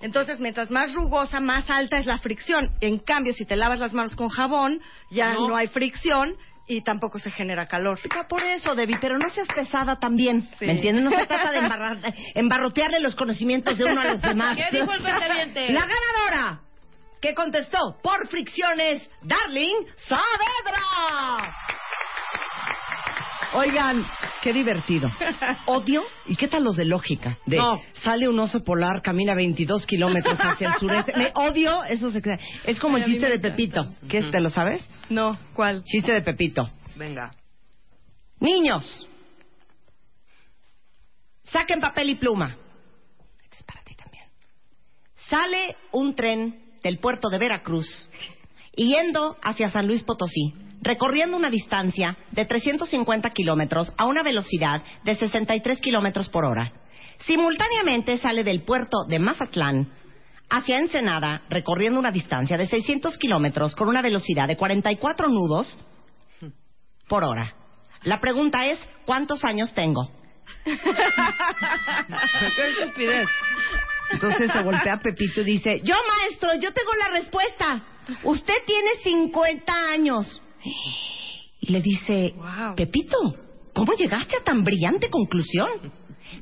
Entonces, 0.00 0.38
mientras 0.40 0.70
más 0.70 0.94
rugosa, 0.94 1.40
más 1.40 1.68
alta 1.70 1.98
es 1.98 2.06
la 2.06 2.18
fricción. 2.18 2.70
En 2.80 2.98
cambio, 2.98 3.32
si 3.34 3.44
te 3.44 3.56
lavas 3.56 3.78
las 3.80 3.92
manos 3.92 4.14
con 4.16 4.28
jabón, 4.28 4.80
ya 5.10 5.32
No. 5.34 5.48
no, 5.48 5.56
hay 5.56 5.66
fricción 5.68 6.36
y 6.66 6.82
tampoco 6.82 7.18
se 7.18 7.30
genera 7.30 7.66
calor. 7.66 7.98
Por 8.28 8.42
eso, 8.42 8.74
Debbie, 8.74 8.98
pero 9.00 9.18
no 9.18 9.28
seas 9.30 9.48
pesada 9.48 9.98
también. 9.98 10.42
Sí. 10.58 10.66
¿Me 10.66 10.72
entiendes? 10.72 11.02
No 11.04 11.10
se 11.10 11.26
trata 11.26 11.50
de 11.50 11.58
embarrar- 11.60 12.14
embarrotearle 12.34 13.00
los 13.00 13.14
conocimientos 13.14 13.76
de 13.78 13.84
uno 13.86 14.00
a 14.00 14.04
los 14.04 14.20
demás. 14.20 14.56
¿Qué 14.56 14.78
dijo 14.78 14.92
el 14.92 15.02
pretendiente? 15.02 15.72
La 15.72 15.86
ganadora 15.86 16.60
que 17.20 17.34
contestó 17.34 17.78
por 18.02 18.28
fricciones, 18.28 19.08
Darling 19.22 19.76
Saavedra. 19.96 21.54
Oigan, 23.54 24.06
qué 24.42 24.52
divertido. 24.52 25.08
Odio. 25.66 26.02
¿Y 26.26 26.36
qué 26.36 26.48
tal 26.48 26.64
los 26.64 26.76
de 26.76 26.84
lógica? 26.84 27.38
De 27.46 27.56
No. 27.56 27.80
sale 28.02 28.28
un 28.28 28.38
oso 28.38 28.62
polar, 28.62 29.00
camina 29.02 29.34
22 29.34 29.86
kilómetros 29.86 30.38
hacia 30.38 30.68
el 30.68 30.74
sureste. 30.78 31.12
Me 31.16 31.32
odio 31.34 31.82
esos. 31.84 32.14
ex- 32.14 32.40
Es 32.64 32.78
como 32.78 32.96
el 32.98 33.04
Ay, 33.04 33.10
chiste 33.12 33.26
de 33.28 33.34
encanta. 33.36 33.56
Pepito. 33.56 33.94
¿Qué 34.08 34.18
es? 34.18 34.30
¿Te 34.30 34.40
lo 34.40 34.50
sabes? 34.50 34.86
No, 35.08 35.38
¿cuál? 35.54 35.82
Chiste 35.84 36.12
de 36.12 36.20
Pepito. 36.22 36.68
Venga. 36.96 37.30
Niños, 38.40 39.06
saquen 41.44 41.80
papel 41.80 42.10
y 42.10 42.14
pluma. 42.16 42.56
Esto 43.42 43.56
es 43.56 43.62
para 43.64 43.82
ti 43.82 43.94
también. 43.94 44.24
Sale 45.28 45.76
un 45.92 46.14
tren 46.14 46.62
del 46.82 46.98
puerto 46.98 47.28
de 47.28 47.38
Veracruz 47.38 48.08
yendo 48.76 49.36
hacia 49.42 49.70
San 49.70 49.88
Luis 49.88 50.04
Potosí, 50.04 50.54
recorriendo 50.80 51.36
una 51.36 51.50
distancia 51.50 52.16
de 52.30 52.44
350 52.44 53.30
kilómetros 53.30 53.92
a 53.96 54.06
una 54.06 54.22
velocidad 54.22 54.82
de 55.04 55.14
63 55.14 55.80
kilómetros 55.80 56.28
por 56.28 56.44
hora. 56.44 56.72
Simultáneamente 57.26 58.18
sale 58.18 58.44
del 58.44 58.62
puerto 58.62 59.04
de 59.08 59.18
Mazatlán 59.18 59.92
hacia 60.50 60.78
Ensenada, 60.78 61.42
recorriendo 61.50 61.98
una 61.98 62.10
distancia 62.10 62.56
de 62.56 62.66
600 62.66 63.18
kilómetros 63.18 63.74
con 63.74 63.88
una 63.88 64.02
velocidad 64.02 64.48
de 64.48 64.56
44 64.56 65.28
nudos 65.28 65.78
por 67.08 67.24
hora. 67.24 67.54
La 68.04 68.20
pregunta 68.20 68.66
es, 68.66 68.78
¿cuántos 69.04 69.44
años 69.44 69.72
tengo? 69.74 70.10
Qué 70.64 72.68
estupidez. 72.68 73.28
Entonces 74.10 74.50
se 74.50 74.62
voltea 74.62 74.98
Pepito 74.98 75.42
y 75.42 75.44
dice, 75.44 75.80
yo 75.82 75.94
maestro, 76.06 76.54
yo 76.54 76.72
tengo 76.72 76.92
la 76.94 77.18
respuesta. 77.18 77.82
Usted 78.22 78.54
tiene 78.64 78.90
50 79.02 79.72
años. 79.92 80.40
Y 80.64 81.72
le 81.72 81.80
dice, 81.80 82.34
Wow. 82.36 82.74
Pepito, 82.76 83.16
¿cómo 83.74 83.92
llegaste 83.94 84.36
a 84.36 84.44
tan 84.44 84.64
brillante 84.64 85.10
conclusión? 85.10 85.68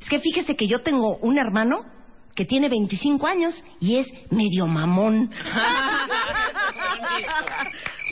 Es 0.01 0.07
que 0.09 0.19
fíjese 0.19 0.55
que 0.55 0.67
yo 0.67 0.79
tengo 0.79 1.17
un 1.17 1.37
hermano 1.37 1.85
que 2.37 2.45
tiene 2.45 2.69
25 2.69 3.25
años 3.25 3.63
y 3.79 3.97
es 3.97 4.07
medio 4.29 4.67
mamón. 4.67 5.31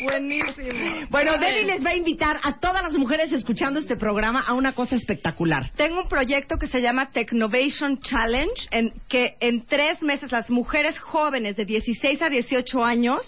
Buenísimo. 0.04 1.06
Bueno, 1.10 1.34
Debbie 1.40 1.64
les 1.66 1.86
va 1.86 1.92
a 1.92 1.96
invitar 1.96 2.40
a 2.44 2.60
todas 2.60 2.84
las 2.84 2.94
mujeres 2.94 3.32
escuchando 3.32 3.80
este 3.80 3.96
programa 3.96 4.42
a 4.42 4.54
una 4.54 4.74
cosa 4.74 4.96
espectacular. 4.96 5.70
Tengo 5.76 6.02
un 6.02 6.10
proyecto 6.10 6.58
que 6.58 6.68
se 6.68 6.82
llama 6.82 7.12
Technovation 7.12 8.02
Challenge, 8.02 8.68
en 8.72 8.92
que 9.08 9.36
en 9.40 9.66
tres 9.68 10.02
meses 10.02 10.32
las 10.32 10.50
mujeres 10.50 11.00
jóvenes 11.00 11.56
de 11.56 11.66
16 11.66 12.22
a 12.24 12.30
18 12.30 12.84
años 12.84 13.22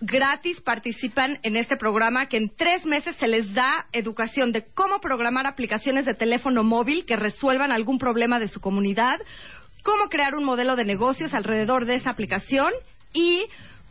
gratis 0.00 0.60
participan 0.62 1.38
en 1.42 1.56
este 1.56 1.76
programa 1.76 2.26
que 2.26 2.38
en 2.38 2.50
tres 2.56 2.86
meses 2.86 3.16
se 3.16 3.28
les 3.28 3.52
da 3.52 3.86
educación 3.92 4.50
de 4.50 4.64
cómo 4.74 5.00
programar 5.00 5.46
aplicaciones 5.46 6.06
de 6.06 6.14
teléfono 6.14 6.64
móvil 6.64 7.04
que 7.04 7.16
resuelvan 7.16 7.70
algún 7.70 7.98
problema 7.98 8.38
de 8.38 8.48
su 8.48 8.60
comunidad, 8.60 9.20
cómo 9.82 10.08
crear 10.08 10.34
un 10.34 10.44
modelo 10.44 10.74
de 10.74 10.84
negocios 10.84 11.34
alrededor 11.34 11.84
de 11.84 11.96
esa 11.96 12.10
aplicación 12.10 12.72
y 13.12 13.44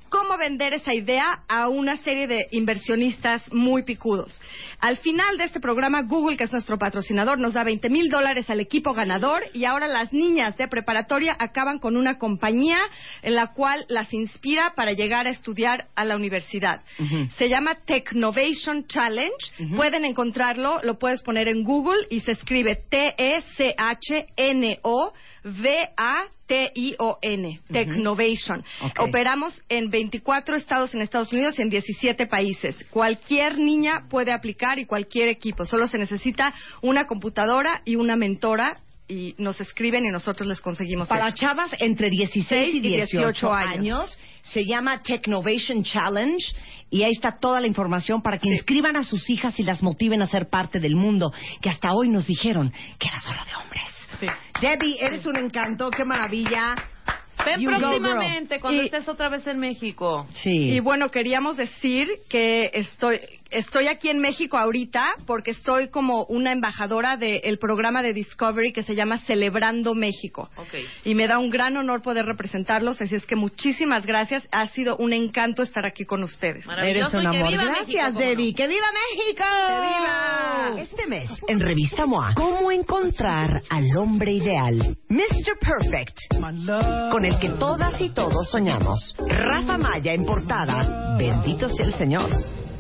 cómo 0.10 0.38
vender 0.38 0.74
esa 0.74 0.94
idea 0.94 1.44
a 1.48 1.70
una 1.70 1.98
serie 1.98 2.28
de 2.28 2.48
inversionistas 2.52 3.42
muy 3.52 3.84
picudos. 3.84 4.40
Al 4.80 4.98
final 4.98 5.38
de 5.38 5.46
este 5.46 5.60
programa, 5.60 6.02
Google, 6.04 6.38
que 6.38 6.44
es 6.46 6.52
nuestro 6.52 6.78
patrocinador, 6.78 7.40
nos 7.40 7.54
da 7.54 7.64
20 7.64 7.90
mil 7.90 8.10
dólares 8.10 8.50
al 8.50 8.60
equipo 8.60 8.94
ganador 8.94 9.44
y 9.54 9.66
ahora 9.66 9.88
las 9.88 10.12
niñas 10.14 10.58
de 10.58 10.68
preparatoria 10.68 11.36
acaban 11.38 11.80
con 11.80 11.96
una 11.98 12.18
compañía 12.18 12.80
en 13.22 13.36
la 13.36 13.54
cual 13.54 13.86
las 13.90 14.14
inspira 14.14 14.74
para 14.76 14.94
llegar 14.94 15.28
a 15.28 15.32
estudiar 15.32 15.88
a 15.96 16.06
la 16.06 16.16
universidad. 16.16 16.82
Se 17.38 17.50
llama 17.50 17.76
Technovation 17.86 18.86
Challenge. 18.88 19.76
Pueden 19.76 20.06
encontrarlo, 20.06 20.80
lo 20.84 20.98
puedes 20.98 21.22
poner 21.22 21.48
en 21.48 21.64
Google 21.64 22.08
y 22.10 22.22
se 22.22 22.32
escribe 22.32 22.84
T-E-C-H-N-O. 22.90 23.54
V-A-T-I-O-N, 25.44 27.60
Technovation. 27.72 28.64
Operamos 29.00 29.62
en 29.70 29.90
24 29.90 30.56
estados 30.56 30.94
en 30.94 31.02
Estados 31.02 31.32
Unidos 31.34 31.58
y 31.60 31.64
en 31.64 31.70
17 31.70 32.28
países. 32.28 32.76
Cualquier 32.90 33.58
niña 33.60 34.06
puede 34.10 34.32
aplicar 34.32 34.80
y 34.80 34.86
cualquier 34.86 35.30
equipo. 35.30 35.66
Solo 35.66 35.88
se 35.88 35.98
necesita 35.98 36.54
una 36.82 37.06
computadora 37.06 37.82
y 37.86 37.96
una 37.96 38.16
mentora 38.16 38.80
y 39.08 39.34
nos 39.38 39.60
escriben 39.60 40.06
y 40.06 40.12
nosotros 40.12 40.48
les 40.48 40.62
conseguimos 40.62 41.08
Para 41.08 41.30
eso. 41.30 41.38
chavas 41.38 41.72
entre 41.80 42.10
16 42.10 42.76
y 42.76 42.80
18, 42.80 43.18
18 43.18 43.54
años. 43.54 43.74
años. 43.74 44.20
se 44.54 44.66
llama 44.66 45.02
Technovation 45.02 45.84
Challenge 45.84 46.46
y 46.92 47.04
ahí 47.04 47.12
está 47.12 47.38
toda 47.40 47.60
la 47.60 47.68
información 47.68 48.22
para 48.22 48.38
que 48.38 48.50
inscriban 48.50 48.96
a 48.96 49.04
sus 49.04 49.30
hijas 49.30 49.60
y 49.60 49.64
las 49.64 49.82
motiven 49.82 50.22
a 50.22 50.26
ser 50.28 50.48
parte 50.48 50.80
del 50.80 50.96
mundo 50.96 51.32
que 51.62 51.70
hasta 51.70 51.92
hoy 51.94 52.10
nos 52.10 52.28
dijeron 52.28 52.72
que 53.00 53.08
era 53.08 53.20
solo 53.20 53.40
de 53.46 53.56
hombres. 53.56 53.84
Sí. 54.20 54.28
Debbie, 54.62 54.98
eres 55.00 55.26
un 55.26 55.38
encanto, 55.38 55.90
qué 55.92 56.04
maravilla. 56.06 56.76
Ven 57.46 57.62
You 57.62 57.72
go, 57.72 57.78
próximamente, 57.80 58.60
cuando 58.60 58.82
Y- 58.82 58.86
estés 58.86 59.08
otra 59.08 59.30
vez 59.30 59.48
en 59.48 59.60
México. 59.60 60.28
Sí. 60.34 60.52
Y 60.72 60.80
bueno, 60.82 61.10
queríamos 61.10 61.56
decir 61.58 62.08
que 62.30 62.70
estoy 62.74 63.20
estoy 63.52 63.88
aquí 63.88 64.10
en 64.10 64.20
México 64.20 64.58
ahorita 64.58 65.16
porque 65.26 65.52
estoy 65.52 65.90
como 65.90 66.26
una 66.26 66.52
embajadora 66.52 67.18
del 67.18 67.58
programa 67.60 68.02
de 68.02 68.14
Discovery 68.14 68.72
que 68.74 68.84
se 68.84 68.96
llama 68.96 69.20
Celebrando 69.20 69.96
México. 69.96 70.50
Ok. 70.58 70.76
Y 71.06 71.16
me 71.16 71.28
da 71.28 71.40
un 71.40 71.50
gran 71.50 71.78
honor 71.78 72.02
poder 72.02 72.26
representarlos, 72.26 73.02
así 73.02 73.16
es 73.16 73.26
que 73.26 73.36
muchísimas 73.36 74.06
gracias. 74.06 74.48
Ha 74.52 74.68
sido 74.68 74.98
un 74.98 75.14
encanto 75.14 75.64
estar 75.64 75.86
aquí 75.86 76.06
con 76.06 76.24
ustedes. 76.24 76.66
Maravilloso. 76.66 77.18
Eres 77.18 77.28
un 77.28 77.36
amor. 77.36 77.52
viva 77.52 77.64
Gracias, 77.64 78.14
no. 78.14 78.20
Debbie. 78.20 78.54
¡Que 78.54 78.68
viva 78.68 78.88
México! 78.92 79.44
¡Que 79.68 79.80
viva! 79.82 80.82
Este 80.82 81.08
mes, 81.08 81.30
en 81.48 81.60
Revista 81.60 82.06
MOA, 82.06 82.34
¿cómo 82.36 82.72
encontrar 82.72 83.62
al 83.70 83.86
hombre 83.98 84.34
ideal? 84.34 84.98
Mr. 85.10 85.58
Perfect, 85.60 86.18
con 87.12 87.26
el 87.26 87.40
que 87.40 87.50
todas 87.60 88.00
y 88.02 88.10
todos 88.10 88.50
soñamos. 88.50 89.16
Rafa 89.28 89.78
Maya 89.78 90.14
en 90.14 90.26
portada. 90.26 91.16
Bendito 91.18 91.70
sea 91.70 91.86
el 91.86 91.94
Señor. 91.96 92.59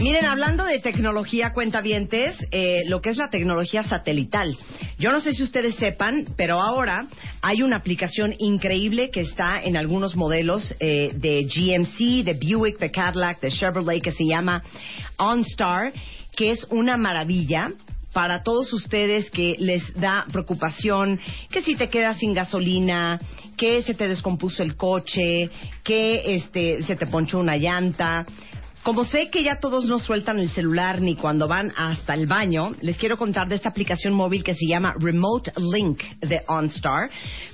Miren, 0.00 0.26
hablando 0.26 0.64
de 0.64 0.78
tecnología, 0.78 1.52
cuentavientes, 1.52 2.36
eh, 2.50 2.82
lo 2.86 3.00
que 3.00 3.10
es 3.10 3.16
la 3.16 3.30
tecnología 3.30 3.82
satelital. 3.82 4.56
Yo 4.98 5.10
no 5.10 5.20
sé 5.20 5.34
si 5.34 5.42
ustedes 5.42 5.74
sepan, 5.74 6.26
pero 6.36 6.60
ahora 6.60 7.06
hay 7.40 7.62
una 7.62 7.78
aplicación 7.78 8.34
increíble 8.38 9.10
que 9.10 9.22
está 9.22 9.60
en 9.60 9.76
algunos 9.76 10.14
modelos 10.14 10.72
eh, 10.78 11.10
de 11.14 11.42
GMC, 11.42 12.24
de 12.24 12.34
Buick, 12.34 12.78
de 12.78 12.90
Cadillac, 12.90 13.40
de 13.40 13.50
Chevrolet, 13.50 14.00
que 14.00 14.12
se 14.12 14.24
llama 14.24 14.62
OnStar, 15.16 15.92
que 16.36 16.50
es 16.50 16.64
una 16.70 16.96
maravilla 16.96 17.72
para 18.12 18.42
todos 18.42 18.72
ustedes 18.72 19.30
que 19.30 19.56
les 19.58 19.82
da 19.94 20.26
preocupación 20.30 21.18
que 21.50 21.62
si 21.62 21.76
te 21.76 21.88
quedas 21.88 22.18
sin 22.18 22.34
gasolina, 22.34 23.18
que 23.56 23.82
se 23.82 23.94
te 23.94 24.06
descompuso 24.06 24.62
el 24.62 24.76
coche, 24.76 25.50
que 25.82 26.34
este 26.34 26.82
se 26.82 26.96
te 26.96 27.06
ponchó 27.06 27.38
una 27.38 27.56
llanta. 27.56 28.26
Como 28.82 29.04
sé 29.04 29.30
que 29.30 29.44
ya 29.44 29.60
todos 29.60 29.84
no 29.84 30.00
sueltan 30.00 30.40
el 30.40 30.50
celular 30.50 31.00
ni 31.00 31.14
cuando 31.14 31.46
van 31.46 31.72
hasta 31.76 32.14
el 32.14 32.26
baño, 32.26 32.72
les 32.80 32.98
quiero 32.98 33.16
contar 33.16 33.46
de 33.48 33.54
esta 33.54 33.68
aplicación 33.68 34.12
móvil 34.12 34.42
que 34.42 34.56
se 34.56 34.66
llama 34.66 34.96
Remote 34.98 35.52
Link 35.56 36.02
de 36.20 36.40
OnStar 36.48 37.08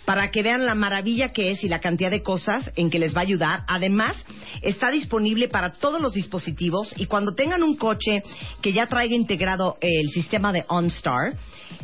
para 0.07 0.31
que 0.31 0.43
vean 0.43 0.65
la 0.65 0.75
maravilla 0.75 1.31
que 1.33 1.51
es 1.51 1.63
y 1.63 1.69
la 1.69 1.81
cantidad 1.81 2.11
de 2.11 2.23
cosas 2.23 2.71
en 2.77 2.89
que 2.89 2.99
les 2.99 3.15
va 3.15 3.21
a 3.21 3.25
ayudar. 3.25 3.65
Además, 3.69 4.17
está 4.63 4.91
disponible 4.91 5.49
para 5.49 5.73
todos 5.73 6.01
los 6.01 6.15
dispositivos 6.15 6.95
y 6.97 7.05
cuando 7.05 7.35
tengan 7.35 7.63
un 7.63 7.77
coche 7.77 8.23
que 8.63 8.73
ya 8.73 8.87
traiga 8.87 9.15
integrado 9.15 9.77
el 9.83 10.09
sistema 10.09 10.51
de 10.51 10.65
OnStar, 10.67 11.35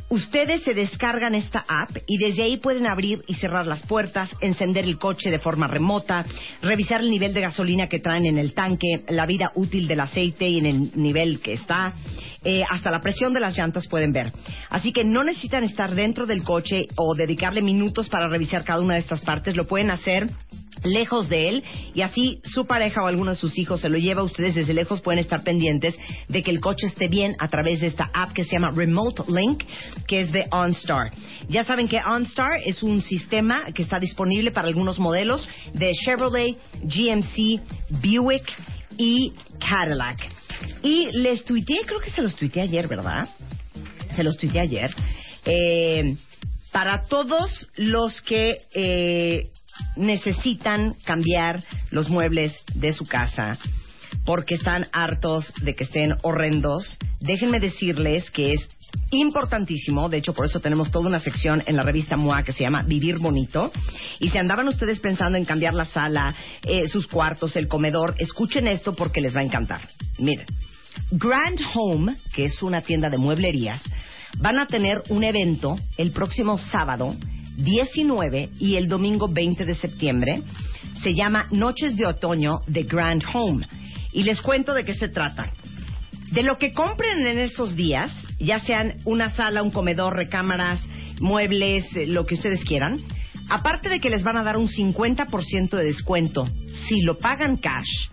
ustedes 0.08 0.62
se 0.62 0.74
descargan 0.74 1.34
esta 1.34 1.64
app 1.66 1.90
y 2.06 2.18
desde 2.18 2.42
ahí 2.42 2.58
pueden 2.58 2.86
abrir 2.86 3.22
y 3.26 3.34
cerrar 3.34 3.66
las 3.66 3.82
puertas, 3.82 4.34
encender 4.40 4.84
el 4.84 4.98
coche 4.98 5.30
de 5.30 5.38
forma 5.38 5.66
remota, 5.66 6.24
revisar 6.62 7.00
el 7.00 7.10
nivel 7.10 7.34
de 7.34 7.40
gasolina 7.40 7.88
que 7.88 8.00
traen 8.00 8.26
en 8.26 8.38
el 8.38 8.54
tanque, 8.54 9.04
la 9.08 9.26
vida 9.26 9.52
útil 9.54 9.88
del 9.88 10.00
aceite 10.00 10.48
y 10.48 10.58
en 10.58 10.66
el 10.66 10.90
nivel 10.94 11.40
que 11.40 11.54
está. 11.54 11.94
Eh, 12.44 12.62
hasta 12.68 12.90
la 12.90 13.00
presión 13.00 13.32
de 13.32 13.40
las 13.40 13.56
llantas 13.56 13.86
pueden 13.88 14.12
ver. 14.12 14.32
Así 14.70 14.92
que 14.92 15.04
no 15.04 15.24
necesitan 15.24 15.64
estar 15.64 15.94
dentro 15.94 16.26
del 16.26 16.42
coche 16.42 16.86
o 16.96 17.14
dedicarle 17.14 17.62
minutos 17.62 18.08
para 18.08 18.28
revisar 18.28 18.64
cada 18.64 18.80
una 18.80 18.94
de 18.94 19.00
estas 19.00 19.22
partes. 19.22 19.56
Lo 19.56 19.66
pueden 19.66 19.90
hacer 19.90 20.28
lejos 20.84 21.28
de 21.28 21.48
él 21.48 21.64
y 21.94 22.02
así 22.02 22.40
su 22.44 22.66
pareja 22.66 23.02
o 23.02 23.06
alguno 23.06 23.30
de 23.30 23.36
sus 23.36 23.58
hijos 23.58 23.80
se 23.80 23.88
lo 23.88 23.98
lleva 23.98 24.22
ustedes 24.22 24.54
desde 24.54 24.74
lejos 24.74 25.00
pueden 25.00 25.18
estar 25.18 25.42
pendientes 25.42 25.98
de 26.28 26.42
que 26.42 26.50
el 26.50 26.60
coche 26.60 26.86
esté 26.86 27.08
bien 27.08 27.34
a 27.38 27.48
través 27.48 27.80
de 27.80 27.86
esta 27.86 28.10
app 28.12 28.32
que 28.32 28.44
se 28.44 28.52
llama 28.52 28.72
Remote 28.74 29.22
Link 29.28 29.64
que 30.06 30.20
es 30.20 30.32
de 30.32 30.46
OnStar. 30.50 31.10
Ya 31.48 31.64
saben 31.64 31.88
que 31.88 32.00
OnStar 32.04 32.50
es 32.66 32.82
un 32.82 33.00
sistema 33.00 33.66
que 33.74 33.82
está 33.82 33.98
disponible 33.98 34.50
para 34.50 34.68
algunos 34.68 34.98
modelos 34.98 35.48
de 35.72 35.92
Chevrolet, 35.92 36.56
GMC, 36.82 37.60
Buick 38.02 38.44
y 38.98 39.32
Cadillac. 39.58 40.43
Y 40.82 41.08
les 41.12 41.44
tuiteé, 41.44 41.84
creo 41.86 42.00
que 42.00 42.10
se 42.10 42.22
los 42.22 42.34
tuiteé 42.36 42.62
ayer, 42.62 42.88
¿verdad? 42.88 43.28
Se 44.14 44.22
los 44.22 44.36
tuiteé 44.36 44.60
ayer. 44.60 44.90
Eh, 45.44 46.16
para 46.72 47.04
todos 47.04 47.68
los 47.76 48.20
que 48.22 48.56
eh, 48.74 49.50
necesitan 49.96 50.94
cambiar 51.04 51.62
los 51.90 52.08
muebles 52.08 52.54
de 52.74 52.92
su 52.92 53.04
casa 53.04 53.58
porque 54.24 54.54
están 54.54 54.86
hartos 54.92 55.52
de 55.62 55.74
que 55.74 55.84
estén 55.84 56.12
horrendos, 56.22 56.96
déjenme 57.20 57.60
decirles 57.60 58.30
que 58.30 58.54
es 58.54 58.68
importantísimo, 59.10 60.08
de 60.08 60.18
hecho 60.18 60.34
por 60.34 60.46
eso 60.46 60.60
tenemos 60.60 60.90
toda 60.90 61.08
una 61.08 61.20
sección 61.20 61.62
en 61.66 61.76
la 61.76 61.82
revista 61.82 62.16
MOA 62.16 62.42
que 62.42 62.52
se 62.52 62.64
llama 62.64 62.82
Vivir 62.82 63.18
Bonito, 63.18 63.72
y 64.20 64.30
si 64.30 64.38
andaban 64.38 64.68
ustedes 64.68 65.00
pensando 65.00 65.38
en 65.38 65.44
cambiar 65.44 65.74
la 65.74 65.86
sala, 65.86 66.34
eh, 66.62 66.88
sus 66.88 67.06
cuartos, 67.06 67.56
el 67.56 67.68
comedor, 67.68 68.14
escuchen 68.18 68.66
esto 68.66 68.92
porque 68.92 69.20
les 69.20 69.34
va 69.34 69.40
a 69.40 69.44
encantar. 69.44 69.88
Miren, 70.18 70.46
Grand 71.10 71.60
Home, 71.74 72.16
que 72.34 72.44
es 72.44 72.62
una 72.62 72.80
tienda 72.80 73.08
de 73.08 73.18
mueblerías, 73.18 73.80
van 74.38 74.58
a 74.58 74.66
tener 74.66 75.02
un 75.08 75.24
evento 75.24 75.76
el 75.96 76.10
próximo 76.10 76.58
sábado 76.58 77.14
19 77.56 78.50
y 78.58 78.76
el 78.76 78.88
domingo 78.88 79.28
20 79.28 79.64
de 79.64 79.74
septiembre. 79.74 80.42
Se 81.02 81.14
llama 81.14 81.46
Noches 81.50 81.96
de 81.96 82.06
Otoño 82.06 82.60
de 82.66 82.82
Grand 82.84 83.22
Home. 83.32 83.66
Y 84.12 84.22
les 84.22 84.40
cuento 84.40 84.74
de 84.74 84.84
qué 84.84 84.94
se 84.94 85.08
trata. 85.08 85.52
De 86.32 86.42
lo 86.42 86.58
que 86.58 86.72
compren 86.72 87.26
en 87.26 87.38
esos 87.38 87.76
días, 87.76 88.10
ya 88.38 88.60
sean 88.60 89.00
una 89.04 89.30
sala, 89.30 89.62
un 89.62 89.70
comedor, 89.70 90.14
recámaras, 90.14 90.80
muebles, 91.20 91.84
eh, 91.96 92.06
lo 92.06 92.26
que 92.26 92.34
ustedes 92.34 92.64
quieran, 92.64 92.98
aparte 93.48 93.88
de 93.88 94.00
que 94.00 94.10
les 94.10 94.22
van 94.22 94.36
a 94.36 94.44
dar 94.44 94.56
un 94.56 94.68
50% 94.68 95.76
de 95.76 95.84
descuento 95.84 96.48
si 96.88 97.02
lo 97.02 97.18
pagan 97.18 97.56
cash, 97.56 98.08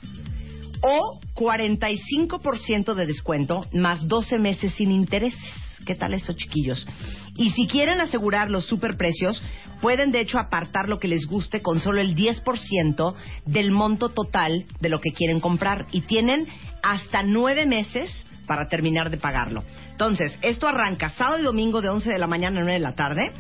o 0.81 1.19
45% 1.35 2.93
de 2.95 3.05
descuento 3.05 3.65
más 3.71 4.07
12 4.07 4.39
meses 4.39 4.73
sin 4.73 4.91
intereses. 4.91 5.39
¿Qué 5.85 5.95
tal 5.95 6.13
eso, 6.13 6.33
chiquillos? 6.33 6.87
Y 7.35 7.51
si 7.51 7.67
quieren 7.67 8.01
asegurar 8.01 8.49
los 8.49 8.65
superprecios, 8.65 9.41
pueden 9.81 10.11
de 10.11 10.19
hecho 10.19 10.37
apartar 10.37 10.87
lo 10.87 10.99
que 10.99 11.07
les 11.07 11.25
guste 11.25 11.61
con 11.61 11.79
solo 11.79 12.01
el 12.01 12.15
10% 12.15 13.13
del 13.45 13.71
monto 13.71 14.09
total 14.09 14.65
de 14.79 14.89
lo 14.89 14.99
que 14.99 15.11
quieren 15.11 15.39
comprar. 15.39 15.87
Y 15.91 16.01
tienen 16.01 16.47
hasta 16.83 17.23
nueve 17.23 17.65
meses 17.65 18.11
para 18.51 18.67
terminar 18.67 19.09
de 19.09 19.15
pagarlo. 19.15 19.63
Entonces, 19.91 20.37
esto 20.41 20.67
arranca 20.67 21.11
sábado 21.11 21.39
y 21.39 21.43
domingo 21.43 21.79
de 21.79 21.87
11 21.87 22.09
de 22.09 22.19
la 22.19 22.27
mañana 22.27 22.59
a 22.59 22.63
9 22.63 22.73
de 22.73 22.79
la 22.79 22.91
tarde 22.91 23.31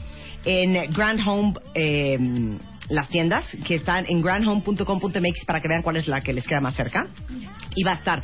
en 0.45 0.89
Grand 0.93 1.19
Home, 1.27 1.53
eh, 1.75 2.17
las 2.87 3.09
tiendas 3.09 3.45
que 3.65 3.75
están 3.75 4.05
en 4.07 4.21
grandhome.com.mx 4.21 5.45
para 5.45 5.59
que 5.59 5.67
vean 5.67 5.81
cuál 5.81 5.97
es 5.97 6.07
la 6.07 6.21
que 6.21 6.31
les 6.31 6.47
queda 6.47 6.61
más 6.61 6.75
cerca. 6.75 7.07
Y 7.75 7.83
va 7.83 7.91
a 7.91 7.95
estar 7.95 8.23